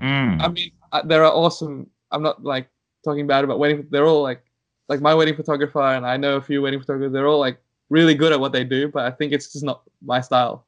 mm. 0.00 0.40
I 0.42 0.48
mean, 0.48 0.70
uh, 0.92 1.02
there 1.02 1.24
are 1.24 1.32
awesome. 1.32 1.88
I'm 2.10 2.22
not 2.22 2.42
like 2.44 2.68
talking 3.04 3.26
bad 3.26 3.44
about 3.44 3.58
wedding. 3.58 3.86
They're 3.90 4.06
all 4.06 4.22
like, 4.22 4.42
like 4.88 5.00
my 5.00 5.14
wedding 5.14 5.36
photographer, 5.36 5.80
and 5.82 6.04
I 6.06 6.16
know 6.16 6.36
a 6.36 6.40
few 6.40 6.62
wedding 6.62 6.80
photographers. 6.80 7.12
They're 7.12 7.28
all 7.28 7.38
like 7.40 7.58
really 7.88 8.14
good 8.14 8.32
at 8.32 8.40
what 8.40 8.52
they 8.52 8.64
do, 8.64 8.88
but 8.88 9.04
I 9.06 9.10
think 9.10 9.32
it's 9.32 9.52
just 9.52 9.64
not 9.64 9.82
my 10.02 10.20
style. 10.20 10.66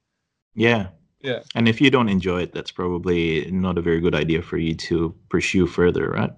Yeah. 0.54 0.88
Yeah. 1.22 1.40
And 1.54 1.68
if 1.68 1.80
you 1.80 1.90
don't 1.90 2.08
enjoy 2.08 2.42
it, 2.42 2.52
that's 2.52 2.70
probably 2.70 3.48
not 3.50 3.78
a 3.78 3.82
very 3.82 4.00
good 4.00 4.14
idea 4.14 4.42
for 4.42 4.58
you 4.58 4.74
to 4.74 5.14
pursue 5.28 5.66
further, 5.66 6.10
right? 6.10 6.32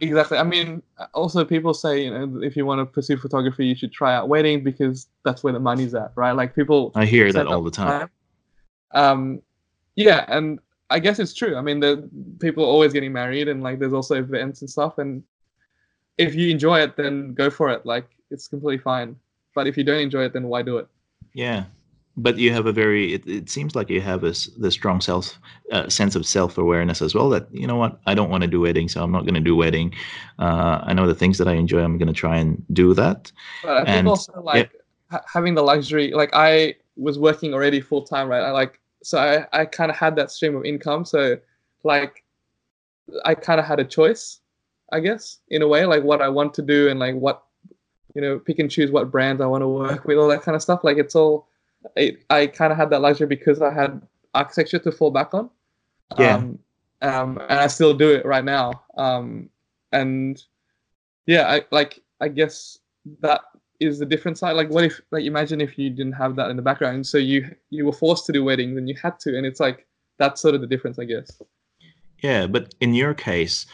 Exactly. 0.00 0.38
I 0.38 0.42
mean, 0.42 0.82
also 1.12 1.44
people 1.44 1.72
say 1.72 2.04
you 2.04 2.10
know 2.10 2.42
if 2.42 2.56
you 2.56 2.66
want 2.66 2.80
to 2.80 2.86
pursue 2.86 3.16
photography, 3.16 3.66
you 3.66 3.74
should 3.74 3.92
try 3.92 4.14
out 4.14 4.28
weddings 4.28 4.64
because 4.64 5.06
that's 5.24 5.44
where 5.44 5.52
the 5.52 5.60
money's 5.60 5.94
at, 5.94 6.12
right? 6.16 6.32
Like 6.32 6.54
people. 6.54 6.90
I 6.94 7.04
hear 7.04 7.32
that 7.32 7.46
all 7.46 7.62
the 7.62 7.70
time. 7.70 8.10
Um, 8.92 9.40
yeah, 9.96 10.24
and 10.28 10.58
I 10.90 10.98
guess 10.98 11.18
it's 11.18 11.34
true. 11.34 11.56
I 11.56 11.60
mean, 11.60 11.80
the 11.80 12.08
people 12.40 12.64
are 12.64 12.68
always 12.68 12.92
getting 12.92 13.12
married, 13.12 13.48
and 13.48 13.62
like 13.62 13.78
there's 13.78 13.92
also 13.92 14.16
events 14.16 14.60
and 14.60 14.70
stuff. 14.70 14.98
And 14.98 15.22
if 16.18 16.34
you 16.34 16.50
enjoy 16.50 16.80
it, 16.80 16.96
then 16.96 17.34
go 17.34 17.50
for 17.50 17.70
it. 17.70 17.86
Like 17.86 18.06
it's 18.30 18.48
completely 18.48 18.78
fine. 18.78 19.16
But 19.54 19.66
if 19.66 19.76
you 19.76 19.84
don't 19.84 20.00
enjoy 20.00 20.24
it, 20.24 20.32
then 20.32 20.48
why 20.48 20.62
do 20.62 20.78
it? 20.78 20.88
Yeah. 21.32 21.64
But 22.16 22.38
you 22.38 22.52
have 22.52 22.66
a 22.66 22.72
very, 22.72 23.14
it, 23.14 23.26
it 23.26 23.50
seems 23.50 23.74
like 23.74 23.90
you 23.90 24.00
have 24.00 24.22
a, 24.22 24.28
s- 24.28 24.48
the 24.56 24.70
strong 24.70 25.00
self 25.00 25.38
uh, 25.72 25.88
sense 25.88 26.14
of 26.14 26.24
self 26.24 26.58
awareness 26.58 27.02
as 27.02 27.12
well. 27.14 27.28
That, 27.30 27.48
you 27.52 27.66
know 27.66 27.74
what, 27.76 27.98
I 28.06 28.14
don't 28.14 28.30
want 28.30 28.42
to 28.42 28.46
do 28.48 28.60
wedding, 28.60 28.88
so 28.88 29.02
I'm 29.02 29.10
not 29.10 29.22
going 29.22 29.34
to 29.34 29.40
do 29.40 29.56
wedding. 29.56 29.92
Uh, 30.38 30.80
I 30.84 30.92
know 30.94 31.08
the 31.08 31.14
things 31.14 31.38
that 31.38 31.48
I 31.48 31.54
enjoy, 31.54 31.82
I'm 31.82 31.98
going 31.98 32.06
to 32.06 32.12
try 32.14 32.36
and 32.36 32.64
do 32.72 32.94
that. 32.94 33.32
But 33.64 33.76
I 33.78 33.84
think 33.84 33.88
And- 33.98 34.08
also 34.08 34.40
like 34.40 34.70
ha- 35.10 35.24
having 35.32 35.54
the 35.54 35.62
luxury, 35.62 36.12
like 36.12 36.30
I 36.32 36.76
was 36.96 37.18
working 37.18 37.52
already 37.52 37.80
full 37.80 38.02
time, 38.02 38.28
right? 38.28 38.42
I 38.44 38.52
like 38.52 38.80
so 39.02 39.18
I 39.18 39.60
I 39.60 39.64
kind 39.66 39.90
of 39.90 39.96
had 39.96 40.14
that 40.16 40.30
stream 40.30 40.54
of 40.56 40.64
income, 40.64 41.04
so 41.04 41.36
like 41.82 42.22
I 43.24 43.34
kind 43.34 43.58
of 43.60 43.66
had 43.66 43.80
a 43.80 43.84
choice, 43.84 44.38
I 44.92 45.00
guess, 45.00 45.38
in 45.48 45.62
a 45.62 45.68
way, 45.68 45.84
like 45.84 46.04
what 46.04 46.22
I 46.22 46.28
want 46.28 46.54
to 46.54 46.62
do 46.62 46.88
and 46.88 47.00
like 47.00 47.16
what 47.16 47.42
you 48.14 48.22
know, 48.22 48.38
pick 48.38 48.60
and 48.60 48.70
choose 48.70 48.92
what 48.92 49.10
brands 49.10 49.42
I 49.42 49.46
want 49.46 49.62
to 49.62 49.68
work 49.68 50.04
with, 50.04 50.16
all 50.18 50.28
that 50.28 50.42
kind 50.42 50.54
of 50.54 50.62
stuff. 50.62 50.84
Like 50.84 50.98
it's 50.98 51.16
all, 51.16 51.48
it, 51.96 52.24
I 52.30 52.46
kind 52.46 52.72
of 52.72 52.78
had 52.78 52.90
that 52.90 53.00
luxury 53.00 53.26
because 53.26 53.62
I 53.62 53.72
had 53.72 54.02
architecture 54.34 54.78
to 54.80 54.92
fall 54.92 55.10
back 55.10 55.34
on. 55.34 55.50
Yeah. 56.18 56.36
Um, 56.36 56.58
um, 57.02 57.38
and 57.48 57.60
I 57.60 57.66
still 57.66 57.94
do 57.94 58.10
it 58.10 58.24
right 58.24 58.44
now. 58.44 58.84
Um, 58.96 59.50
and 59.92 60.42
yeah, 61.26 61.50
I 61.50 61.62
like 61.70 62.02
I 62.20 62.28
guess 62.28 62.78
that 63.20 63.42
is 63.80 63.98
the 63.98 64.06
different 64.06 64.38
side. 64.38 64.52
Like, 64.52 64.70
what 64.70 64.84
if 64.84 65.00
like 65.10 65.24
imagine 65.24 65.60
if 65.60 65.78
you 65.78 65.90
didn't 65.90 66.12
have 66.12 66.36
that 66.36 66.50
in 66.50 66.56
the 66.56 66.62
background, 66.62 67.06
so 67.06 67.18
you 67.18 67.54
you 67.70 67.84
were 67.84 67.92
forced 67.92 68.26
to 68.26 68.32
do 68.32 68.44
weddings 68.44 68.76
and 68.76 68.88
you 68.88 68.96
had 69.00 69.20
to, 69.20 69.36
and 69.36 69.46
it's 69.46 69.60
like 69.60 69.86
that's 70.18 70.40
sort 70.40 70.54
of 70.54 70.60
the 70.60 70.66
difference, 70.66 70.98
I 70.98 71.04
guess. 71.04 71.30
Yeah. 72.22 72.46
But 72.46 72.74
in 72.80 72.94
your 72.94 73.14
case, 73.14 73.66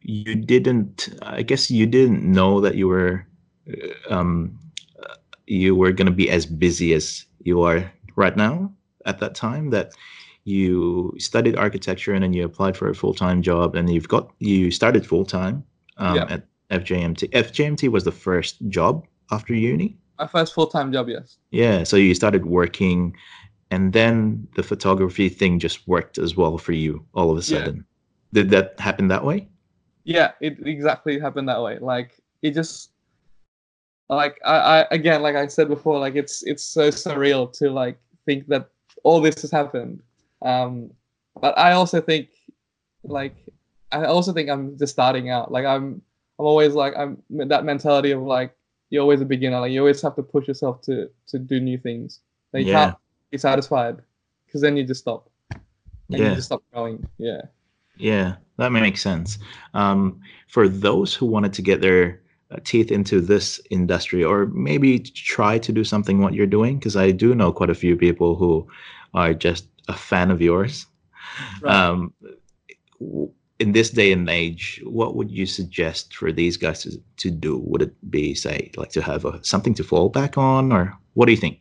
you 0.00 0.34
didn't, 0.34 1.08
I 1.22 1.42
guess 1.42 1.70
you 1.70 1.86
didn't 1.86 2.24
know 2.24 2.60
that 2.60 2.74
you 2.76 2.88
were, 2.88 3.26
uh, 3.68 4.14
um, 4.14 4.58
uh, 5.02 5.14
you 5.46 5.74
were 5.74 5.92
going 5.92 6.06
to 6.06 6.12
be 6.12 6.30
as 6.30 6.46
busy 6.46 6.94
as 6.94 7.24
you 7.46 7.62
are 7.62 7.90
right 8.16 8.36
now 8.36 8.72
at 9.06 9.18
that 9.20 9.34
time 9.34 9.70
that 9.70 9.92
you 10.44 11.14
studied 11.18 11.56
architecture 11.56 12.12
and 12.12 12.22
then 12.22 12.32
you 12.32 12.44
applied 12.44 12.76
for 12.76 12.88
a 12.88 12.94
full-time 12.94 13.42
job 13.42 13.74
and 13.74 13.92
you've 13.92 14.08
got 14.08 14.30
you 14.38 14.70
started 14.70 15.06
full-time 15.06 15.64
um, 15.96 16.16
Yeah. 16.16 16.26
at 16.28 16.46
FJMT. 16.70 17.30
FJMT 17.30 17.88
was 17.88 18.04
the 18.04 18.12
first 18.12 18.68
job 18.68 19.06
after 19.30 19.54
uni. 19.54 19.96
My 20.18 20.26
first 20.26 20.54
full 20.54 20.66
time 20.66 20.92
job, 20.92 21.08
yes. 21.08 21.38
Yeah, 21.50 21.84
so 21.84 21.96
you 21.96 22.14
started 22.14 22.46
working 22.46 23.16
and 23.70 23.92
then 23.92 24.46
the 24.56 24.62
photography 24.62 25.28
thing 25.28 25.58
just 25.58 25.86
worked 25.86 26.18
as 26.18 26.36
well 26.36 26.58
for 26.58 26.72
you 26.72 27.04
all 27.14 27.30
of 27.30 27.36
a 27.38 27.40
Yeah. 27.40 27.58
sudden. 27.58 27.84
Did 28.32 28.50
that 28.50 28.78
happen 28.78 29.08
that 29.08 29.24
way? 29.24 29.48
Yeah, 30.04 30.32
it 30.40 30.58
exactly 30.66 31.18
happened 31.18 31.48
that 31.48 31.62
way. 31.62 31.78
Like 31.80 32.10
it 32.42 32.52
just 32.54 32.90
like 34.08 34.38
I, 34.44 34.56
I 34.80 34.86
again, 34.90 35.22
like 35.22 35.36
I 35.36 35.46
said 35.46 35.68
before, 35.68 35.98
like 35.98 36.14
it's 36.14 36.42
it's 36.44 36.62
so 36.62 36.88
surreal 36.90 37.52
to 37.58 37.70
like 37.70 37.98
think 38.24 38.46
that 38.48 38.68
all 39.02 39.20
this 39.20 39.42
has 39.42 39.50
happened. 39.50 40.02
Um 40.42 40.90
but 41.40 41.56
I 41.58 41.72
also 41.72 42.00
think 42.00 42.28
like 43.04 43.36
I 43.92 44.04
also 44.04 44.32
think 44.32 44.48
I'm 44.50 44.76
just 44.78 44.92
starting 44.92 45.30
out. 45.30 45.52
Like 45.52 45.64
I'm 45.64 46.02
I'm 46.38 46.46
always 46.46 46.74
like 46.74 46.94
I'm 46.96 47.22
that 47.30 47.64
mentality 47.64 48.10
of 48.12 48.22
like 48.22 48.54
you're 48.90 49.02
always 49.02 49.20
a 49.20 49.24
beginner. 49.24 49.60
Like 49.60 49.72
you 49.72 49.80
always 49.80 50.02
have 50.02 50.16
to 50.16 50.22
push 50.22 50.46
yourself 50.48 50.82
to 50.82 51.10
to 51.28 51.38
do 51.38 51.60
new 51.60 51.78
things. 51.78 52.20
Like 52.52 52.66
you 52.66 52.72
Yeah. 52.72 52.84
can't 52.86 52.96
be 53.30 53.38
satisfied 53.38 53.96
because 54.46 54.60
then 54.60 54.76
you 54.76 54.84
just 54.84 55.00
stop. 55.00 55.28
And 55.50 56.18
Yeah. 56.20 56.28
you 56.30 56.34
just 56.36 56.46
stop 56.46 56.62
going. 56.72 57.04
Yeah. 57.18 57.42
Yeah, 57.98 58.36
that 58.58 58.72
makes 58.72 59.00
sense. 59.00 59.38
Um, 59.72 60.20
for 60.48 60.68
those 60.68 61.14
who 61.14 61.24
wanted 61.26 61.54
to 61.54 61.62
get 61.62 61.80
their 61.80 62.20
teeth 62.64 62.90
into 62.90 63.20
this 63.20 63.60
industry 63.70 64.22
or 64.22 64.46
maybe 64.46 65.00
try 65.00 65.58
to 65.58 65.72
do 65.72 65.84
something 65.84 66.20
what 66.20 66.34
you're 66.34 66.46
doing, 66.46 66.78
because 66.78 66.96
I 66.96 67.10
do 67.10 67.34
know 67.34 67.52
quite 67.52 67.70
a 67.70 67.74
few 67.74 67.96
people 67.96 68.36
who 68.36 68.66
are 69.14 69.34
just 69.34 69.68
a 69.88 69.94
fan 69.94 70.30
of 70.30 70.40
yours. 70.40 70.86
Right. 71.60 71.74
Um, 71.74 72.14
in 73.58 73.72
this 73.72 73.90
day 73.90 74.12
and 74.12 74.28
age, 74.28 74.82
what 74.84 75.16
would 75.16 75.30
you 75.30 75.46
suggest 75.46 76.14
for 76.14 76.30
these 76.30 76.56
guys 76.56 76.82
to, 76.82 77.02
to 77.16 77.30
do? 77.30 77.58
Would 77.58 77.82
it 77.82 78.10
be, 78.10 78.34
say, 78.34 78.70
like 78.76 78.90
to 78.90 79.02
have 79.02 79.24
a, 79.24 79.42
something 79.42 79.74
to 79.74 79.84
fall 79.84 80.08
back 80.08 80.36
on, 80.36 80.72
or 80.72 80.96
what 81.14 81.26
do 81.26 81.32
you 81.32 81.38
think? 81.38 81.60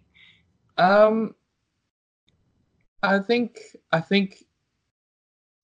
Um, 0.77 1.35
I 3.01 3.19
think 3.19 3.59
I 3.91 4.01
think 4.01 4.43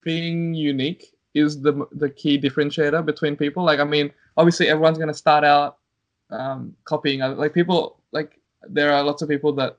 being 0.04 0.54
unique 0.54 1.14
is 1.34 1.62
the 1.62 1.86
the 1.92 2.10
key 2.10 2.40
differentiator 2.40 3.06
between 3.06 3.36
people. 3.36 3.64
Like, 3.64 3.80
I 3.80 3.84
mean, 3.84 4.12
obviously 4.38 4.68
everyone's 4.68 4.98
gonna 4.98 5.14
start 5.14 5.44
out 5.44 5.78
um, 6.30 6.76
copying. 6.86 7.22
other- 7.22 7.36
Like 7.36 7.54
people, 7.54 8.00
like 8.12 8.40
there 8.68 8.92
are 8.94 9.04
lots 9.04 9.22
of 9.22 9.30
people 9.30 9.52
that 9.54 9.78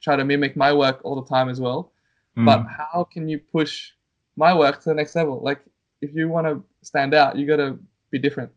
try 0.00 0.16
to 0.16 0.24
mimic 0.24 0.56
my 0.56 0.72
work 0.72 1.00
all 1.04 1.16
the 1.20 1.28
time 1.28 1.48
as 1.48 1.60
well. 1.60 1.92
But 2.34 2.60
Mm, 2.60 2.66
how 2.78 3.04
can 3.04 3.28
you 3.28 3.38
push 3.38 3.92
my 4.36 4.54
work 4.54 4.80
to 4.82 4.88
the 4.88 4.94
next 4.94 5.14
level? 5.14 5.40
Like, 5.42 5.60
if 6.00 6.14
you 6.14 6.28
want 6.28 6.46
to 6.46 6.64
stand 6.82 7.12
out, 7.14 7.36
you 7.36 7.46
got 7.46 7.56
to 7.58 7.78
be 8.10 8.18
different. 8.18 8.50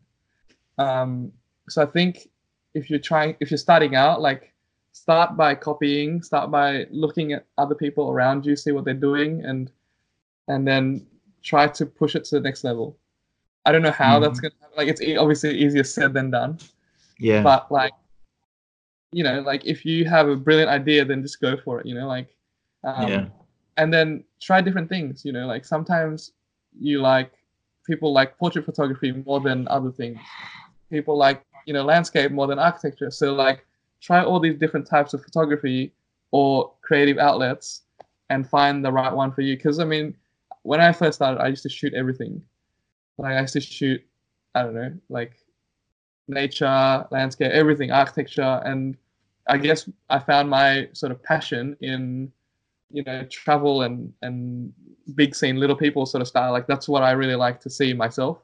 Um, 0.78 1.32
so 1.68 1.82
I 1.82 1.86
think 1.86 2.28
if 2.74 2.88
you're 2.90 2.98
trying, 3.10 3.36
if 3.40 3.50
you're 3.50 3.58
starting 3.58 3.94
out, 3.94 4.20
like 4.20 4.52
start 4.92 5.36
by 5.36 5.54
copying, 5.54 6.22
start 6.22 6.50
by 6.50 6.86
looking 6.90 7.32
at 7.32 7.44
other 7.58 7.74
people 7.74 8.10
around 8.10 8.46
you, 8.46 8.56
see 8.56 8.72
what 8.72 8.84
they're 8.84 8.94
doing, 8.94 9.44
and 9.44 9.70
and 10.48 10.66
then 10.66 11.06
try 11.46 11.66
to 11.68 11.86
push 11.86 12.14
it 12.16 12.24
to 12.26 12.34
the 12.36 12.40
next 12.40 12.64
level. 12.64 12.96
I 13.64 13.72
don't 13.72 13.82
know 13.82 13.96
how 14.04 14.18
that's 14.20 14.40
gonna 14.40 14.54
happen. 14.60 14.76
Like, 14.76 14.88
it's 14.88 15.00
obviously 15.18 15.56
easier 15.58 15.84
said 15.84 16.12
than 16.12 16.30
done 16.30 16.58
yeah, 17.18 17.42
but 17.42 17.72
like 17.72 17.94
you 19.12 19.24
know 19.24 19.40
like 19.40 19.64
if 19.64 19.86
you 19.86 20.04
have 20.04 20.28
a 20.28 20.36
brilliant 20.36 20.68
idea 20.68 21.04
then 21.04 21.22
just 21.22 21.40
go 21.40 21.56
for 21.64 21.80
it 21.80 21.86
you 21.86 21.94
know 21.94 22.06
like 22.06 22.28
um, 22.84 23.10
Yeah. 23.10 23.26
and 23.78 23.94
then 23.94 24.24
try 24.40 24.60
different 24.60 24.88
things 24.88 25.24
you 25.24 25.32
know 25.32 25.46
like 25.46 25.64
sometimes 25.64 26.32
you 26.78 27.00
like 27.00 27.32
people 27.86 28.12
like 28.12 28.36
portrait 28.36 28.66
photography 28.66 29.12
more 29.12 29.40
than 29.40 29.66
other 29.68 29.90
things 29.90 30.18
people 30.90 31.16
like 31.16 31.42
you 31.66 31.72
know 31.72 31.84
landscape 31.84 32.32
more 32.32 32.46
than 32.46 32.58
architecture. 32.58 33.10
So 33.10 33.34
like 33.34 33.66
try 34.00 34.24
all 34.24 34.40
these 34.40 34.58
different 34.58 34.86
types 34.86 35.14
of 35.14 35.22
photography 35.22 35.92
or 36.30 36.72
creative 36.82 37.18
outlets 37.18 37.82
and 38.30 38.48
find 38.48 38.84
the 38.84 38.92
right 38.92 39.12
one 39.12 39.32
for 39.32 39.42
you. 39.42 39.56
Because 39.56 39.78
I 39.78 39.84
mean, 39.84 40.14
when 40.66 40.80
I 40.80 40.92
first 40.92 41.16
started, 41.16 41.40
I 41.40 41.46
used 41.46 41.62
to 41.62 41.68
shoot 41.68 41.94
everything. 41.94 42.42
Like 43.18 43.34
I 43.34 43.40
used 43.40 43.52
to 43.54 43.60
shoot, 43.60 44.02
I 44.54 44.62
don't 44.62 44.74
know, 44.74 44.92
like 45.08 45.32
nature, 46.28 47.06
landscape, 47.10 47.52
everything, 47.52 47.92
architecture, 47.92 48.60
and 48.64 48.96
I 49.48 49.58
guess 49.58 49.88
I 50.10 50.18
found 50.18 50.50
my 50.50 50.88
sort 50.92 51.12
of 51.12 51.22
passion 51.22 51.76
in, 51.80 52.32
you 52.90 53.04
know, 53.04 53.24
travel 53.30 53.82
and 53.82 54.12
and 54.22 54.72
big 55.14 55.36
scene, 55.36 55.56
little 55.60 55.76
people 55.76 56.04
sort 56.04 56.20
of 56.20 56.28
style. 56.28 56.50
Like 56.50 56.66
that's 56.66 56.88
what 56.88 57.04
I 57.04 57.12
really 57.12 57.36
like 57.36 57.60
to 57.60 57.70
see 57.70 57.92
myself. 57.94 58.38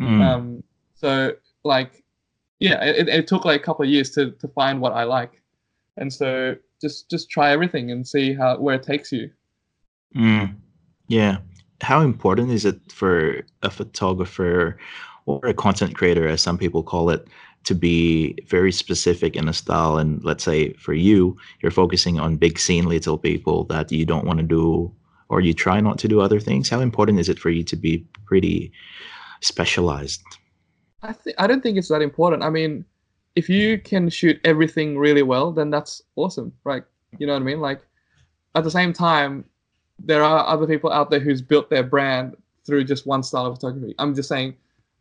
Mm. 0.00 0.20
Um, 0.22 0.62
so 0.94 1.32
like, 1.64 2.04
yeah, 2.60 2.82
it, 2.84 3.08
it 3.08 3.26
took 3.26 3.44
like 3.44 3.60
a 3.60 3.64
couple 3.64 3.84
of 3.84 3.90
years 3.90 4.10
to 4.10 4.30
to 4.30 4.48
find 4.48 4.80
what 4.80 4.92
I 4.92 5.02
like, 5.02 5.42
and 5.96 6.12
so 6.12 6.54
just 6.80 7.10
just 7.10 7.28
try 7.30 7.50
everything 7.50 7.90
and 7.90 8.06
see 8.06 8.32
how 8.32 8.58
where 8.58 8.76
it 8.76 8.84
takes 8.84 9.10
you. 9.10 9.30
Mm. 10.16 10.54
Yeah. 11.08 11.38
How 11.80 12.00
important 12.00 12.50
is 12.50 12.64
it 12.64 12.80
for 12.92 13.44
a 13.62 13.70
photographer 13.70 14.78
or 15.26 15.40
a 15.46 15.54
content 15.54 15.94
creator, 15.94 16.26
as 16.28 16.40
some 16.40 16.58
people 16.58 16.82
call 16.82 17.10
it, 17.10 17.26
to 17.64 17.74
be 17.74 18.36
very 18.46 18.72
specific 18.72 19.36
in 19.36 19.48
a 19.48 19.52
style? 19.52 19.98
And 19.98 20.22
let's 20.24 20.44
say 20.44 20.72
for 20.74 20.94
you, 20.94 21.36
you're 21.60 21.72
focusing 21.72 22.20
on 22.20 22.36
big 22.36 22.58
scene 22.58 22.86
little 22.86 23.18
people 23.18 23.64
that 23.64 23.90
you 23.90 24.04
don't 24.04 24.26
want 24.26 24.38
to 24.38 24.44
do, 24.44 24.92
or 25.28 25.40
you 25.40 25.54
try 25.54 25.80
not 25.80 25.98
to 25.98 26.08
do 26.08 26.20
other 26.20 26.40
things. 26.40 26.68
How 26.68 26.80
important 26.80 27.18
is 27.18 27.28
it 27.28 27.38
for 27.38 27.50
you 27.50 27.64
to 27.64 27.76
be 27.76 28.06
pretty 28.26 28.72
specialized? 29.40 30.22
I 31.02 31.12
think 31.12 31.36
I 31.38 31.46
don't 31.46 31.62
think 31.62 31.76
it's 31.76 31.88
that 31.88 32.02
important. 32.02 32.42
I 32.42 32.50
mean, 32.50 32.84
if 33.36 33.48
you 33.48 33.78
can 33.78 34.08
shoot 34.08 34.40
everything 34.44 34.96
really 34.96 35.22
well, 35.22 35.52
then 35.52 35.70
that's 35.70 36.00
awesome, 36.16 36.52
right? 36.64 36.84
You 37.18 37.26
know 37.26 37.34
what 37.34 37.42
I 37.42 37.44
mean? 37.44 37.60
Like 37.60 37.82
at 38.54 38.64
the 38.64 38.70
same 38.70 38.92
time, 38.92 39.44
there 39.98 40.22
are 40.22 40.46
other 40.46 40.66
people 40.66 40.90
out 40.92 41.10
there 41.10 41.20
who's 41.20 41.42
built 41.42 41.70
their 41.70 41.82
brand 41.82 42.36
through 42.66 42.84
just 42.84 43.06
one 43.06 43.22
style 43.22 43.46
of 43.46 43.54
photography. 43.56 43.94
I'm 43.98 44.14
just 44.14 44.28
saying, 44.28 44.56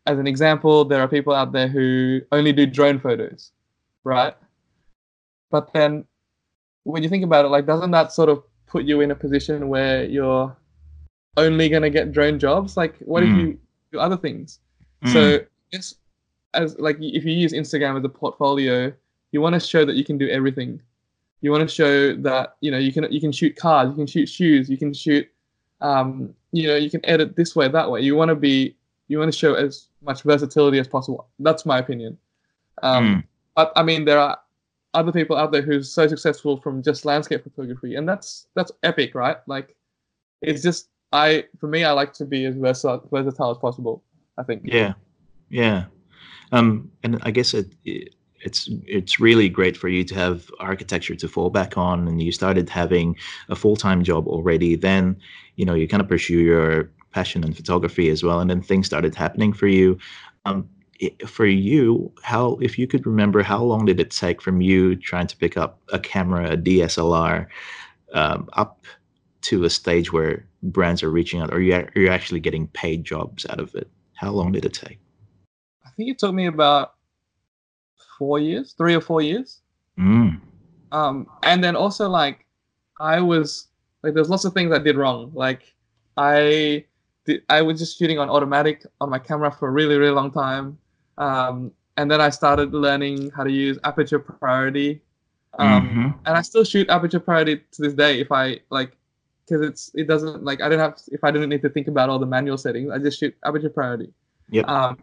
as 0.05 0.19
an 0.19 0.27
example, 0.27 0.85
there 0.85 1.01
are 1.01 1.07
people 1.07 1.33
out 1.33 1.51
there 1.51 1.67
who 1.67 2.21
only 2.31 2.51
do 2.53 2.65
drone 2.65 2.99
photos, 2.99 3.51
right? 4.03 4.35
But 5.49 5.71
then 5.73 6.05
when 6.83 7.03
you 7.03 7.09
think 7.09 7.23
about 7.23 7.45
it, 7.45 7.49
like, 7.49 7.65
doesn't 7.65 7.91
that 7.91 8.11
sort 8.11 8.29
of 8.29 8.43
put 8.67 8.83
you 8.83 9.01
in 9.01 9.11
a 9.11 9.15
position 9.15 9.69
where 9.69 10.03
you're 10.03 10.55
only 11.37 11.69
going 11.69 11.83
to 11.83 11.89
get 11.89 12.11
drone 12.11 12.37
jobs? 12.39 12.75
Like, 12.75 12.97
what 12.99 13.23
Mm. 13.23 13.31
if 13.31 13.37
you 13.37 13.59
do 13.93 13.99
other 13.99 14.17
things? 14.17 14.59
So, 15.11 15.39
it's 15.71 15.95
as 16.53 16.77
like 16.79 16.97
if 16.99 17.25
you 17.25 17.31
use 17.33 17.51
Instagram 17.51 17.97
as 17.97 18.03
a 18.05 18.09
portfolio, 18.09 18.93
you 19.31 19.41
want 19.41 19.53
to 19.53 19.59
show 19.59 19.83
that 19.85 19.95
you 19.95 20.03
can 20.03 20.17
do 20.17 20.29
everything. 20.29 20.81
You 21.43 21.51
want 21.51 21.67
to 21.67 21.75
show 21.75 22.15
that 22.15 22.55
you 22.61 22.71
know 22.71 22.77
you 22.77 22.93
can 22.93 23.11
you 23.11 23.19
can 23.19 23.33
shoot 23.33 23.55
cars, 23.55 23.89
you 23.89 23.95
can 23.95 24.07
shoot 24.07 24.27
shoes, 24.27 24.69
you 24.69 24.77
can 24.77 24.93
shoot, 24.93 25.29
um, 25.81 26.33
you 26.53 26.67
know, 26.67 26.75
you 26.77 26.89
can 26.89 27.05
edit 27.05 27.35
this 27.35 27.53
way, 27.53 27.67
that 27.67 27.91
way. 27.91 27.99
You 27.99 28.15
want 28.15 28.29
to 28.29 28.35
be 28.35 28.77
you 29.09 29.19
want 29.19 29.31
to 29.31 29.37
show 29.37 29.53
as 29.53 29.87
much 30.01 30.23
versatility 30.23 30.79
as 30.79 30.87
possible. 30.87 31.27
That's 31.39 31.65
my 31.65 31.79
opinion. 31.79 32.17
Um, 32.81 33.03
Mm. 33.03 33.23
But 33.55 33.71
I 33.75 33.83
mean, 33.83 34.05
there 34.05 34.17
are 34.17 34.39
other 34.93 35.11
people 35.11 35.35
out 35.35 35.51
there 35.51 35.61
who's 35.61 35.91
so 35.91 36.07
successful 36.07 36.57
from 36.57 36.81
just 36.81 37.05
landscape 37.05 37.43
photography, 37.43 37.95
and 37.95 38.07
that's 38.07 38.47
that's 38.55 38.71
epic, 38.81 39.13
right? 39.13 39.37
Like, 39.47 39.75
it's 40.41 40.61
just 40.63 40.89
I 41.11 41.45
for 41.59 41.67
me, 41.67 41.83
I 41.83 41.91
like 41.91 42.13
to 42.13 42.25
be 42.25 42.45
as 42.45 42.55
versatile, 42.55 43.07
versatile 43.11 43.51
as 43.51 43.57
possible. 43.57 44.03
I 44.37 44.43
think. 44.43 44.63
Yeah, 44.65 44.93
yeah, 45.49 45.85
um, 46.51 46.89
and 47.03 47.19
I 47.21 47.31
guess 47.31 47.53
it, 47.53 47.67
it 47.85 48.15
it's 48.43 48.69
it's 48.85 49.19
really 49.19 49.49
great 49.49 49.77
for 49.77 49.87
you 49.87 50.03
to 50.03 50.15
have 50.15 50.49
architecture 50.59 51.15
to 51.15 51.27
fall 51.27 51.49
back 51.49 51.77
on, 51.77 52.07
and 52.07 52.21
you 52.21 52.31
started 52.31 52.69
having 52.69 53.15
a 53.49 53.55
full 53.55 53.75
time 53.75 54.03
job 54.03 54.27
already. 54.27 54.75
Then 54.75 55.17
you 55.55 55.65
know 55.65 55.73
you 55.73 55.87
kind 55.87 56.01
of 56.01 56.09
pursue 56.09 56.39
your 56.39 56.91
passion 57.11 57.43
in 57.43 57.53
photography 57.53 58.09
as 58.09 58.23
well, 58.23 58.39
and 58.39 58.49
then 58.49 58.61
things 58.61 58.85
started 58.85 59.15
happening 59.15 59.53
for 59.53 59.67
you. 59.67 59.97
Um, 60.45 60.69
for 61.25 61.45
you, 61.45 62.11
how 62.21 62.57
if 62.61 62.77
you 62.77 62.87
could 62.87 63.05
remember, 63.05 63.41
how 63.43 63.63
long 63.63 63.85
did 63.85 63.99
it 63.99 64.11
take 64.11 64.41
from 64.41 64.61
you 64.61 64.95
trying 64.95 65.27
to 65.27 65.37
pick 65.37 65.57
up 65.57 65.79
a 65.91 65.99
camera, 65.99 66.51
a 66.51 66.57
DSLR, 66.57 67.47
um, 68.13 68.47
up 68.53 68.85
to 69.41 69.63
a 69.65 69.69
stage 69.69 70.13
where 70.13 70.45
brands 70.61 71.03
are 71.03 71.11
reaching 71.11 71.41
out, 71.41 71.53
or 71.53 71.61
you 71.61 71.73
are 71.75 71.89
you're 71.95 72.11
actually 72.11 72.39
getting 72.39 72.67
paid 72.67 73.03
jobs 73.03 73.45
out 73.49 73.59
of 73.59 73.73
it? 73.75 73.89
How 74.15 74.31
long 74.31 74.51
did 74.51 74.65
it 74.65 74.73
take? 74.73 74.99
I 75.85 75.89
think 75.95 76.09
it 76.09 76.19
took 76.19 76.33
me 76.33 76.45
about 76.45 76.92
four 78.17 78.39
years, 78.39 78.73
three 78.73 78.95
or 78.95 79.01
four 79.01 79.21
years. 79.21 79.59
Mm. 79.97 80.41
Um, 80.91 81.27
and 81.43 81.63
then 81.63 81.75
also 81.75 82.07
like 82.09 82.45
I 82.99 83.19
was 83.19 83.67
like 84.03 84.13
there's 84.13 84.29
lots 84.29 84.45
of 84.45 84.53
things 84.53 84.71
I 84.71 84.79
did 84.79 84.95
wrong. 84.97 85.31
Like 85.33 85.73
I 86.17 86.85
did, 87.25 87.43
I 87.49 87.61
was 87.61 87.79
just 87.79 87.97
shooting 87.97 88.19
on 88.19 88.29
automatic 88.29 88.85
on 89.01 89.09
my 89.09 89.19
camera 89.19 89.51
for 89.51 89.69
a 89.69 89.71
really 89.71 89.97
really 89.97 90.13
long 90.13 90.31
time. 90.31 90.77
Um, 91.17 91.71
and 91.97 92.09
then 92.09 92.21
I 92.21 92.29
started 92.29 92.73
learning 92.73 93.31
how 93.31 93.43
to 93.43 93.51
use 93.51 93.77
aperture 93.83 94.19
priority. 94.19 95.01
Um, 95.59 95.87
Mhm. 95.87 96.15
and 96.25 96.37
I 96.37 96.41
still 96.41 96.63
shoot 96.63 96.89
aperture 96.89 97.19
priority 97.19 97.57
to 97.57 97.81
this 97.81 97.93
day 97.93 98.19
if 98.19 98.31
I 98.31 98.59
like 98.71 98.97
because 99.45 99.61
it's 99.67 99.91
it 99.93 100.07
doesn't 100.07 100.43
like 100.43 100.61
I 100.61 100.69
don't 100.69 100.79
have 100.79 100.99
if 101.11 101.23
I 101.23 101.29
didn't 101.31 101.49
need 101.49 101.61
to 101.61 101.69
think 101.69 101.87
about 101.87 102.09
all 102.09 102.17
the 102.17 102.25
manual 102.25 102.57
settings 102.57 102.91
I 102.91 102.97
just 102.97 103.19
shoot 103.19 103.35
aperture 103.45 103.69
priority. 103.69 104.11
Yep. 104.49 104.67
Um, 104.67 104.97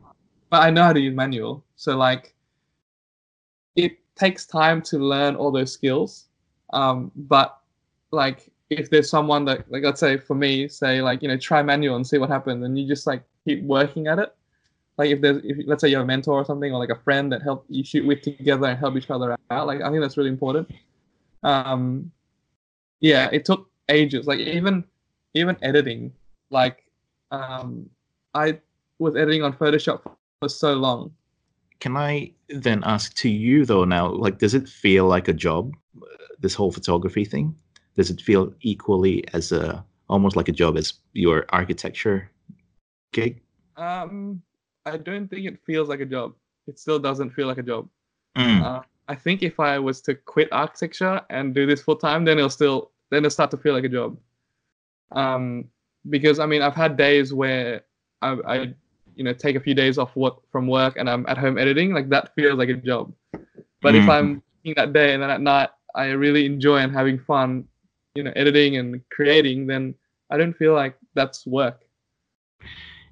but 0.51 0.63
I 0.63 0.71
know 0.71 0.83
how 0.83 0.93
to 0.93 1.01
use 1.01 1.15
manual, 1.15 1.65
so 1.77 1.97
like 1.97 2.35
takes 4.21 4.45
time 4.47 4.83
to 4.83 4.99
learn 4.99 5.35
all 5.35 5.51
those 5.51 5.73
skills. 5.73 6.27
Um, 6.73 7.11
but 7.17 7.59
like 8.13 8.51
if 8.69 8.91
there's 8.91 9.11
someone 9.11 9.45
that 9.47 9.71
like 9.71 9.83
let's 9.83 9.99
say 9.99 10.17
for 10.17 10.35
me 10.35 10.69
say 10.69 11.03
like 11.03 11.23
you 11.23 11.29
know 11.29 11.37
try 11.37 11.63
manual 11.63 11.97
and 11.97 12.07
see 12.07 12.19
what 12.19 12.31
happens 12.31 12.65
and 12.65 12.79
you 12.79 12.87
just 12.87 13.07
like 13.07 13.23
keep 13.45 13.63
working 13.65 14.07
at 14.07 14.19
it 14.19 14.35
like 14.97 15.11
if 15.11 15.21
there's 15.21 15.41
if 15.45 15.59
let's 15.67 15.81
say 15.81 15.89
you 15.89 15.97
have 15.97 16.05
a 16.05 16.07
mentor 16.07 16.35
or 16.35 16.45
something 16.45 16.73
or 16.73 16.79
like 16.79 16.91
a 16.91 17.01
friend 17.03 17.33
that 17.33 17.43
help 17.43 17.65
you 17.69 17.83
shoot 17.83 18.07
with 18.07 18.23
together 18.23 18.67
and 18.67 18.79
help 18.79 18.97
each 18.97 19.11
other 19.11 19.37
out 19.51 19.67
like 19.67 19.81
i 19.81 19.91
think 19.91 20.01
that's 20.01 20.17
really 20.17 20.31
important 20.31 20.69
um 21.43 22.11
yeah 23.01 23.29
it 23.33 23.45
took 23.45 23.69
ages 23.89 24.27
like 24.27 24.39
even 24.39 24.85
even 25.35 25.57
editing 25.63 26.13
like 26.51 26.85
um 27.33 27.89
i 28.35 28.57
was 28.99 29.17
editing 29.17 29.43
on 29.43 29.53
photoshop 29.53 30.01
for 30.41 30.49
so 30.49 30.75
long 30.75 31.13
Can 31.81 31.97
I 31.97 32.33
then 32.49 32.83
ask 32.85 33.15
to 33.17 33.29
you 33.29 33.65
though 33.65 33.85
now, 33.85 34.09
like, 34.09 34.39
does 34.39 34.55
it 34.55 34.69
feel 34.69 35.07
like 35.07 35.29
a 35.29 35.33
job, 35.33 35.75
this 36.39 36.55
whole 36.55 36.73
photography 36.73 37.25
thing? 37.25 37.55
Does 37.97 38.11
it 38.11 38.21
feel 38.21 38.53
equally 38.61 39.25
as 39.35 39.53
a 39.53 39.85
almost 40.09 40.37
like 40.37 40.49
a 40.49 40.53
job 40.53 40.77
as 40.77 40.95
your 41.13 41.47
architecture 41.51 42.31
gig? 43.13 43.41
um 43.77 44.43
i 44.85 44.97
don't 44.97 45.29
think 45.29 45.47
it 45.47 45.59
feels 45.65 45.89
like 45.89 46.01
a 46.01 46.05
job 46.05 46.35
it 46.67 46.79
still 46.79 46.99
doesn't 46.99 47.31
feel 47.31 47.47
like 47.47 47.59
a 47.59 47.63
job 47.63 47.89
Mm. 48.37 48.63
Uh, 48.63 48.83
I 49.09 49.15
think 49.15 49.43
if 49.43 49.59
I 49.59 49.79
was 49.79 50.01
to 50.03 50.15
quit 50.15 50.49
architecture 50.53 51.21
and 51.31 51.55
do 51.55 51.67
this 51.67 51.83
full 51.83 51.97
time, 51.97 52.25
then 52.25 52.39
it'll 52.39 52.51
still 52.51 52.91
then 53.11 53.19
it'll 53.19 53.31
start 53.31 53.51
to 53.53 53.57
feel 53.57 53.75
like 53.75 53.85
a 53.85 53.89
job. 53.89 54.17
Um, 55.13 55.65
because 56.09 56.39
I 56.39 56.47
mean, 56.47 56.63
I've 56.63 56.75
had 56.75 56.97
days 56.97 57.35
where 57.35 57.83
I, 58.23 58.39
I 58.47 58.75
you 59.17 59.25
know, 59.25 59.33
take 59.33 59.57
a 59.57 59.61
few 59.61 59.75
days 59.75 59.99
off 59.99 60.15
work 60.17 60.37
from 60.51 60.67
work 60.67 60.97
and 60.97 61.09
I'm 61.09 61.27
at 61.29 61.39
home 61.39 61.59
editing. 61.59 61.93
Like 61.93 62.09
that 62.11 62.35
feels 62.35 62.59
like 62.59 62.69
a 62.69 62.75
job. 62.75 63.13
But 63.83 63.95
if 63.95 64.05
Mhm. 64.05 64.09
I'm 64.09 64.29
working 64.65 64.75
that 64.77 64.93
day 64.93 65.15
and 65.15 65.23
then 65.23 65.31
at 65.31 65.41
night 65.41 65.71
I 65.95 66.07
really 66.11 66.47
enjoy 66.47 66.79
and 66.79 66.93
having 66.93 67.19
fun, 67.19 67.65
you 68.15 68.23
know, 68.23 68.33
editing 68.37 68.77
and 68.77 69.01
creating, 69.11 69.67
then 69.67 69.95
I 70.31 70.37
don't 70.37 70.57
feel 70.57 70.75
like 70.75 70.97
that's 71.15 71.47
work. 71.47 71.81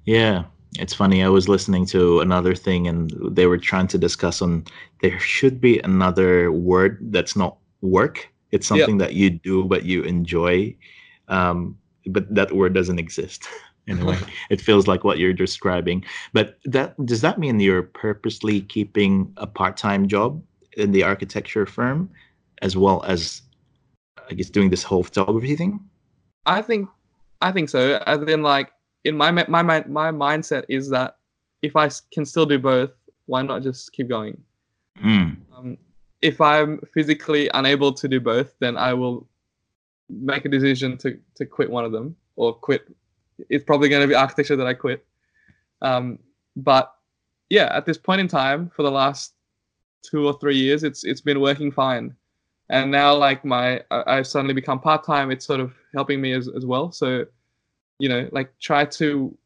Yeah, 0.05 0.45
it's 0.79 0.93
funny. 0.93 1.23
I 1.23 1.29
was 1.29 1.47
listening 1.49 1.85
to 1.87 2.21
another 2.21 2.55
thing, 2.55 2.87
and 2.87 3.11
they 3.35 3.45
were 3.45 3.57
trying 3.57 3.87
to 3.87 3.97
discuss 3.97 4.41
on 4.41 4.65
there 5.01 5.19
should 5.19 5.59
be 5.61 5.79
another 5.79 6.51
word 6.51 6.97
that's 7.11 7.35
not 7.35 7.57
work. 7.81 8.27
It's 8.51 8.67
Yeah. 8.69 8.85
something 8.85 8.97
that 8.99 9.13
you 9.13 9.29
do 9.29 9.65
but 9.65 9.83
you 9.85 10.03
enjoy, 10.03 10.75
um, 11.27 11.77
but 12.07 12.33
that 12.33 12.51
word 12.55 12.73
doesn't 12.73 12.99
exist. 12.99 13.47
In 13.89 13.99
a 14.01 14.05
way, 14.05 14.19
it 14.51 14.61
feels 14.61 14.85
like 14.85 15.03
what 15.03 15.17
you're 15.17 15.33
describing. 15.33 16.05
But 16.31 16.59
that 16.65 16.93
does 17.05 17.21
that 17.21 17.39
mean 17.39 17.59
you're 17.59 17.81
purposely 17.81 18.61
keeping 18.61 19.33
a 19.37 19.47
part-time 19.47 20.07
job 20.07 20.43
in 20.77 20.91
the 20.91 21.01
architecture 21.01 21.65
firm, 21.65 22.07
as 22.61 22.77
well 22.77 23.03
as, 23.03 23.41
I 24.29 24.35
guess, 24.35 24.51
doing 24.51 24.69
this 24.69 24.83
whole 24.83 25.03
photography 25.03 25.55
thing? 25.55 25.79
I 26.45 26.61
think 26.61 26.87
I 27.41 27.51
think 27.51 27.69
so. 27.69 27.99
As 28.05 28.21
in, 28.21 28.43
like 28.43 28.71
in 29.05 29.17
my 29.17 29.31
my 29.31 29.63
my 29.63 29.83
my 29.87 30.11
mindset 30.11 30.65
is 30.69 30.89
that 30.91 31.17
if 31.61 31.75
I 31.75 31.89
can 32.13 32.25
still 32.25 32.45
do 32.45 32.59
both, 32.59 32.91
why 33.25 33.41
not 33.41 33.63
just 33.63 33.91
keep 33.91 34.07
going? 34.07 34.39
Mm. 35.03 35.37
Um, 35.57 35.77
if 36.21 36.39
I'm 36.41 36.79
physically 36.93 37.49
unable 37.53 37.93
to 37.93 38.07
do 38.07 38.19
both, 38.19 38.53
then 38.59 38.77
I 38.77 38.93
will 38.93 39.27
make 40.09 40.45
a 40.45 40.49
decision 40.49 40.97
to 40.99 41.17
to 41.35 41.45
quit 41.45 41.71
one 41.71 41.85
of 41.85 41.91
them 41.91 42.15
or 42.35 42.53
quit. 42.53 42.87
It's 43.49 43.63
probably 43.63 43.89
going 43.89 44.01
to 44.01 44.07
be 44.07 44.15
architecture 44.15 44.55
that 44.55 44.67
I 44.67 44.73
quit. 44.73 45.05
Um, 45.81 46.19
but 46.55 46.93
yeah, 47.49 47.69
at 47.75 47.85
this 47.85 47.97
point 47.97 48.21
in 48.21 48.27
time, 48.27 48.69
for 48.75 48.83
the 48.83 48.91
last 48.91 49.33
two 50.03 50.27
or 50.27 50.37
three 50.39 50.57
years, 50.57 50.83
it's 50.83 51.03
it's 51.03 51.21
been 51.21 51.39
working 51.39 51.71
fine. 51.71 52.15
And 52.69 52.91
now 52.91 53.15
like 53.15 53.43
my 53.43 53.81
I, 53.91 54.17
I've 54.17 54.27
suddenly 54.27 54.53
become 54.53 54.79
part 54.79 55.03
time. 55.03 55.31
It's 55.31 55.45
sort 55.45 55.59
of 55.59 55.73
helping 55.93 56.21
me 56.21 56.33
as 56.33 56.47
as 56.47 56.65
well. 56.65 56.91
So, 56.91 57.25
you 57.99 58.09
know, 58.09 58.29
like 58.31 58.57
try 58.59 58.85
to 58.85 59.37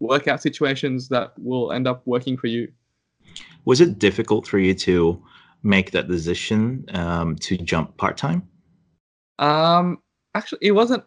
work 0.00 0.28
out 0.28 0.42
situations 0.42 1.08
that 1.08 1.32
will 1.38 1.72
end 1.72 1.88
up 1.88 2.02
working 2.06 2.36
for 2.36 2.48
you. 2.48 2.70
Was 3.64 3.80
it 3.80 3.98
difficult 3.98 4.46
for 4.46 4.58
you 4.58 4.74
to 4.74 5.22
make 5.62 5.90
that 5.90 6.08
decision 6.08 6.84
um, 6.90 7.36
to 7.36 7.56
jump 7.56 7.96
part 7.96 8.16
time? 8.16 8.46
Um, 9.38 9.98
actually, 10.34 10.58
it 10.62 10.72
wasn't 10.72 11.04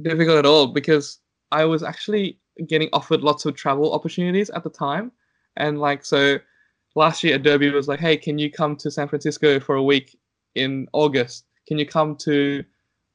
difficult 0.00 0.38
at 0.38 0.46
all 0.46 0.66
because 0.66 1.18
I 1.52 1.64
was 1.64 1.82
actually 1.82 2.38
getting 2.66 2.88
offered 2.92 3.22
lots 3.22 3.44
of 3.46 3.54
travel 3.54 3.92
opportunities 3.92 4.50
at 4.50 4.64
the 4.64 4.70
time, 4.70 5.12
and 5.56 5.78
like 5.78 6.04
so, 6.04 6.38
last 6.94 7.22
year 7.22 7.36
Adobe 7.36 7.70
was 7.70 7.88
like, 7.88 8.00
"Hey, 8.00 8.16
can 8.16 8.38
you 8.38 8.50
come 8.50 8.76
to 8.76 8.90
San 8.90 9.08
Francisco 9.08 9.60
for 9.60 9.76
a 9.76 9.82
week 9.82 10.18
in 10.54 10.88
August? 10.92 11.44
Can 11.68 11.78
you 11.78 11.86
come 11.86 12.16
to 12.16 12.64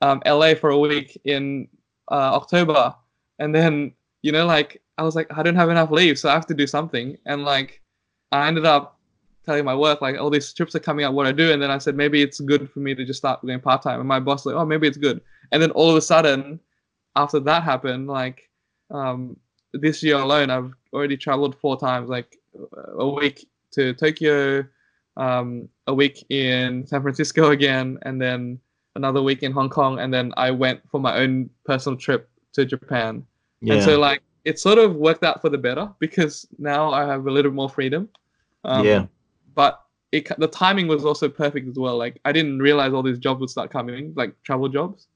um, 0.01 0.21
LA 0.25 0.53
for 0.53 0.69
a 0.69 0.79
week 0.79 1.19
in 1.25 1.67
uh, 2.11 2.31
October?" 2.39 2.95
And 3.39 3.53
then 3.53 3.93
you 4.21 4.31
know, 4.31 4.45
like 4.45 4.81
I 4.97 5.03
was 5.03 5.15
like, 5.15 5.27
I 5.35 5.43
don't 5.43 5.55
have 5.55 5.69
enough 5.69 5.91
leave, 5.91 6.17
so 6.17 6.29
I 6.29 6.33
have 6.33 6.47
to 6.47 6.53
do 6.53 6.67
something, 6.67 7.17
and 7.25 7.43
like 7.43 7.81
I 8.31 8.47
ended 8.47 8.65
up 8.65 8.97
telling 9.47 9.63
my 9.63 9.73
work 9.73 10.01
like 10.01 10.19
all 10.19 10.29
these 10.29 10.51
trips 10.51 10.75
are 10.75 10.79
coming 10.79 11.05
up 11.05 11.13
what 11.13 11.25
i 11.25 11.31
do? 11.31 11.53
And 11.53 11.61
then 11.61 11.71
i 11.71 11.77
said 11.77 11.95
maybe 11.95 12.21
it's 12.21 12.41
good 12.41 12.69
for 12.69 12.79
me 12.79 12.93
to 12.93 13.05
just 13.05 13.19
start 13.19 13.41
doing 13.41 13.61
part-time. 13.61 13.99
And 13.99 14.07
my 14.07 14.19
boss 14.19 14.45
like 14.45 14.55
oh 14.55 14.65
maybe 14.65 14.87
it's 14.87 14.97
good. 14.97 15.21
And 15.51 15.61
then 15.61 15.71
all 15.71 15.89
of 15.89 15.95
a 15.95 16.01
sudden 16.01 16.59
after 17.17 17.39
that 17.39 17.63
happened 17.63 18.07
like 18.07 18.49
um, 18.91 19.35
this 19.73 20.01
year 20.01 20.17
alone 20.17 20.49
i've 20.49 20.71
already 20.93 21.17
traveled 21.17 21.55
four 21.59 21.77
times 21.77 22.09
like 22.09 22.37
a 22.97 23.07
week 23.07 23.47
to 23.71 23.93
tokyo 23.93 24.65
um, 25.17 25.67
a 25.87 25.93
week 25.93 26.25
in 26.29 26.85
san 26.87 27.01
francisco 27.01 27.51
again 27.57 27.97
and 28.03 28.21
then 28.21 28.59
another 28.95 29.21
week 29.21 29.43
in 29.43 29.51
hong 29.51 29.69
kong 29.69 29.99
and 29.99 30.13
then 30.13 30.33
i 30.37 30.49
went 30.49 30.79
for 30.89 30.99
my 30.99 31.17
own 31.17 31.49
personal 31.65 31.97
trip 31.97 32.29
to 32.53 32.65
japan 32.65 33.25
yeah. 33.61 33.75
and 33.75 33.83
so 33.83 33.99
like 33.99 34.21
it 34.45 34.57
sort 34.59 34.77
of 34.77 34.95
worked 34.95 35.23
out 35.23 35.41
for 35.41 35.49
the 35.49 35.57
better 35.57 35.89
because 35.99 36.47
now 36.57 36.91
i 36.91 37.05
have 37.05 37.27
a 37.27 37.31
little 37.31 37.51
more 37.51 37.69
freedom 37.69 38.07
um, 38.63 38.85
yeah 38.85 39.05
but 39.53 39.87
it 40.11 40.27
the 40.37 40.47
timing 40.47 40.87
was 40.87 41.03
also 41.05 41.27
perfect 41.27 41.67
as 41.67 41.75
well. 41.75 41.97
Like 41.97 42.19
I 42.25 42.31
didn't 42.31 42.59
realize 42.59 42.93
all 42.93 43.03
these 43.03 43.19
jobs 43.19 43.41
would 43.41 43.49
start 43.49 43.71
coming, 43.71 44.13
like 44.15 44.31
travel 44.43 44.69
jobs. 44.69 45.07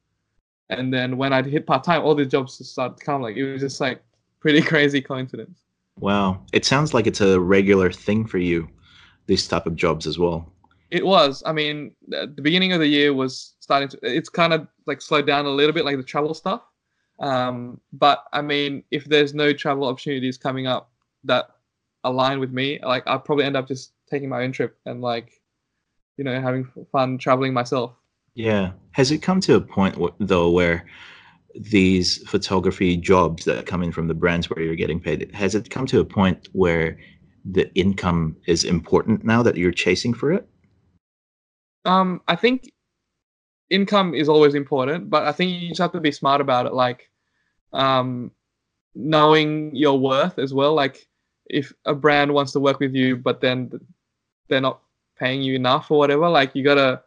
And 0.72 0.94
then 0.94 1.18
when 1.18 1.34
I'd 1.34 1.46
hit 1.46 1.68
part 1.68 1.84
time, 1.84 2.02
all 2.02 2.16
these 2.16 2.30
jobs 2.30 2.58
just 2.58 2.72
started 2.72 2.98
to 2.98 3.06
come. 3.06 3.22
Like 3.22 3.36
it 3.36 3.52
was 3.52 3.62
just 3.62 3.80
like 3.82 4.02
pretty 4.40 4.62
crazy 4.72 5.02
coincidence. 5.02 5.60
Wow, 6.00 6.46
it 6.54 6.66
sounds 6.66 6.94
like 6.94 7.06
it's 7.06 7.22
a 7.22 7.40
regular 7.40 7.92
thing 7.92 8.26
for 8.26 8.38
you, 8.38 8.68
these 9.28 9.48
type 9.48 9.68
of 9.68 9.76
jobs 9.76 10.08
as 10.08 10.18
well. 10.18 10.52
It 10.90 11.06
was. 11.06 11.44
I 11.46 11.54
mean, 11.54 11.96
the 12.08 12.28
beginning 12.28 12.74
of 12.74 12.80
the 12.80 12.88
year 12.88 13.14
was 13.14 13.54
starting 13.60 13.90
to. 13.90 14.00
It's 14.02 14.30
kind 14.30 14.54
of 14.54 14.68
like 14.88 15.02
slowed 15.02 15.28
down 15.28 15.46
a 15.46 15.50
little 15.50 15.74
bit, 15.74 15.86
like 15.86 15.98
the 15.98 16.04
travel 16.04 16.34
stuff. 16.34 16.62
Um, 17.20 17.80
but 17.94 18.26
I 18.34 18.42
mean, 18.42 18.84
if 18.92 19.06
there's 19.06 19.34
no 19.34 19.54
travel 19.54 19.86
opportunities 19.88 20.38
coming 20.38 20.68
up 20.68 20.92
that 21.24 21.50
align 22.04 22.40
with 22.40 22.52
me, 22.52 22.80
like 22.84 23.04
I'll 23.06 23.20
probably 23.20 23.46
end 23.46 23.56
up 23.56 23.68
just 23.68 23.94
taking 24.10 24.28
my 24.28 24.44
own 24.44 24.52
trip 24.52 24.78
and 24.86 25.02
like, 25.02 25.40
you 26.18 26.24
know, 26.24 26.42
having 26.42 26.66
fun 26.92 27.18
traveling 27.18 27.54
myself. 27.54 27.94
Yeah. 28.36 28.72
Has 28.92 29.12
it 29.12 29.20
come 29.20 29.42
to 29.42 29.56
a 29.56 29.62
point 29.62 29.98
though 30.20 30.50
where 30.50 30.86
these 31.56 32.18
photography 32.30 32.96
jobs 32.98 33.46
that 33.46 33.66
come 33.66 33.84
in 33.84 33.92
from 33.92 34.08
the 34.08 34.14
brands 34.14 34.50
where 34.50 34.64
you're 34.64 34.76
getting 34.76 35.00
paid, 35.00 35.30
has 35.34 35.56
it 35.56 35.70
come 35.70 35.86
to 35.88 36.00
a 36.00 36.06
point 36.06 36.48
where 36.54 36.98
the 37.44 37.74
income 37.76 38.38
is 38.48 38.64
important 38.64 39.24
now 39.24 39.44
that 39.44 39.58
you're 39.58 39.72
chasing 39.72 40.14
for 40.14 40.32
it? 40.32 40.48
Um, 41.84 42.22
I 42.28 42.36
think 42.36 42.72
income 43.70 44.14
is 44.14 44.30
always 44.30 44.54
important, 44.54 45.10
but 45.10 45.24
I 45.24 45.32
think 45.32 45.62
you 45.62 45.70
just 45.70 45.82
have 45.82 45.92
to 45.94 46.00
be 46.00 46.12
smart 46.12 46.42
about 46.42 46.68
it. 46.68 46.74
Like, 46.74 47.10
um, 47.74 48.32
knowing 48.94 49.76
your 49.76 49.98
worth 50.00 50.38
as 50.38 50.54
well. 50.54 50.74
Like, 50.74 51.08
if 51.48 51.74
a 51.86 51.96
brand 51.96 52.34
wants 52.34 52.52
to 52.54 52.60
work 52.60 52.80
with 52.80 52.94
you, 52.94 53.18
but 53.18 53.42
then 53.42 53.72
they're 54.48 54.62
not 54.62 54.82
paying 55.18 55.42
you 55.42 55.56
enough 55.56 55.92
or 55.92 55.98
whatever, 55.98 56.30
like 56.30 56.56
you 56.56 56.64
gotta 56.64 57.02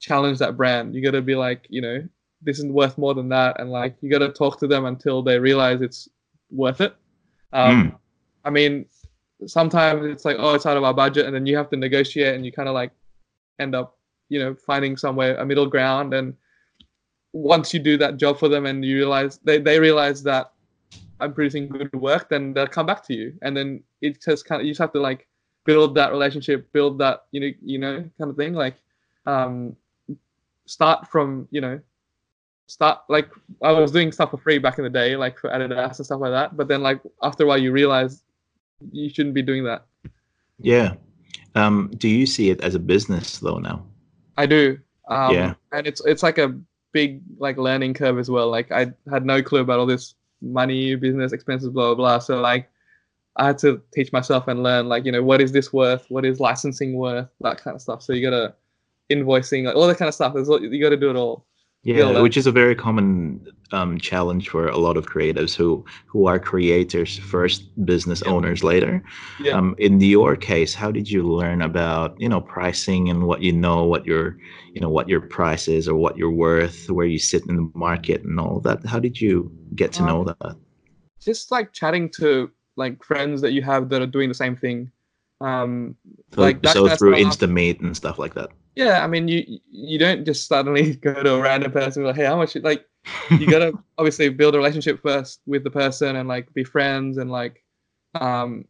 challenge 0.00 0.38
that 0.38 0.56
brand. 0.56 0.94
You 0.94 1.02
gotta 1.02 1.22
be 1.22 1.34
like, 1.34 1.66
you 1.68 1.80
know, 1.80 2.06
this 2.42 2.58
is 2.58 2.66
worth 2.66 2.98
more 2.98 3.14
than 3.14 3.28
that, 3.30 3.60
and 3.60 3.70
like 3.70 3.96
you 4.00 4.10
gotta 4.10 4.28
talk 4.28 4.58
to 4.60 4.66
them 4.66 4.84
until 4.84 5.22
they 5.22 5.38
realize 5.38 5.80
it's 5.80 6.08
worth 6.50 6.80
it. 6.80 6.94
Um, 7.52 7.90
mm. 7.92 7.98
I 8.44 8.50
mean, 8.50 8.86
sometimes 9.46 10.06
it's 10.06 10.24
like, 10.24 10.36
oh, 10.38 10.54
it's 10.54 10.66
out 10.66 10.76
of 10.76 10.84
our 10.84 10.94
budget, 10.94 11.26
and 11.26 11.34
then 11.34 11.46
you 11.46 11.56
have 11.56 11.70
to 11.70 11.76
negotiate, 11.76 12.34
and 12.34 12.44
you 12.44 12.52
kind 12.52 12.68
of 12.68 12.74
like 12.74 12.92
end 13.58 13.74
up, 13.74 13.98
you 14.28 14.38
know, 14.38 14.54
finding 14.54 14.96
somewhere 14.96 15.36
a 15.36 15.46
middle 15.46 15.66
ground. 15.66 16.14
And 16.14 16.34
once 17.32 17.74
you 17.74 17.80
do 17.80 17.96
that 17.98 18.16
job 18.16 18.38
for 18.38 18.48
them, 18.48 18.66
and 18.66 18.84
you 18.84 18.96
realize 18.96 19.38
they 19.44 19.58
they 19.58 19.80
realize 19.80 20.22
that 20.24 20.52
I'm 21.20 21.32
producing 21.32 21.68
good 21.68 21.94
work, 21.94 22.28
then 22.28 22.52
they'll 22.52 22.66
come 22.66 22.86
back 22.86 23.04
to 23.06 23.14
you, 23.14 23.34
and 23.42 23.56
then 23.56 23.82
it 24.02 24.22
just 24.22 24.44
kind 24.44 24.60
of 24.60 24.66
you 24.66 24.72
just 24.72 24.80
have 24.80 24.92
to 24.92 25.00
like 25.00 25.26
build 25.64 25.94
that 25.96 26.12
relationship, 26.12 26.72
build 26.72 26.98
that 26.98 27.24
you 27.32 27.40
know 27.40 27.50
you 27.62 27.78
know 27.78 28.04
kind 28.18 28.30
of 28.30 28.36
thing. 28.36 28.54
Like 28.54 28.76
um, 29.26 29.76
start 30.66 31.08
from 31.08 31.48
you 31.50 31.60
know 31.60 31.80
start 32.66 33.00
like 33.08 33.30
I 33.62 33.72
was 33.72 33.92
doing 33.92 34.12
stuff 34.12 34.30
for 34.30 34.38
free 34.38 34.58
back 34.58 34.78
in 34.78 34.84
the 34.84 34.90
day, 34.90 35.16
like 35.16 35.38
for 35.38 35.50
Adidas 35.50 35.98
and 35.98 36.06
stuff 36.06 36.20
like 36.20 36.32
that. 36.32 36.56
But 36.56 36.68
then 36.68 36.82
like 36.82 37.00
after 37.22 37.44
a 37.44 37.46
while, 37.46 37.58
you 37.58 37.72
realize 37.72 38.22
you 38.92 39.08
shouldn't 39.08 39.34
be 39.34 39.42
doing 39.42 39.64
that. 39.64 39.86
Yeah. 40.58 40.94
Um, 41.54 41.90
do 41.96 42.08
you 42.08 42.26
see 42.26 42.50
it 42.50 42.60
as 42.60 42.74
a 42.74 42.78
business 42.78 43.38
though 43.38 43.58
now? 43.58 43.86
I 44.36 44.46
do. 44.46 44.78
Um, 45.08 45.34
yeah. 45.34 45.54
And 45.72 45.86
it's 45.86 46.04
it's 46.04 46.22
like 46.22 46.38
a 46.38 46.58
big 46.92 47.22
like 47.38 47.56
learning 47.56 47.94
curve 47.94 48.18
as 48.18 48.30
well. 48.30 48.50
Like 48.50 48.72
I 48.72 48.92
had 49.10 49.24
no 49.24 49.42
clue 49.42 49.60
about 49.60 49.78
all 49.78 49.86
this 49.86 50.14
money, 50.42 50.94
business 50.96 51.32
expenses, 51.32 51.70
blah 51.70 51.86
blah 51.86 51.94
blah. 51.94 52.18
So 52.18 52.40
like 52.40 52.68
I 53.36 53.46
had 53.46 53.58
to 53.58 53.82
teach 53.94 54.12
myself 54.12 54.48
and 54.48 54.62
learn 54.62 54.88
like 54.88 55.04
you 55.04 55.12
know 55.12 55.22
what 55.22 55.40
is 55.40 55.52
this 55.52 55.72
worth, 55.72 56.06
what 56.08 56.24
is 56.24 56.40
licensing 56.40 56.94
worth, 56.94 57.28
that 57.40 57.62
kind 57.62 57.74
of 57.74 57.82
stuff. 57.82 58.02
So 58.02 58.12
you 58.12 58.28
gotta 58.28 58.54
invoicing, 59.10 59.64
like, 59.64 59.76
all 59.76 59.86
that 59.86 59.98
kind 59.98 60.08
of 60.08 60.14
stuff. 60.14 60.34
There's 60.34 60.48
you 60.48 60.82
got 60.82 60.90
to 60.90 60.96
do 60.96 61.10
it 61.10 61.16
all. 61.16 61.46
Yeah, 61.82 62.20
which 62.20 62.36
is 62.36 62.48
a 62.48 62.52
very 62.52 62.74
common 62.74 63.46
um, 63.70 63.98
challenge 63.98 64.48
for 64.48 64.66
a 64.66 64.76
lot 64.76 64.96
of 64.96 65.06
creatives 65.06 65.54
who 65.54 65.84
who 66.06 66.26
are 66.26 66.40
creators 66.40 67.16
first, 67.16 67.62
business 67.84 68.24
yeah. 68.24 68.32
owners 68.32 68.64
later. 68.64 69.04
Yeah. 69.40 69.52
Um, 69.52 69.76
in 69.78 70.00
your 70.00 70.34
case, 70.34 70.74
how 70.74 70.90
did 70.90 71.08
you 71.08 71.22
learn 71.22 71.62
about 71.62 72.20
you 72.20 72.28
know 72.28 72.40
pricing 72.40 73.08
and 73.08 73.28
what 73.28 73.40
you 73.40 73.52
know, 73.52 73.84
what 73.84 74.04
your 74.04 74.36
you 74.74 74.80
know 74.80 74.88
what 74.88 75.08
your 75.08 75.20
price 75.20 75.68
is 75.68 75.86
or 75.86 75.94
what 75.94 76.16
you're 76.16 76.28
worth, 76.28 76.90
where 76.90 77.06
you 77.06 77.20
sit 77.20 77.46
in 77.46 77.54
the 77.54 77.70
market 77.74 78.22
and 78.24 78.40
all 78.40 78.58
that? 78.60 78.84
How 78.84 78.98
did 78.98 79.20
you 79.20 79.52
get 79.76 79.92
to 79.92 80.02
um, 80.02 80.08
know 80.08 80.24
that? 80.24 80.56
Just 81.20 81.52
like 81.52 81.72
chatting 81.72 82.10
to 82.16 82.50
like 82.76 83.02
friends 83.04 83.40
that 83.42 83.52
you 83.52 83.62
have 83.62 83.90
that 83.90 84.02
are 84.02 84.08
doing 84.08 84.28
the 84.28 84.34
same 84.34 84.56
thing. 84.56 84.90
Um, 85.40 85.94
so, 86.34 86.40
like 86.40 86.62
that, 86.62 86.72
so 86.72 86.88
through 86.96 87.14
Instameet 87.14 87.80
and 87.80 87.96
stuff 87.96 88.18
like 88.18 88.34
that. 88.34 88.50
Yeah, 88.76 89.02
I 89.02 89.06
mean, 89.06 89.26
you 89.26 89.58
you 89.70 89.98
don't 89.98 90.24
just 90.24 90.46
suddenly 90.46 90.94
go 91.08 91.22
to 91.22 91.34
a 91.34 91.40
random 91.40 91.72
person 91.72 92.02
and 92.02 92.04
be 92.04 92.08
like, 92.08 92.16
hey, 92.16 92.26
how 92.26 92.36
much? 92.36 92.54
Like, 92.56 92.86
you 93.30 93.46
gotta 93.50 93.72
obviously 93.98 94.28
build 94.28 94.54
a 94.54 94.58
relationship 94.58 95.02
first 95.02 95.40
with 95.46 95.64
the 95.64 95.70
person 95.70 96.16
and 96.16 96.28
like 96.28 96.52
be 96.54 96.62
friends 96.64 97.18
and 97.18 97.30
like, 97.30 97.64
um, 98.20 98.66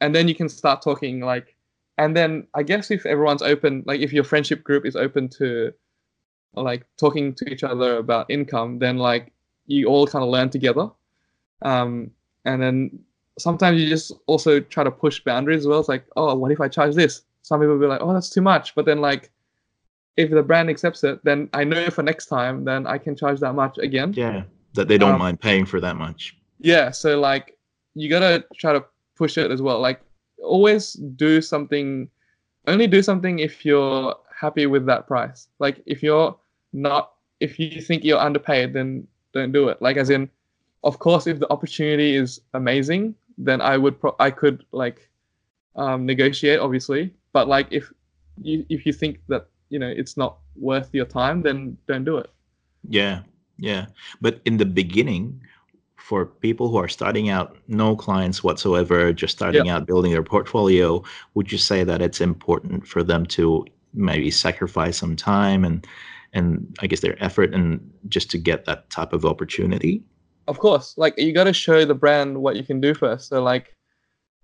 and 0.00 0.14
then 0.14 0.28
you 0.28 0.34
can 0.34 0.48
start 0.48 0.82
talking 0.82 1.20
like, 1.20 1.56
and 1.98 2.16
then 2.16 2.46
I 2.54 2.62
guess 2.62 2.90
if 2.90 3.04
everyone's 3.04 3.42
open, 3.42 3.82
like 3.86 4.00
if 4.00 4.12
your 4.12 4.24
friendship 4.24 4.62
group 4.64 4.86
is 4.86 4.96
open 4.96 5.28
to, 5.30 5.72
like 6.54 6.86
talking 6.98 7.34
to 7.34 7.44
each 7.52 7.62
other 7.64 7.98
about 7.98 8.30
income, 8.30 8.78
then 8.78 8.98
like 8.98 9.32
you 9.66 9.86
all 9.86 10.06
kind 10.06 10.24
of 10.24 10.30
learn 10.30 10.50
together, 10.50 10.90
um, 11.62 12.10
and 12.44 12.62
then 12.62 13.00
sometimes 13.38 13.80
you 13.80 13.88
just 13.88 14.12
also 14.26 14.60
try 14.60 14.84
to 14.84 14.90
push 14.90 15.20
boundaries 15.20 15.60
as 15.60 15.66
well. 15.66 15.80
It's 15.80 15.88
like, 15.88 16.06
oh, 16.16 16.34
what 16.36 16.52
if 16.52 16.60
I 16.60 16.68
charge 16.68 16.94
this? 16.94 17.22
Some 17.42 17.60
people 17.60 17.74
will 17.74 17.80
be 17.80 17.86
like, 17.86 18.00
oh, 18.02 18.12
that's 18.12 18.30
too 18.30 18.42
much. 18.42 18.74
But 18.74 18.84
then 18.86 19.00
like, 19.00 19.30
if 20.16 20.30
the 20.30 20.42
brand 20.42 20.70
accepts 20.70 21.04
it, 21.04 21.24
then 21.24 21.48
I 21.52 21.64
know 21.64 21.90
for 21.90 22.02
next 22.02 22.26
time, 22.26 22.64
then 22.64 22.86
I 22.86 22.98
can 22.98 23.16
charge 23.16 23.40
that 23.40 23.54
much 23.54 23.78
again. 23.78 24.12
Yeah, 24.14 24.44
that 24.74 24.88
they 24.88 24.98
don't 24.98 25.14
um, 25.14 25.18
mind 25.18 25.40
paying 25.40 25.64
for 25.64 25.80
that 25.80 25.96
much. 25.96 26.36
Yeah, 26.58 26.90
so 26.90 27.18
like, 27.18 27.56
you 27.94 28.08
gotta 28.08 28.44
try 28.56 28.72
to 28.72 28.84
push 29.16 29.38
it 29.38 29.50
as 29.50 29.62
well. 29.62 29.80
Like, 29.80 30.00
always 30.42 30.94
do 30.94 31.40
something. 31.40 32.08
Only 32.66 32.86
do 32.86 33.02
something 33.02 33.38
if 33.38 33.64
you're 33.64 34.14
happy 34.34 34.66
with 34.66 34.86
that 34.86 35.06
price. 35.06 35.48
Like, 35.58 35.82
if 35.86 36.02
you're 36.02 36.36
not, 36.72 37.12
if 37.40 37.58
you 37.58 37.80
think 37.80 38.04
you're 38.04 38.18
underpaid, 38.18 38.72
then 38.72 39.06
don't 39.32 39.52
do 39.52 39.68
it. 39.68 39.80
Like, 39.80 39.96
as 39.96 40.10
in, 40.10 40.28
of 40.84 40.98
course, 40.98 41.26
if 41.26 41.38
the 41.38 41.50
opportunity 41.52 42.16
is 42.16 42.40
amazing, 42.54 43.14
then 43.38 43.60
I 43.60 43.76
would 43.76 44.00
pro- 44.00 44.16
I 44.18 44.30
could 44.30 44.64
like 44.72 45.08
um, 45.76 46.06
negotiate, 46.06 46.60
obviously. 46.60 47.14
But 47.32 47.48
like 47.48 47.68
if 47.70 47.92
you 48.42 48.66
if 48.68 48.86
you 48.86 48.92
think 48.92 49.20
that 49.28 49.48
you 49.70 49.78
know 49.78 49.88
it's 49.88 50.16
not 50.16 50.38
worth 50.56 50.90
your 50.92 51.06
time, 51.06 51.42
then 51.42 51.76
don't 51.88 52.04
do 52.04 52.18
it. 52.18 52.30
Yeah, 52.88 53.20
yeah. 53.58 53.86
But 54.20 54.40
in 54.44 54.58
the 54.58 54.66
beginning, 54.66 55.40
for 55.96 56.26
people 56.26 56.68
who 56.68 56.76
are 56.76 56.88
starting 56.88 57.28
out, 57.28 57.56
no 57.68 57.94
clients 57.94 58.42
whatsoever, 58.42 59.12
just 59.12 59.36
starting 59.36 59.68
out 59.68 59.86
building 59.86 60.12
their 60.12 60.22
portfolio, 60.22 61.02
would 61.34 61.52
you 61.52 61.58
say 61.58 61.84
that 61.84 62.02
it's 62.02 62.20
important 62.20 62.86
for 62.86 63.02
them 63.02 63.24
to 63.26 63.64
maybe 63.94 64.30
sacrifice 64.30 64.98
some 64.98 65.16
time 65.16 65.64
and 65.64 65.86
and 66.32 66.76
I 66.80 66.86
guess 66.86 67.00
their 67.00 67.22
effort 67.22 67.54
and 67.54 67.80
just 68.08 68.30
to 68.30 68.38
get 68.38 68.64
that 68.64 68.90
type 68.90 69.12
of 69.12 69.24
opportunity? 69.24 70.02
Of 70.48 70.58
course, 70.58 70.94
like 70.96 71.14
you 71.16 71.32
got 71.32 71.44
to 71.44 71.52
show 71.52 71.84
the 71.84 71.94
brand 71.94 72.38
what 72.38 72.56
you 72.56 72.64
can 72.64 72.80
do 72.80 72.94
first. 72.94 73.28
So 73.28 73.42
like 73.42 73.76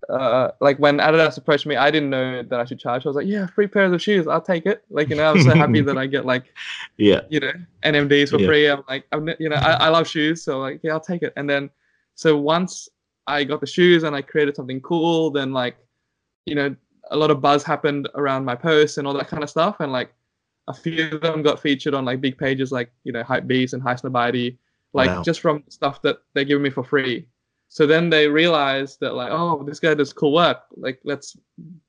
uh, 0.09 0.51
like 0.61 0.79
when 0.79 0.99
Adidas 0.99 1.37
approached 1.37 1.67
me, 1.67 1.77
I 1.77 1.91
didn't 1.91 2.11
know 2.11 2.43
that 2.43 2.61
I 2.61 2.65
should 2.65 2.79
charge. 2.79 3.07
I 3.07 3.09
was 3.09 3.17
like, 3.17 3.27
yeah, 3.27 3.47
free 3.47 3.67
pairs 3.67 3.93
of 3.93 4.01
shoes, 4.01 4.27
I'll 4.27 4.41
take 4.41 4.67
it. 4.67 4.85
Like, 4.91 5.09
you 5.09 5.17
know, 5.17 5.31
I'm 5.31 5.43
so 5.43 5.55
happy 5.55 5.81
that 5.81 5.99
I 6.03 6.07
get 6.07 6.25
like, 6.25 6.45
yeah, 6.97 7.23
you 7.29 7.41
know, 7.41 7.53
NMDs 7.83 8.31
for 8.31 8.39
yeah. 8.39 8.47
free. 8.47 8.67
I'm 8.69 8.85
like, 8.89 9.05
I'm, 9.13 9.29
you 9.39 9.49
know, 9.49 9.57
I, 9.57 9.73
I 9.73 9.89
love 9.89 10.07
shoes, 10.07 10.43
so 10.43 10.59
like, 10.61 10.81
yeah, 10.83 10.93
I'll 10.93 11.01
take 11.01 11.23
it. 11.23 11.33
And 11.37 11.49
then, 11.49 11.71
so 12.15 12.37
once 12.37 12.89
I 13.27 13.45
got 13.45 13.61
the 13.61 13.67
shoes 13.67 14.05
and 14.05 14.15
I 14.15 14.23
created 14.23 14.57
something 14.57 14.81
cool, 14.81 15.31
then 15.31 15.53
like, 15.53 15.77
you 16.45 16.55
know, 16.55 16.75
a 17.11 17.17
lot 17.17 17.31
of 17.31 17.41
buzz 17.41 17.63
happened 17.63 18.09
around 18.15 18.45
my 18.45 18.55
posts 18.55 18.99
and 18.99 19.07
all 19.07 19.15
that 19.15 19.29
kind 19.29 19.43
of 19.43 19.51
stuff, 19.51 19.77
and 19.81 19.93
like, 19.93 20.13
a 20.69 20.75
few 20.75 21.11
of 21.13 21.21
them 21.21 21.43
got 21.43 21.61
featured 21.61 21.95
on 21.95 22.05
like 22.05 22.21
big 22.21 22.37
pages 22.37 22.73
like 22.73 22.91
you 23.05 23.13
know 23.13 23.23
Hypebeast 23.23 23.73
and 23.73 23.83
Highsnobiety, 23.83 24.57
like 24.93 25.09
wow. 25.09 25.23
just 25.23 25.41
from 25.41 25.63
stuff 25.69 26.03
that 26.03 26.19
they're 26.35 26.45
giving 26.45 26.63
me 26.63 26.71
for 26.71 26.83
free. 26.83 27.29
So 27.69 27.87
then 27.87 28.11
they 28.11 28.29
realize 28.29 28.97
that 28.99 29.15
like, 29.15 29.31
oh, 29.31 29.63
this 29.63 29.81
guy 29.81 29.95
does 29.95 30.13
cool 30.13 30.33
work. 30.33 30.63
Like, 30.77 31.01
let's 31.05 31.37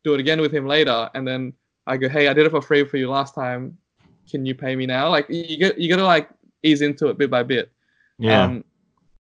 do 0.04 0.14
it 0.14 0.20
again 0.20 0.42
with 0.42 0.52
him 0.52 0.68
later. 0.68 1.10
And 1.14 1.28
then 1.28 1.54
I 1.86 1.98
go, 1.98 2.10
hey, 2.10 2.28
I 2.28 2.34
did 2.34 2.46
it 2.46 2.50
for 2.50 2.62
free 2.62 2.86
for 2.86 2.98
you 2.98 3.10
last 3.10 3.36
time. 3.36 3.78
Can 4.30 4.46
you 4.46 4.56
pay 4.56 4.76
me 4.76 4.86
now? 4.86 5.10
Like, 5.10 5.28
you 5.30 5.58
get 5.58 5.78
you 5.78 5.88
got 5.90 5.98
to 5.98 6.06
like 6.06 6.30
ease 6.64 6.82
into 6.82 7.08
it 7.08 7.18
bit 7.18 7.30
by 7.30 7.44
bit. 7.44 7.72
Yeah. 8.20 8.44
Um, 8.44 8.64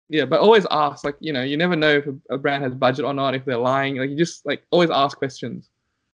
yeah, 0.10 0.26
but 0.26 0.40
always 0.40 0.66
ask. 0.72 1.04
Like, 1.04 1.18
you 1.20 1.34
know, 1.34 1.44
you 1.44 1.58
never 1.58 1.76
know 1.76 1.98
if 1.98 2.08
a, 2.30 2.38
brand 2.38 2.64
has 2.64 2.74
budget 2.74 3.06
or 3.06 3.14
not. 3.14 3.36
If 3.36 3.46
they're 3.46 3.58
lying, 3.58 3.98
like, 3.98 4.10
you 4.10 4.16
just 4.16 4.46
like 4.46 4.64
always 4.72 4.90
ask 4.90 5.18
questions. 5.18 5.70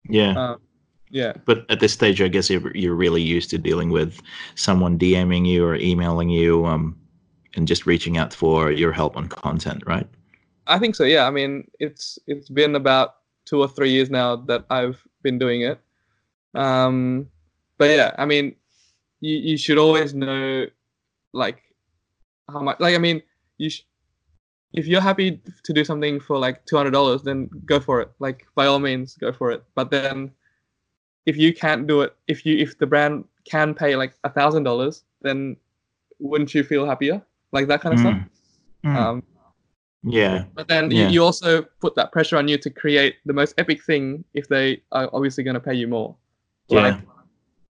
Yeah. 0.08 0.32
Um, 0.32 0.60
yeah. 1.10 1.34
But 1.44 1.70
at 1.70 1.80
this 1.80 1.92
stage, 1.92 2.22
I 2.22 2.28
guess 2.28 2.48
you're, 2.48 2.74
you're 2.74 2.94
really 2.94 3.20
used 3.20 3.50
to 3.50 3.58
dealing 3.58 3.90
with 3.90 4.20
someone 4.54 4.98
DMing 4.98 5.46
you 5.46 5.64
or 5.64 5.76
emailing 5.76 6.30
you, 6.30 6.64
um, 6.64 6.96
and 7.54 7.68
just 7.68 7.84
reaching 7.84 8.16
out 8.16 8.32
for 8.32 8.72
your 8.72 8.92
help 8.92 9.16
on 9.16 9.28
content, 9.28 9.82
right? 9.86 10.08
I 10.66 10.78
think 10.78 10.94
so. 10.94 11.04
Yeah. 11.04 11.26
I 11.26 11.30
mean, 11.30 11.70
it's 11.78 12.18
it's 12.26 12.48
been 12.48 12.74
about 12.74 13.16
two 13.44 13.60
or 13.60 13.68
three 13.68 13.90
years 13.90 14.10
now 14.10 14.36
that 14.36 14.64
I've 14.70 15.02
been 15.22 15.38
doing 15.38 15.62
it. 15.62 15.80
Um, 16.54 17.28
but 17.78 17.90
yeah, 17.90 18.14
I 18.18 18.24
mean, 18.24 18.54
you 19.20 19.36
you 19.36 19.56
should 19.56 19.78
always 19.78 20.14
know, 20.14 20.66
like, 21.32 21.62
how 22.48 22.60
much. 22.60 22.78
Like, 22.78 22.94
I 22.94 22.98
mean, 22.98 23.22
you 23.58 23.70
sh- 23.70 23.86
if 24.72 24.86
you're 24.86 25.00
happy 25.00 25.40
to 25.64 25.72
do 25.72 25.84
something 25.84 26.20
for 26.20 26.38
like 26.38 26.64
two 26.66 26.76
hundred 26.76 26.92
dollars, 26.92 27.22
then 27.22 27.50
go 27.64 27.80
for 27.80 28.00
it. 28.00 28.10
Like, 28.18 28.46
by 28.54 28.66
all 28.66 28.78
means, 28.78 29.16
go 29.16 29.32
for 29.32 29.50
it. 29.50 29.64
But 29.74 29.90
then, 29.90 30.30
if 31.26 31.36
you 31.36 31.54
can't 31.54 31.86
do 31.86 32.02
it, 32.02 32.14
if 32.28 32.44
you 32.46 32.58
if 32.58 32.78
the 32.78 32.86
brand 32.86 33.24
can 33.44 33.74
pay 33.74 33.96
like 33.96 34.14
a 34.24 34.30
thousand 34.30 34.64
dollars, 34.64 35.04
then 35.22 35.56
wouldn't 36.18 36.54
you 36.54 36.62
feel 36.62 36.86
happier? 36.86 37.22
Like 37.52 37.66
that 37.68 37.80
kind 37.80 37.94
of 37.94 38.00
mm. 38.00 38.02
stuff. 38.02 38.28
Mm. 38.84 38.96
Um, 38.96 39.22
yeah. 40.04 40.44
But 40.54 40.68
then 40.68 40.90
yeah. 40.90 41.06
You, 41.06 41.14
you 41.14 41.24
also 41.24 41.62
put 41.80 41.94
that 41.96 42.12
pressure 42.12 42.36
on 42.36 42.48
you 42.48 42.58
to 42.58 42.70
create 42.70 43.16
the 43.24 43.32
most 43.32 43.54
epic 43.58 43.84
thing 43.84 44.24
if 44.34 44.48
they 44.48 44.82
are 44.92 45.08
obviously 45.12 45.44
going 45.44 45.54
to 45.54 45.60
pay 45.60 45.74
you 45.74 45.88
more. 45.88 46.16
Like, 46.68 46.94
yeah. 46.94 47.00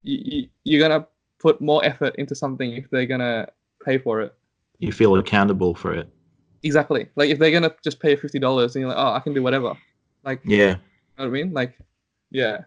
You, 0.04 0.48
you, 0.64 0.78
are 0.78 0.88
going 0.88 1.02
to 1.02 1.08
put 1.40 1.62
more 1.62 1.84
effort 1.86 2.16
into 2.16 2.36
something 2.36 2.74
if 2.74 2.90
they're 2.90 3.06
going 3.06 3.20
to 3.20 3.48
pay 3.84 3.98
for 3.98 4.22
it. 4.22 4.34
You 4.80 4.92
feel 4.92 5.16
accountable 5.16 5.76
for 5.76 5.94
it. 5.94 6.10
Exactly. 6.64 7.08
Like 7.16 7.30
if 7.30 7.40
they're 7.40 7.52
going 7.52 7.64
to 7.64 7.76
just 7.84 8.00
pay 8.00 8.16
$50 8.16 8.64
and 8.64 8.76
you're 8.76 8.88
like, 8.88 8.98
oh, 8.98 9.14
I 9.14 9.20
can 9.20 9.34
do 9.34 9.44
whatever. 9.44 9.74
Like, 10.24 10.42
yeah. 10.44 10.58
You 10.58 10.66
know 10.68 10.78
what 11.18 11.26
I 11.26 11.30
mean? 11.30 11.54
Like, 11.54 11.78
yeah. 12.30 12.60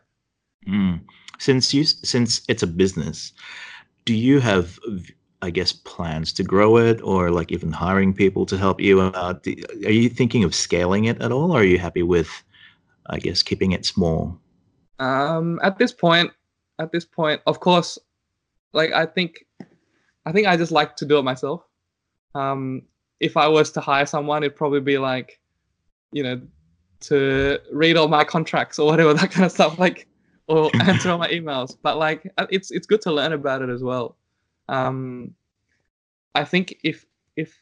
Mm. 0.69 1.01
Since 1.39 1.75
you, 1.75 1.85
since 1.85 2.43
it's 2.49 2.63
a 2.63 2.67
business, 2.67 3.33
do 4.05 4.15
you 4.15 4.41
have 4.41 4.79
I 5.45 5.51
guess, 5.51 5.73
plans 5.73 6.33
to 6.33 6.43
grow 6.43 6.79
it 6.79 7.03
or 7.03 7.31
like 7.31 7.53
even 7.53 7.71
hiring 7.71 8.15
people 8.15 8.47
to 8.47 8.57
help 8.57 8.81
you 8.81 9.03
out? 9.03 9.47
Are 9.85 9.93
you 9.93 10.09
thinking 10.09 10.43
of 10.43 10.55
scaling 10.55 11.05
it 11.05 11.21
at 11.21 11.33
all 11.33 11.53
or 11.53 11.61
are 11.61 11.65
you 11.65 11.79
happy 11.79 12.03
with, 12.03 12.31
I 13.11 13.19
guess, 13.19 13.43
keeping 13.43 13.73
it 13.73 13.85
small? 13.85 14.41
Um, 14.99 15.61
at 15.63 15.77
this 15.77 15.93
point, 15.93 16.33
at 16.79 16.93
this 16.93 17.05
point, 17.05 17.43
of 17.47 17.61
course, 17.61 17.99
like 18.73 18.93
I 18.93 19.05
think, 19.05 19.45
I 20.25 20.33
think 20.33 20.47
I 20.47 20.57
just 20.57 20.73
like 20.73 20.97
to 20.97 21.05
do 21.05 21.19
it 21.19 21.25
myself. 21.25 21.63
Um, 22.35 22.81
if 23.21 23.37
I 23.37 23.47
was 23.47 23.71
to 23.73 23.83
hire 23.83 24.07
someone, 24.07 24.43
it'd 24.45 24.57
probably 24.57 24.81
be 24.81 24.97
like, 24.97 25.39
you 26.11 26.23
know, 26.23 26.41
to 27.01 27.59
read 27.71 27.99
all 27.99 28.09
my 28.09 28.25
contracts 28.25 28.79
or 28.79 28.87
whatever 28.87 29.13
that 29.21 29.31
kind 29.31 29.45
of 29.45 29.53
stuff, 29.53 29.79
like, 29.79 30.09
or 30.47 30.71
answer 30.81 31.11
all 31.11 31.19
my 31.19 31.29
emails. 31.29 31.77
But 31.83 31.99
like, 31.99 32.33
it's 32.49 32.71
it's 32.71 32.87
good 32.87 33.03
to 33.03 33.13
learn 33.13 33.35
about 33.35 33.61
it 33.61 33.69
as 33.69 33.83
well. 33.83 34.17
Um, 34.69 35.35
I 36.35 36.45
think 36.45 36.79
if 36.83 37.07
if 37.37 37.57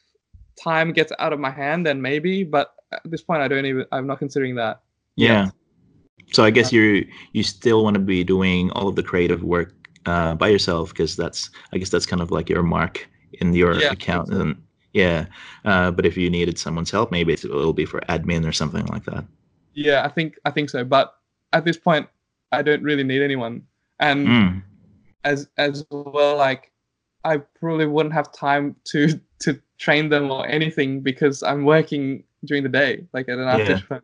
time 0.61 0.93
gets 0.93 1.11
out 1.19 1.33
of 1.33 1.39
my 1.39 1.49
hand, 1.49 1.85
then 1.85 2.01
maybe. 2.01 2.43
But 2.43 2.73
at 2.91 3.01
this 3.05 3.21
point, 3.21 3.41
I 3.41 3.47
don't 3.47 3.65
even. 3.65 3.85
I'm 3.91 4.07
not 4.07 4.19
considering 4.19 4.55
that. 4.55 4.81
Yeah. 5.15 5.45
Yet. 5.45 5.53
So 6.31 6.43
I 6.43 6.49
guess 6.49 6.73
uh, 6.73 6.77
you 6.77 7.07
you 7.33 7.43
still 7.43 7.83
want 7.83 7.95
to 7.95 7.99
be 7.99 8.23
doing 8.23 8.71
all 8.71 8.87
of 8.87 8.95
the 8.95 9.03
creative 9.03 9.43
work 9.43 9.73
uh, 10.05 10.35
by 10.35 10.47
yourself 10.47 10.89
because 10.89 11.15
that's 11.15 11.49
I 11.73 11.77
guess 11.77 11.89
that's 11.89 12.05
kind 12.05 12.21
of 12.21 12.31
like 12.31 12.49
your 12.49 12.63
mark 12.63 13.07
in 13.33 13.53
your 13.53 13.79
yeah, 13.79 13.91
account 13.91 14.29
so. 14.29 14.39
and 14.39 14.63
yeah. 14.93 15.25
Uh, 15.65 15.91
but 15.91 16.05
if 16.05 16.15
you 16.17 16.29
needed 16.29 16.57
someone's 16.57 16.91
help, 16.91 17.11
maybe 17.11 17.33
it'll 17.33 17.73
be 17.73 17.85
for 17.85 17.99
admin 18.01 18.47
or 18.47 18.51
something 18.51 18.85
like 18.87 19.05
that. 19.05 19.25
Yeah, 19.73 20.05
I 20.05 20.09
think 20.09 20.37
I 20.45 20.51
think 20.51 20.69
so. 20.69 20.83
But 20.83 21.13
at 21.51 21.65
this 21.65 21.77
point, 21.77 22.07
I 22.51 22.61
don't 22.61 22.83
really 22.83 23.03
need 23.03 23.21
anyone. 23.21 23.63
And 23.99 24.27
mm. 24.27 24.63
as 25.23 25.49
as 25.57 25.85
well, 25.89 26.37
like 26.37 26.71
I 27.23 27.37
probably 27.37 27.85
wouldn't 27.85 28.13
have 28.13 28.31
time 28.31 28.75
to 28.85 29.19
to 29.39 29.59
train 29.77 30.09
them 30.09 30.31
or 30.31 30.47
anything 30.47 31.01
because 31.01 31.43
I'm 31.43 31.65
working 31.65 32.23
during 32.45 32.63
the 32.63 32.69
day, 32.69 33.05
like 33.13 33.29
at 33.29 33.39
an 33.39 33.47
after 33.47 33.81
yeah. 33.91 33.99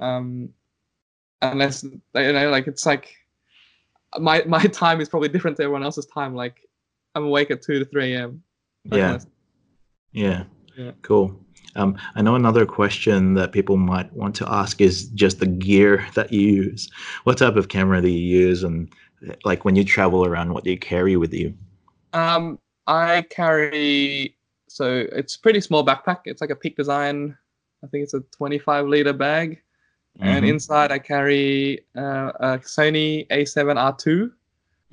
Um, 0.00 0.48
unless 1.42 1.84
you 1.84 2.00
know, 2.14 2.50
like 2.50 2.66
it's 2.66 2.86
like 2.86 3.14
my 4.18 4.42
my 4.46 4.64
time 4.82 5.00
is 5.00 5.08
probably 5.08 5.28
different 5.28 5.56
to 5.58 5.64
everyone 5.64 5.82
else's 5.82 6.06
time. 6.06 6.34
Like 6.34 6.68
I'm 7.14 7.24
awake 7.24 7.50
at 7.50 7.62
two 7.62 7.78
to 7.78 7.84
three 7.84 8.14
a.m. 8.14 8.42
Yeah. 8.84 9.18
yeah. 10.12 10.44
Yeah. 10.76 10.92
Cool. 11.02 11.38
Um, 11.74 11.96
I 12.14 12.22
know 12.22 12.34
another 12.34 12.66
question 12.66 13.34
that 13.34 13.52
people 13.52 13.76
might 13.76 14.12
want 14.12 14.34
to 14.36 14.50
ask 14.50 14.80
is 14.80 15.06
just 15.08 15.38
the 15.38 15.46
gear 15.46 16.06
that 16.14 16.32
you 16.32 16.40
use. 16.40 16.90
What 17.24 17.38
type 17.38 17.56
of 17.56 17.68
camera 17.68 18.02
do 18.02 18.08
you 18.08 18.40
use, 18.46 18.62
and 18.62 18.92
like 19.44 19.64
when 19.64 19.76
you 19.76 19.84
travel 19.84 20.24
around, 20.24 20.52
what 20.52 20.64
do 20.64 20.70
you 20.70 20.78
carry 20.78 21.16
with 21.16 21.32
you? 21.32 21.54
Um, 22.12 22.58
I 22.86 23.22
carry 23.30 24.36
so 24.72 25.06
it's 25.12 25.36
pretty 25.36 25.60
small 25.60 25.84
backpack. 25.84 26.20
It's 26.24 26.40
like 26.40 26.50
a 26.50 26.56
Peak 26.56 26.76
Design. 26.76 27.36
I 27.84 27.86
think 27.88 28.04
it's 28.04 28.14
a 28.14 28.20
25 28.20 28.86
liter 28.86 29.12
bag, 29.12 29.60
mm-hmm. 30.18 30.28
and 30.28 30.46
inside 30.46 30.90
I 30.90 30.98
carry 30.98 31.84
uh, 31.96 32.32
a 32.40 32.58
Sony 32.58 33.28
A7R2. 33.28 34.06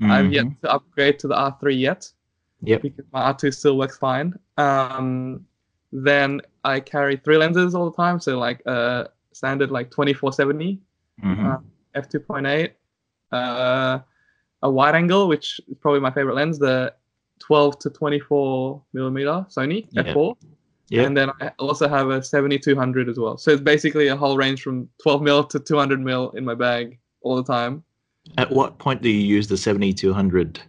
Mm-hmm. 0.02 0.12
I've 0.12 0.32
yet 0.32 0.46
to 0.62 0.72
upgrade 0.72 1.20
to 1.20 1.28
the 1.28 1.36
R3 1.36 1.80
yet. 1.80 2.12
Yep. 2.62 2.82
Because 2.82 3.06
my 3.14 3.32
R2 3.34 3.54
still 3.54 3.78
works 3.78 3.98
fine. 3.98 4.38
Um, 4.58 5.46
then 5.92 6.42
I 6.64 6.80
carry 6.80 7.16
three 7.18 7.38
lenses 7.38 7.74
all 7.74 7.90
the 7.90 7.96
time. 7.96 8.20
So 8.20 8.38
like 8.38 8.62
uh, 8.66 9.06
standard 9.32 9.72
like 9.72 9.92
2470, 9.92 10.80
mm-hmm. 11.24 11.46
uh, 11.48 11.58
f2.8, 11.96 12.72
uh, 13.32 14.00
a 14.62 14.70
wide 14.70 14.96
angle, 14.96 15.28
which 15.28 15.60
is 15.70 15.78
probably 15.80 16.02
my 16.02 16.12
favorite 16.12 16.36
lens, 16.36 16.60
the 16.60 16.94
12 17.40 17.80
to 17.80 17.90
24 17.90 18.82
millimeter 18.94 19.46
Sony 19.50 19.88
yeah. 19.92 20.04
f4. 20.04 20.36
Yeah. 20.90 21.04
And 21.04 21.16
then 21.16 21.30
I 21.40 21.52
also 21.60 21.88
have 21.88 22.10
a 22.10 22.24
7200 22.24 23.10
as 23.10 23.20
well. 23.20 23.38
So 23.38 23.52
it's 23.52 23.62
basically 23.62 24.08
a 24.08 24.16
whole 24.16 24.38
range 24.38 24.64
from 24.64 24.90
12 25.04 25.22
mil 25.22 25.44
to 25.44 25.60
200 25.60 26.00
mil 26.00 26.32
in 26.32 26.44
my 26.44 26.56
bag 26.56 26.98
all 27.22 27.36
the 27.36 27.44
time. 27.44 27.84
At 28.38 28.52
what 28.52 28.80
point 28.80 29.02
do 29.02 29.10
you 29.10 29.20
use 29.20 29.48
the 29.48 29.58
7200? 29.58 30.60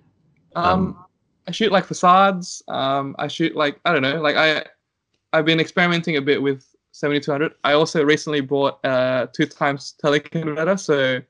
Um, 0.57 0.64
um 0.64 1.05
I 1.47 1.53
shoot 1.53 1.73
like 1.73 1.85
facades. 1.85 2.62
Um, 2.68 3.16
I 3.18 3.27
shoot 3.29 3.57
like 3.57 3.81
I 3.85 3.93
don't 3.93 4.03
know. 4.03 4.21
Like 4.21 4.37
I, 4.37 4.64
I've 5.33 5.45
been 5.45 5.59
experimenting 5.59 6.16
a 6.16 6.23
bit 6.23 6.41
with 6.41 6.64
7200. 6.93 7.55
I 7.64 7.73
also 7.73 8.05
recently 8.05 8.41
bought 8.41 8.79
a 8.85 9.29
two 9.33 9.47
times 9.47 9.95
teleconverter, 10.03 10.79
so 10.79 11.21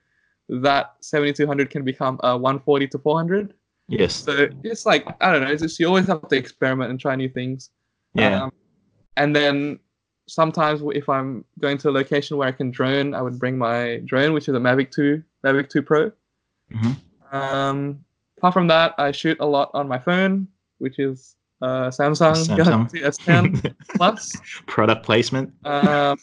that 0.49 0.95
7200 1.01 1.71
can 1.71 1.85
become 1.85 2.19
a 2.23 2.37
140 2.37 2.89
to 2.89 2.99
400. 2.99 3.55
Yes. 3.91 4.15
So 4.15 4.49
it's 4.63 4.87
like 4.87 5.05
I 5.21 5.33
don't 5.33 5.43
know. 5.43 5.51
It's 5.51 5.63
just 5.63 5.81
you 5.81 5.89
always 5.89 6.07
have 6.07 6.27
to 6.29 6.37
experiment 6.37 6.91
and 6.91 7.01
try 7.01 7.17
new 7.17 7.29
things. 7.29 7.71
Yeah. 8.15 8.45
Um, 8.45 8.53
and 9.17 9.35
then 9.35 9.81
sometimes 10.29 10.81
if 10.95 11.09
I'm 11.09 11.45
going 11.59 11.77
to 11.79 11.91
a 11.91 11.93
location 11.93 12.37
where 12.37 12.47
I 12.47 12.53
can 12.53 12.71
drone, 12.71 13.15
I 13.15 13.21
would 13.21 13.39
bring 13.39 13.59
my 13.59 14.01
drone, 14.05 14.33
which 14.33 14.49
is 14.49 14.55
a 14.55 14.59
Mavic 14.59 14.93
2, 14.93 15.23
Mavic 15.45 15.69
2 15.69 15.83
Pro. 15.83 16.11
Mm-hmm. 16.73 17.37
Um, 17.37 18.05
apart 18.39 18.55
from 18.55 18.69
that, 18.69 18.95
I 18.97 19.11
shoot 19.11 19.37
a 19.41 19.47
lot 19.47 19.71
on 19.75 19.89
my 19.89 19.99
phone, 19.99 20.47
which 20.79 21.01
is 21.01 21.35
uh, 21.61 21.89
Samsung, 21.89 22.35
Samsung. 22.37 22.57
Galaxy 22.65 23.01
S10 23.01 23.75
Plus. 23.97 24.37
Product 24.67 25.05
placement. 25.05 25.53
Um, 25.65 26.17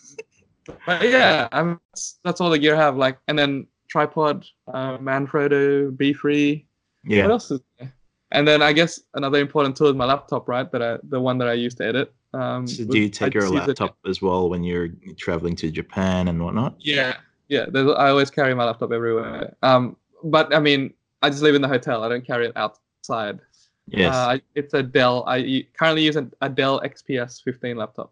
but 0.86 1.09
yeah, 1.09 1.49
I 1.51 1.63
mean, 1.63 1.80
that's, 1.93 2.20
that's 2.24 2.39
all 2.39 2.49
the 2.49 2.59
gear 2.59 2.76
I 2.76 2.80
have. 2.80 2.95
Like, 2.95 3.18
and 3.28 3.38
then 3.38 3.68
tripod, 3.89 4.45
uh, 4.74 4.97
Manfrotto 4.97 5.91
B3. 5.91 6.63
What 7.04 7.16
Yeah. 7.16 7.30
else 7.30 7.52
is 7.52 7.62
there? 7.80 7.93
And 8.32 8.48
then 8.48 8.62
I 8.62 8.74
guess 8.74 9.00
another 9.14 9.39
important 9.39 9.76
tool 9.78 9.88
is 9.88 9.95
my 9.95 10.06
laptop, 10.06 10.48
right? 10.50 10.70
That 10.72 10.82
I, 10.82 10.98
the 11.04 11.20
one 11.20 11.38
that 11.38 11.48
I 11.48 11.54
use 11.54 11.76
to 11.76 11.86
edit. 11.86 12.14
Um, 12.34 12.68
So 12.68 12.84
do 12.84 13.00
you 13.00 13.06
I 13.06 13.10
take 13.10 13.34
your 13.34 13.50
laptop 13.50 13.98
as 14.06 14.22
well 14.22 14.50
when 14.50 14.64
you're 14.64 14.89
traveling 15.18 15.56
to 15.58 15.72
Japan 15.72 16.28
and 16.28 16.43
whatnot? 16.43 16.76
Yeah, 16.80 17.16
yeah. 17.48 17.66
I 17.74 18.10
always 18.10 18.30
carry 18.30 18.54
my 18.54 18.66
laptop 18.66 18.91
everywhere. 18.91 19.56
Um, 19.64 19.95
but 20.24 20.54
I 20.54 20.60
mean, 20.60 20.93
I 21.22 21.30
just 21.30 21.41
live 21.41 21.56
in 21.56 21.62
the 21.62 21.68
hotel. 21.70 22.04
I 22.04 22.10
don't 22.10 22.26
carry 22.26 22.48
it 22.48 22.54
outside. 22.58 23.39
Yes. 23.88 24.14
Uh, 24.14 24.38
it's 24.56 24.74
a 24.74 24.84
Dell. 24.84 25.24
I 25.26 25.66
currently 25.80 26.04
use 26.04 26.18
a, 26.18 26.28
a 26.41 26.50
Dell 26.50 26.82
XPS 26.82 27.41
15 27.43 27.78
laptop. 27.78 28.12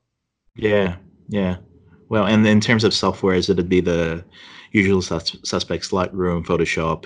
Yeah, 0.55 0.95
yeah. 1.27 1.57
Well, 2.07 2.25
and 2.25 2.47
in 2.47 2.61
terms 2.61 2.85
of 2.85 2.93
software, 2.93 3.35
is 3.35 3.49
it'd 3.49 3.67
be 3.67 3.81
the 3.81 4.23
usual 4.71 5.01
sus- 5.01 5.37
suspects: 5.43 5.89
Lightroom, 5.91 6.45
Photoshop, 6.45 7.03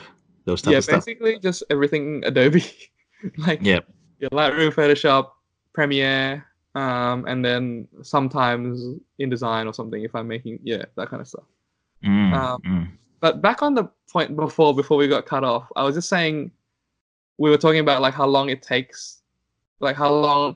those 0.49 0.61
type 0.61 0.71
yeah, 0.71 0.77
of 0.79 0.83
stuff. 0.83 1.05
basically 1.05 1.39
just 1.39 1.63
everything 1.69 2.23
Adobe, 2.25 2.63
like 3.37 3.59
Yep. 3.63 3.85
yeah, 4.19 4.29
Lightroom, 4.29 4.73
Photoshop, 4.73 5.31
Premiere, 5.73 6.45
um, 6.75 7.25
and 7.27 7.43
then 7.45 7.87
sometimes 8.01 8.81
InDesign 9.21 9.65
or 9.67 9.73
something 9.73 10.03
if 10.03 10.13
I'm 10.15 10.27
making 10.27 10.59
yeah 10.63 10.85
that 10.95 11.09
kind 11.09 11.21
of 11.21 11.27
stuff. 11.27 11.45
Mm, 12.03 12.33
Um, 12.33 12.61
mm. 12.65 12.87
But 13.21 13.41
back 13.41 13.61
on 13.61 13.73
the 13.75 13.85
point 14.11 14.35
before 14.35 14.73
before 14.73 14.97
we 14.97 15.07
got 15.07 15.25
cut 15.25 15.43
off, 15.43 15.65
I 15.75 15.83
was 15.83 15.95
just 15.95 16.09
saying 16.09 16.51
we 17.37 17.49
were 17.49 17.57
talking 17.57 17.79
about 17.81 18.01
like 18.01 18.13
how 18.13 18.25
long 18.27 18.49
it 18.49 18.61
takes, 18.61 19.21
like 19.79 19.95
how 19.95 20.11
long 20.13 20.55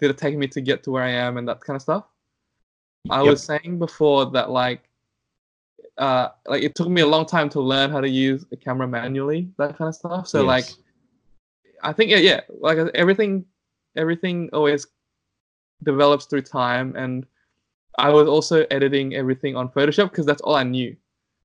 did 0.00 0.10
it 0.10 0.18
take 0.18 0.36
me 0.36 0.46
to 0.48 0.60
get 0.60 0.82
to 0.84 0.90
where 0.90 1.02
I 1.04 1.10
am 1.10 1.36
and 1.38 1.46
that 1.48 1.60
kind 1.60 1.76
of 1.76 1.82
stuff. 1.82 2.04
I 3.10 3.20
Yep. 3.22 3.30
was 3.30 3.42
saying 3.42 3.78
before 3.78 4.30
that 4.32 4.50
like 4.50 4.82
uh 5.98 6.28
like 6.46 6.62
it 6.62 6.74
took 6.74 6.88
me 6.88 7.00
a 7.00 7.06
long 7.06 7.24
time 7.24 7.48
to 7.50 7.60
learn 7.60 7.90
how 7.90 8.00
to 8.00 8.08
use 8.08 8.44
a 8.52 8.56
camera 8.56 8.86
manually, 8.86 9.48
that 9.58 9.76
kind 9.78 9.88
of 9.88 9.94
stuff. 9.94 10.28
So 10.28 10.44
like 10.44 10.66
I 11.82 11.92
think 11.92 12.10
yeah, 12.10 12.18
yeah, 12.18 12.40
like 12.60 12.78
uh, 12.78 12.90
everything 12.94 13.44
everything 13.96 14.50
always 14.52 14.86
develops 15.82 16.26
through 16.26 16.42
time 16.42 16.96
and 16.96 17.26
I 17.98 18.10
was 18.10 18.28
also 18.28 18.66
editing 18.70 19.14
everything 19.14 19.56
on 19.56 19.68
Photoshop 19.68 20.10
because 20.10 20.26
that's 20.26 20.42
all 20.42 20.54
I 20.54 20.64
knew. 20.64 20.96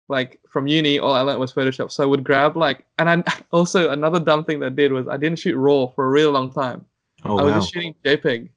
Like 0.08 0.40
from 0.50 0.66
uni, 0.66 0.98
all 0.98 1.14
I 1.14 1.22
learned 1.22 1.40
was 1.40 1.54
Photoshop. 1.54 1.92
So 1.92 2.04
I 2.04 2.08
would 2.08 2.24
grab 2.24 2.58
like, 2.58 2.86
and 2.98 3.10
I 3.10 3.24
also 3.52 3.92
another 3.92 4.20
dumb 4.20 4.44
thing 4.44 4.60
that 4.62 4.68
I 4.68 4.70
did 4.70 4.92
was 4.92 5.08
I 5.08 5.18
didn't 5.18 5.40
shoot 5.40 5.56
RAW 5.56 5.88
for 5.88 6.06
a 6.06 6.10
really 6.10 6.32
long 6.32 6.52
time. 6.52 6.86
oh 7.26 7.38
I 7.38 7.44
was 7.44 7.52
wow. 7.52 7.60
just 7.60 7.74
shooting 7.74 7.96
JPEG 8.04 8.50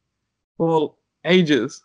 for 0.57 0.95
ages. 1.24 1.82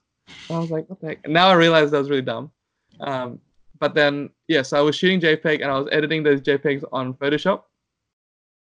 I 0.50 0.60
was 0.60 0.72
like, 0.72 0.90
what 0.90 1.00
the 1.02 1.08
heck? 1.08 1.20
And 1.24 1.34
now 1.34 1.48
I 1.48 1.54
realized 1.54 1.92
that 1.92 2.00
was 2.00 2.10
really 2.10 2.22
dumb. 2.22 2.52
Um, 3.00 3.40
but 3.80 3.96
then, 3.96 4.30
yeah, 4.48 4.62
so 4.62 4.78
I 4.78 4.82
was 4.82 4.96
shooting 4.96 5.20
JPEG 5.20 5.62
and 5.62 5.72
I 5.72 5.78
was 5.78 5.88
editing 5.92 6.24
those 6.24 6.42
JPEGs 6.42 6.84
on 6.92 7.14
Photoshop. 7.16 7.64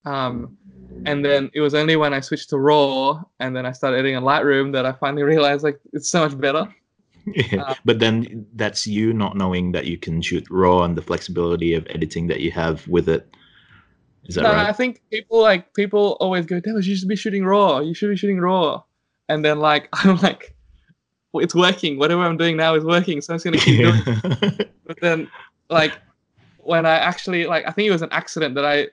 Um, 0.04 0.56
and 1.06 1.24
then 1.24 1.50
it 1.54 1.60
was 1.60 1.74
only 1.74 1.96
when 1.96 2.14
I 2.14 2.20
switched 2.20 2.50
to 2.50 2.58
RAW 2.58 3.22
and 3.38 3.54
then 3.54 3.66
I 3.66 3.72
started 3.72 3.98
editing 3.98 4.16
in 4.16 4.22
Lightroom 4.22 4.72
that 4.72 4.86
I 4.86 4.92
finally 4.92 5.22
realized 5.34 5.62
like 5.62 5.80
it's 5.92 6.08
so 6.08 6.20
much 6.20 6.38
better. 6.38 6.68
Yeah. 7.26 7.62
uh, 7.66 7.74
but 7.84 7.98
then 7.98 8.46
that's 8.54 8.86
you 8.86 9.12
not 9.12 9.36
knowing 9.36 9.72
that 9.72 9.86
you 9.86 9.98
can 9.98 10.22
shoot 10.22 10.46
raw 10.50 10.84
and 10.84 10.96
the 10.96 11.02
flexibility 11.02 11.74
of 11.74 11.86
editing 11.90 12.26
that 12.28 12.40
you 12.40 12.50
have 12.52 12.86
with 12.88 13.08
it. 13.08 13.28
Is 14.24 14.34
that 14.34 14.42
No, 14.42 14.52
I 14.52 14.72
think 14.72 15.02
people 15.10 15.40
like 15.40 15.72
people 15.74 16.16
always 16.20 16.46
go, 16.46 16.60
Demas, 16.60 16.86
you 16.86 16.96
should 16.96 17.08
be 17.08 17.16
shooting 17.16 17.44
raw. 17.44 17.80
You 17.80 17.94
should 17.94 18.10
be 18.10 18.16
shooting 18.16 18.40
raw. 18.40 18.82
And 19.28 19.44
then 19.44 19.58
like 19.58 19.88
I'm 19.92 20.16
like, 20.18 20.54
it's 21.34 21.54
working. 21.54 21.98
Whatever 21.98 22.22
I'm 22.22 22.36
doing 22.36 22.56
now 22.56 22.74
is 22.74 22.84
working, 22.84 23.20
so 23.20 23.32
I'm 23.34 23.38
just 23.38 23.44
gonna 23.44 23.58
keep 23.58 23.78
doing. 23.78 24.02
it. 24.06 24.70
But 24.86 25.00
then 25.00 25.30
like 25.68 25.92
when 26.58 26.84
I 26.84 26.96
actually 26.96 27.46
like 27.46 27.64
I 27.66 27.70
think 27.70 27.86
it 27.88 27.92
was 27.92 28.02
an 28.02 28.08
accident 28.10 28.54
that 28.56 28.64
I 28.64 28.88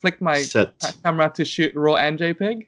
flicked 0.00 0.20
my 0.20 0.42
Set. 0.42 0.72
camera 1.04 1.30
to 1.36 1.44
shoot 1.44 1.72
raw 1.76 1.94
and 1.94 2.18
JPEG, 2.18 2.66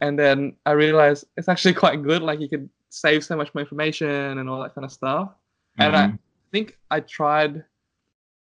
and 0.00 0.16
then 0.18 0.54
I 0.64 0.72
realized 0.72 1.24
it's 1.36 1.48
actually 1.48 1.74
quite 1.84 2.02
good. 2.02 2.22
Like 2.22 2.38
you 2.40 2.48
could 2.48 2.68
save 2.90 3.24
so 3.24 3.36
much 3.36 3.52
more 3.54 3.62
information 3.62 4.08
and 4.38 4.48
all 4.48 4.62
that 4.62 4.74
kind 4.74 4.84
of 4.84 4.92
stuff. 4.92 5.30
And 5.78 5.94
I 5.96 6.06
Mhm. 6.08 6.18
think 6.52 6.78
I 6.90 7.00
tried 7.00 7.64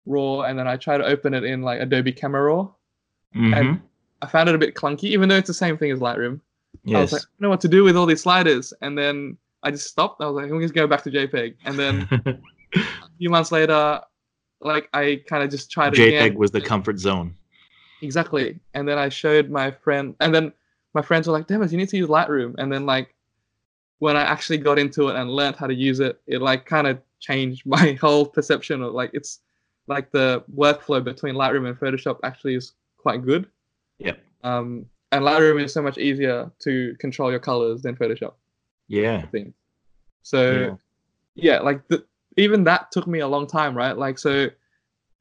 raw 0.06 0.42
and 0.42 0.58
then 0.58 0.68
I 0.68 0.78
tried 0.78 1.00
to 1.00 1.06
open 1.06 1.34
it 1.34 1.44
in 1.44 1.62
like 1.62 1.82
Adobe 1.82 2.12
Camera 2.14 2.42
Raw. 2.44 2.70
Mhm. 3.36 3.82
I 4.22 4.26
found 4.28 4.50
it 4.50 4.56
a 4.56 4.58
bit 4.58 4.74
clunky, 4.76 5.04
even 5.06 5.30
though 5.30 5.36
it's 5.36 5.48
the 5.48 5.54
same 5.54 5.78
thing 5.78 5.92
as 5.92 6.00
Lightroom. 6.00 6.40
I 6.88 7.02
was 7.02 7.12
like, 7.12 7.22
I 7.22 7.26
don't 7.26 7.42
know 7.42 7.50
what 7.50 7.62
to 7.62 7.68
do 7.68 7.84
with 7.84 7.96
all 7.96 8.06
these 8.06 8.22
sliders. 8.22 8.74
And 8.82 8.98
then 8.98 9.38
I 9.64 9.72
just 9.72 9.88
stopped. 9.88 10.22
I 10.22 10.26
was 10.28 10.36
like, 10.36 10.52
me 10.52 10.62
just 10.62 10.74
go 10.74 10.88
back 10.88 11.04
to 11.04 11.12
JPEG. 11.12 11.56
And 11.66 11.78
then 11.78 12.08
a 12.76 13.10
few 13.18 13.30
months 13.30 13.52
later, 13.52 14.02
like 14.62 14.90
I 14.94 15.22
kind 15.28 15.44
of 15.44 15.50
just 15.50 15.72
tried 15.72 15.94
JPEG 15.94 16.08
again. 16.08 16.36
was 16.36 16.52
the 16.52 16.62
comfort 16.62 17.00
zone. 17.00 17.36
Exactly. 18.02 18.60
And 18.74 18.88
then 18.88 18.98
I 18.98 19.10
showed 19.10 19.50
my 19.50 19.72
friend, 19.72 20.16
and 20.20 20.34
then 20.34 20.54
my 20.94 21.02
friends 21.02 21.28
were 21.28 21.34
like, 21.34 21.48
Demas, 21.48 21.72
you 21.72 21.78
need 21.78 21.90
to 21.90 21.98
use 21.98 22.08
Lightroom. 22.08 22.56
And 22.58 22.72
then 22.72 22.86
like 22.86 23.14
when 24.00 24.16
I 24.16 24.22
actually 24.22 24.58
got 24.58 24.80
into 24.80 25.10
it 25.10 25.16
and 25.16 25.30
learned 25.30 25.58
how 25.58 25.68
to 25.68 25.74
use 25.74 26.00
it, 26.00 26.20
it 26.26 26.42
like 26.42 26.66
kind 26.66 26.88
of 26.88 27.00
changed 27.20 27.66
my 27.66 27.94
whole 28.02 28.26
perception 28.26 28.82
of 28.82 28.94
like 28.94 29.12
it's 29.14 29.40
like 29.88 30.12
the 30.12 30.44
workflow 30.56 31.04
between 31.04 31.36
Lightroom 31.36 31.68
and 31.68 31.78
Photoshop 31.78 32.20
actually 32.24 32.56
is 32.56 32.74
quite 32.98 33.26
good. 33.26 33.48
Yeah. 33.98 34.14
Um, 34.44 34.86
and 35.12 35.26
Lightroom 35.26 35.62
is 35.62 35.74
so 35.74 35.82
much 35.82 35.98
easier 35.98 36.50
to 36.60 36.96
control 37.00 37.32
your 37.32 37.40
colors 37.40 37.82
than 37.82 37.96
Photoshop 37.96 38.34
Yeah. 38.90 39.26
thing. 39.28 39.54
So 40.24 40.78
yeah, 41.36 41.60
like 41.60 41.88
the, 41.88 42.04
even 42.36 42.64
that 42.66 42.92
took 42.92 43.08
me 43.08 43.20
a 43.20 43.28
long 43.28 43.48
time, 43.48 43.76
right? 43.76 43.98
Like 43.98 44.20
so 44.20 44.50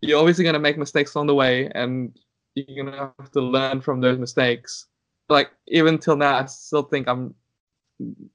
you're 0.01 0.19
obviously 0.19 0.45
gonna 0.45 0.59
make 0.59 0.79
mistakes 0.79 1.15
on 1.15 1.27
the 1.27 1.35
way 1.35 1.71
and 1.75 2.19
you're 2.55 2.85
gonna 2.85 3.13
have 3.19 3.31
to 3.33 3.41
learn 3.41 3.81
from 3.81 4.01
those 4.01 4.19
mistakes. 4.19 4.87
Like 5.29 5.51
even 5.69 5.99
till 5.99 6.17
now 6.17 6.39
I 6.39 6.47
still 6.47 6.83
think 6.83 7.07
I'm 7.07 7.35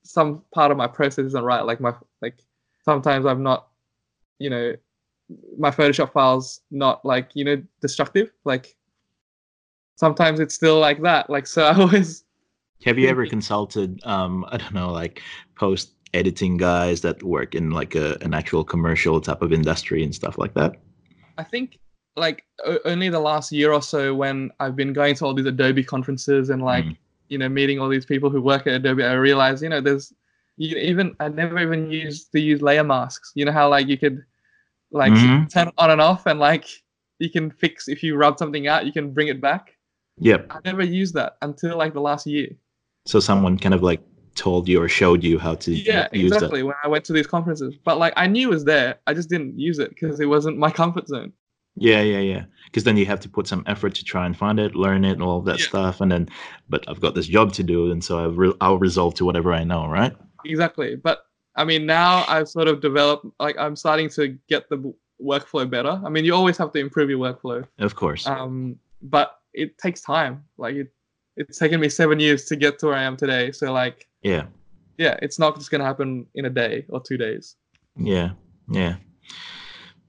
some 0.04 0.44
part 0.54 0.72
of 0.72 0.78
my 0.78 0.88
process 0.88 1.26
isn't 1.26 1.44
right. 1.44 1.66
Like 1.66 1.82
my 1.82 1.94
like 2.22 2.40
sometimes 2.86 3.26
I'm 3.26 3.44
not, 3.44 3.68
you 4.40 4.50
know, 4.50 4.76
my 5.58 5.72
Photoshop 5.72 6.12
files 6.14 6.62
not 6.70 7.04
like, 7.04 7.30
you 7.34 7.44
know, 7.44 7.62
destructive. 7.82 8.32
Like 8.46 8.76
sometimes 9.96 10.40
it's 10.40 10.54
still 10.54 10.80
like 10.80 11.02
that. 11.02 11.30
Like 11.30 11.48
so 11.48 11.64
I 11.68 11.76
always 11.76 12.24
Have 12.86 12.98
you 13.00 13.08
ever 13.08 13.26
consulted, 13.26 14.00
um, 14.06 14.46
I 14.50 14.58
don't 14.58 14.74
know, 14.74 14.92
like 14.92 15.22
post 15.56 15.94
editing 16.14 16.58
guys 16.58 17.02
that 17.02 17.24
work 17.24 17.56
in 17.56 17.72
like 17.72 17.96
a, 17.96 18.18
an 18.22 18.34
actual 18.34 18.64
commercial 18.64 19.20
type 19.22 19.42
of 19.42 19.52
industry 19.54 20.04
and 20.04 20.14
stuff 20.14 20.38
like 20.38 20.54
that? 20.56 20.76
I 21.38 21.44
think 21.44 21.80
like 22.16 22.44
o- 22.66 22.80
only 22.86 23.10
the 23.10 23.20
last 23.20 23.52
year 23.52 23.72
or 23.74 23.82
so 23.82 24.14
when 24.14 24.52
I've 24.60 24.76
been 24.76 24.94
going 24.94 25.16
to 25.16 25.26
all 25.26 25.34
these 25.34 25.46
Adobe 25.48 25.84
conferences 25.84 26.50
and 26.50 26.62
like 26.62 26.86
Mm. 26.86 26.98
you 27.30 27.38
know 27.40 27.50
meeting 27.50 27.80
all 27.80 27.90
these 27.90 28.06
people 28.06 28.30
who 28.30 28.42
work 28.42 28.68
at 28.68 28.74
Adobe, 28.74 29.04
I 29.04 29.14
realized 29.14 29.64
you 29.64 29.70
know 29.70 29.82
there's 29.82 30.14
you 30.58 30.78
even 30.78 31.16
I 31.20 31.30
never 31.30 31.58
even 31.60 31.90
used 31.90 32.32
to 32.34 32.40
use 32.40 32.62
layer 32.62 32.84
masks. 32.84 33.32
You 33.34 33.46
know 33.46 33.52
how 33.52 33.70
like 33.70 33.88
you 33.88 33.98
could 33.98 34.24
like 34.92 35.14
Mhm. 35.14 35.50
turn 35.52 35.72
on 35.80 35.90
and 35.90 36.02
off 36.02 36.28
and 36.28 36.40
like 36.40 36.66
you 37.20 37.30
can 37.32 37.50
fix 37.50 37.88
if 37.88 38.04
you 38.04 38.16
rub 38.16 38.38
something 38.38 38.68
out, 38.68 38.86
you 38.86 38.92
can 38.92 39.12
bring 39.12 39.30
it 39.30 39.42
back. 39.42 39.76
Yep. 40.20 40.48
I 40.52 40.60
never 40.64 40.84
used 40.84 41.16
that 41.16 41.38
until 41.42 41.76
like 41.78 41.94
the 41.94 42.02
last 42.02 42.28
year. 42.28 42.50
So 43.06 43.20
someone 43.20 43.58
kind 43.58 43.76
of 43.76 43.84
like 43.84 44.02
told 44.36 44.68
you 44.68 44.82
or 44.82 44.88
showed 44.90 45.24
you 45.24 45.38
how 45.38 45.56
to 45.56 45.72
Yeah, 45.74 46.08
exactly. 46.12 46.64
When 46.64 46.76
I 46.84 46.88
went 46.88 47.06
to 47.06 47.14
these 47.14 47.28
conferences, 47.28 47.76
but 47.84 47.98
like 47.98 48.14
I 48.16 48.28
knew 48.28 48.48
it 48.50 48.54
was 48.54 48.66
there, 48.66 48.96
I 49.08 49.14
just 49.14 49.30
didn't 49.30 49.60
use 49.60 49.80
it 49.80 49.90
because 49.90 50.20
it 50.20 50.26
wasn't 50.26 50.58
my 50.58 50.72
comfort 50.72 51.08
zone. 51.08 51.34
Yeah, 51.76 52.02
yeah, 52.02 52.20
yeah. 52.20 52.46
Because 52.66 52.84
then 52.84 52.98
you 52.98 53.06
have 53.08 53.20
to 53.22 53.30
put 53.30 53.48
some 53.48 53.64
effort 53.68 53.96
to 53.96 54.04
try 54.04 54.26
and 54.26 54.38
find 54.38 54.60
it, 54.60 54.76
learn 54.76 55.04
it, 55.06 55.12
and 55.14 55.24
all 55.24 55.40
of 55.40 55.46
that 55.46 55.60
Yeah. 55.60 55.66
stuff. 55.68 56.02
And 56.02 56.12
then, 56.12 56.30
but 56.70 56.88
I've 56.88 57.02
got 57.02 57.14
this 57.16 57.28
job 57.28 57.52
to 57.54 57.64
do, 57.64 57.92
and 57.92 58.04
so 58.04 58.24
I've 58.24 58.38
re- 58.38 58.54
I'll 58.62 58.78
resolve 58.78 59.16
to 59.16 59.26
whatever 59.26 59.54
I 59.54 59.64
know, 59.64 59.88
right? 59.88 60.14
exactly 60.46 60.98
but 60.98 61.20
i 61.56 61.64
mean 61.64 61.86
now 61.86 62.26
i've 62.28 62.50
sort 62.50 62.68
of 62.68 62.82
developed 62.82 63.26
like 63.40 63.56
i'm 63.58 63.78
starting 63.78 64.10
to 64.10 64.38
get 64.50 64.68
the 64.68 64.76
w- 64.76 64.94
workflow 65.24 65.64
better 65.70 66.02
i 66.06 66.10
mean 66.10 66.26
you 66.26 66.36
always 66.36 66.58
have 66.58 66.70
to 66.70 66.80
improve 66.80 67.10
your 67.10 67.18
workflow 67.18 67.66
Of 67.80 67.96
course. 67.96 68.28
um 68.28 68.76
but 69.02 69.40
it 69.54 69.78
takes 69.78 70.02
time 70.02 70.44
like 70.58 70.76
it, 70.76 70.92
it's 71.38 71.58
taken 71.58 71.80
me 71.80 71.90
seven 71.90 72.20
years 72.20 72.46
to 72.46 72.56
get 72.56 72.80
to 72.80 72.88
where 72.88 72.96
i 72.96 73.04
am 73.04 73.18
today 73.18 73.52
so 73.52 73.72
like 73.72 74.08
yeah, 74.22 74.46
yeah 74.98 75.18
it's 75.22 75.40
not 75.40 75.56
just 75.56 75.72
going 75.72 75.80
to 75.80 75.86
happen 75.86 76.26
in 76.36 76.46
a 76.46 76.50
day 76.50 76.86
or 76.90 77.02
two 77.02 77.18
days 77.18 77.56
yeah, 77.98 78.32
yeah. 78.70 78.96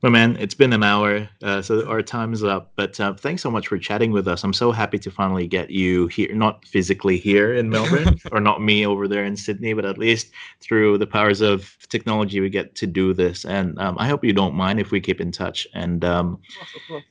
Well, 0.02 0.12
man, 0.12 0.36
it's 0.38 0.54
been 0.54 0.74
an 0.74 0.84
hour, 0.84 1.30
uh, 1.42 1.62
so 1.62 1.88
our 1.88 2.02
time 2.02 2.34
is 2.34 2.44
up. 2.44 2.72
But 2.76 3.00
uh, 3.00 3.14
thanks 3.14 3.40
so 3.40 3.50
much 3.50 3.68
for 3.68 3.78
chatting 3.78 4.12
with 4.12 4.28
us. 4.28 4.44
I'm 4.44 4.52
so 4.52 4.70
happy 4.70 4.98
to 4.98 5.10
finally 5.10 5.46
get 5.46 5.70
you 5.70 6.08
here, 6.08 6.34
not 6.34 6.66
physically 6.66 7.16
here 7.16 7.54
in 7.54 7.70
Melbourne, 7.70 8.18
or 8.32 8.40
not 8.40 8.60
me 8.60 8.84
over 8.86 9.08
there 9.08 9.24
in 9.24 9.34
Sydney, 9.34 9.72
but 9.72 9.86
at 9.86 9.96
least 9.96 10.30
through 10.60 10.98
the 10.98 11.06
powers 11.06 11.40
of 11.40 11.74
technology, 11.88 12.40
we 12.40 12.50
get 12.50 12.74
to 12.76 12.86
do 12.86 13.14
this. 13.14 13.46
And 13.46 13.78
um, 13.78 13.96
I 13.98 14.06
hope 14.06 14.24
you 14.24 14.34
don't 14.34 14.54
mind 14.54 14.78
if 14.78 14.90
we 14.90 15.00
keep 15.00 15.22
in 15.22 15.32
touch 15.32 15.66
and 15.72 16.04
um, 16.04 16.34
of 16.34 16.58
course, 16.58 16.74
of 16.74 16.82
course. 16.88 17.04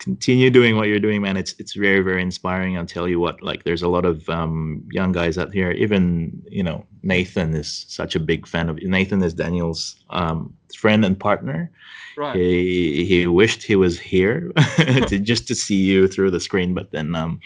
Continue 0.00 0.50
doing 0.50 0.76
what 0.76 0.88
you're 0.88 0.98
doing, 0.98 1.22
man. 1.22 1.36
It's 1.36 1.54
it's 1.58 1.74
very 1.74 2.00
very 2.00 2.22
inspiring. 2.22 2.76
I'll 2.76 2.86
tell 2.86 3.06
you 3.06 3.20
what. 3.20 3.40
Like, 3.42 3.62
there's 3.62 3.82
a 3.82 3.88
lot 3.88 4.04
of 4.04 4.28
um, 4.28 4.82
young 4.90 5.12
guys 5.12 5.38
out 5.38 5.52
here. 5.52 5.70
Even 5.70 6.42
you 6.48 6.64
know, 6.64 6.84
Nathan 7.02 7.54
is 7.54 7.86
such 7.88 8.16
a 8.16 8.20
big 8.20 8.48
fan 8.48 8.68
of. 8.68 8.82
Nathan 8.82 9.22
is 9.22 9.34
Daniel's 9.34 9.96
um, 10.10 10.52
friend 10.76 11.04
and 11.04 11.18
partner. 11.18 11.70
Right. 12.16 12.34
He 12.34 13.04
he 13.04 13.26
wished 13.26 13.62
he 13.62 13.76
was 13.76 14.00
here 14.00 14.50
to 14.76 15.18
just 15.30 15.46
to 15.48 15.54
see 15.54 15.76
you 15.76 16.08
through 16.08 16.32
the 16.32 16.40
screen, 16.40 16.74
but 16.74 16.90
then 16.90 17.14
um, 17.14 17.40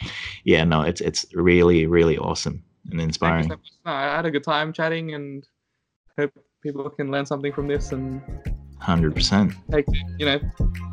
yeah, 0.44 0.64
no, 0.64 0.82
it's 0.82 1.00
it's 1.00 1.26
really 1.34 1.86
really 1.86 2.16
awesome 2.16 2.64
and 2.90 3.00
inspiring. 3.00 3.50
So 3.50 3.56
no, 3.84 3.92
I 3.92 4.16
had 4.16 4.26
a 4.26 4.30
good 4.30 4.44
time 4.44 4.72
chatting, 4.72 5.14
and 5.14 5.46
hope 6.18 6.32
people 6.62 6.88
can 6.88 7.10
learn 7.10 7.26
something 7.26 7.52
from 7.52 7.68
this 7.68 7.92
and 7.92 8.22
Hundred 8.84 9.14
percent. 9.14 9.54
Take 9.70 9.86
you 10.18 10.26
know, 10.26 10.38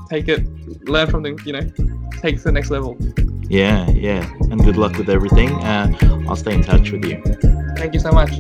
take 0.10 0.30
it, 0.30 0.48
learn 0.88 1.10
from 1.10 1.24
them. 1.24 1.36
You 1.46 1.52
know, 1.52 1.62
take 2.22 2.36
it 2.36 2.38
to 2.38 2.44
the 2.46 2.52
next 2.54 2.70
level. 2.70 2.96
Yeah, 3.50 3.90
yeah, 3.90 4.32
and 4.50 4.64
good 4.64 4.78
luck 4.78 4.98
with 4.98 5.10
everything. 5.10 5.52
Uh, 5.52 5.94
I'll 6.30 6.38
stay 6.38 6.54
in 6.54 6.64
touch 6.64 6.92
with 6.92 7.04
you. 7.04 7.22
Thank 7.76 7.94
you 7.94 8.00
so 8.00 8.14
much. 8.14 8.32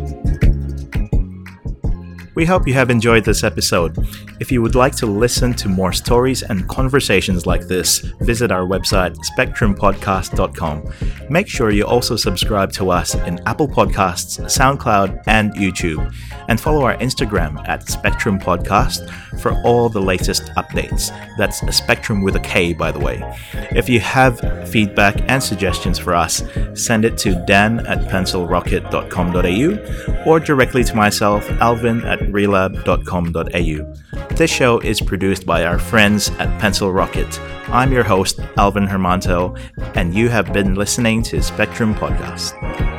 We 2.34 2.45
hope 2.45 2.65
you 2.65 2.73
have 2.75 2.89
enjoyed 2.89 3.25
this 3.25 3.43
episode. 3.43 3.97
If 4.39 4.53
you 4.53 4.61
would 4.61 4.73
like 4.73 4.95
to 4.97 5.05
listen 5.05 5.53
to 5.55 5.67
more 5.67 5.91
stories 5.91 6.43
and 6.43 6.65
conversations 6.69 7.45
like 7.45 7.67
this, 7.67 7.99
visit 8.21 8.51
our 8.51 8.65
website, 8.65 9.17
spektrumpodcast.com. 9.38 10.93
Make 11.29 11.49
sure 11.49 11.71
you 11.71 11.86
also 11.86 12.15
subscribe 12.15 12.71
to 12.73 12.89
us 12.89 13.15
in 13.15 13.41
Apple 13.45 13.67
Podcasts, 13.67 14.39
SoundCloud, 14.45 15.23
and 15.27 15.51
YouTube. 15.55 16.13
And 16.47 16.57
follow 16.59 16.84
our 16.86 16.95
Instagram 16.97 17.67
at 17.67 17.86
Spektrum 17.88 18.41
Podcast 18.41 19.09
for 19.41 19.51
all 19.63 19.89
the 19.89 20.01
latest 20.01 20.43
updates. 20.55 21.11
That's 21.38 21.61
a 21.63 21.67
Spektrum 21.67 22.23
with 22.23 22.38
a 22.38 22.39
K, 22.39 22.71
by 22.73 22.91
the 22.91 22.99
way. 22.99 23.21
If 23.71 23.89
you 23.89 23.99
have 23.99 24.39
feedback 24.69 25.21
and 25.29 25.43
suggestions 25.43 25.99
for 25.99 26.15
us, 26.15 26.43
send 26.75 27.03
it 27.03 27.17
to 27.19 27.36
dan 27.45 27.86
at 27.88 28.09
pencilrocket.com.au 28.09 30.25
or 30.25 30.39
directly 30.39 30.84
to 30.84 30.95
myself, 30.95 31.47
alvin 31.61 32.03
at 32.05 32.20
relab.com.au. 32.28 34.36
This 34.36 34.51
show 34.51 34.80
is 34.80 35.01
produced 35.01 35.45
by 35.45 35.65
our 35.65 35.80
friends 35.80 36.30
at 36.39 36.59
Pencil 36.59 36.91
Rocket. 36.91 37.39
I'm 37.69 37.91
your 37.91 38.03
host, 38.03 38.39
Alvin 38.57 38.88
Hermanto, 38.88 39.57
and 39.95 40.13
you 40.13 40.30
have 40.30 40.51
been 40.51 40.76
listening 40.76 41.24
to 41.24 41.38
Spektrum 41.38 41.93
Podcast. 41.95 42.90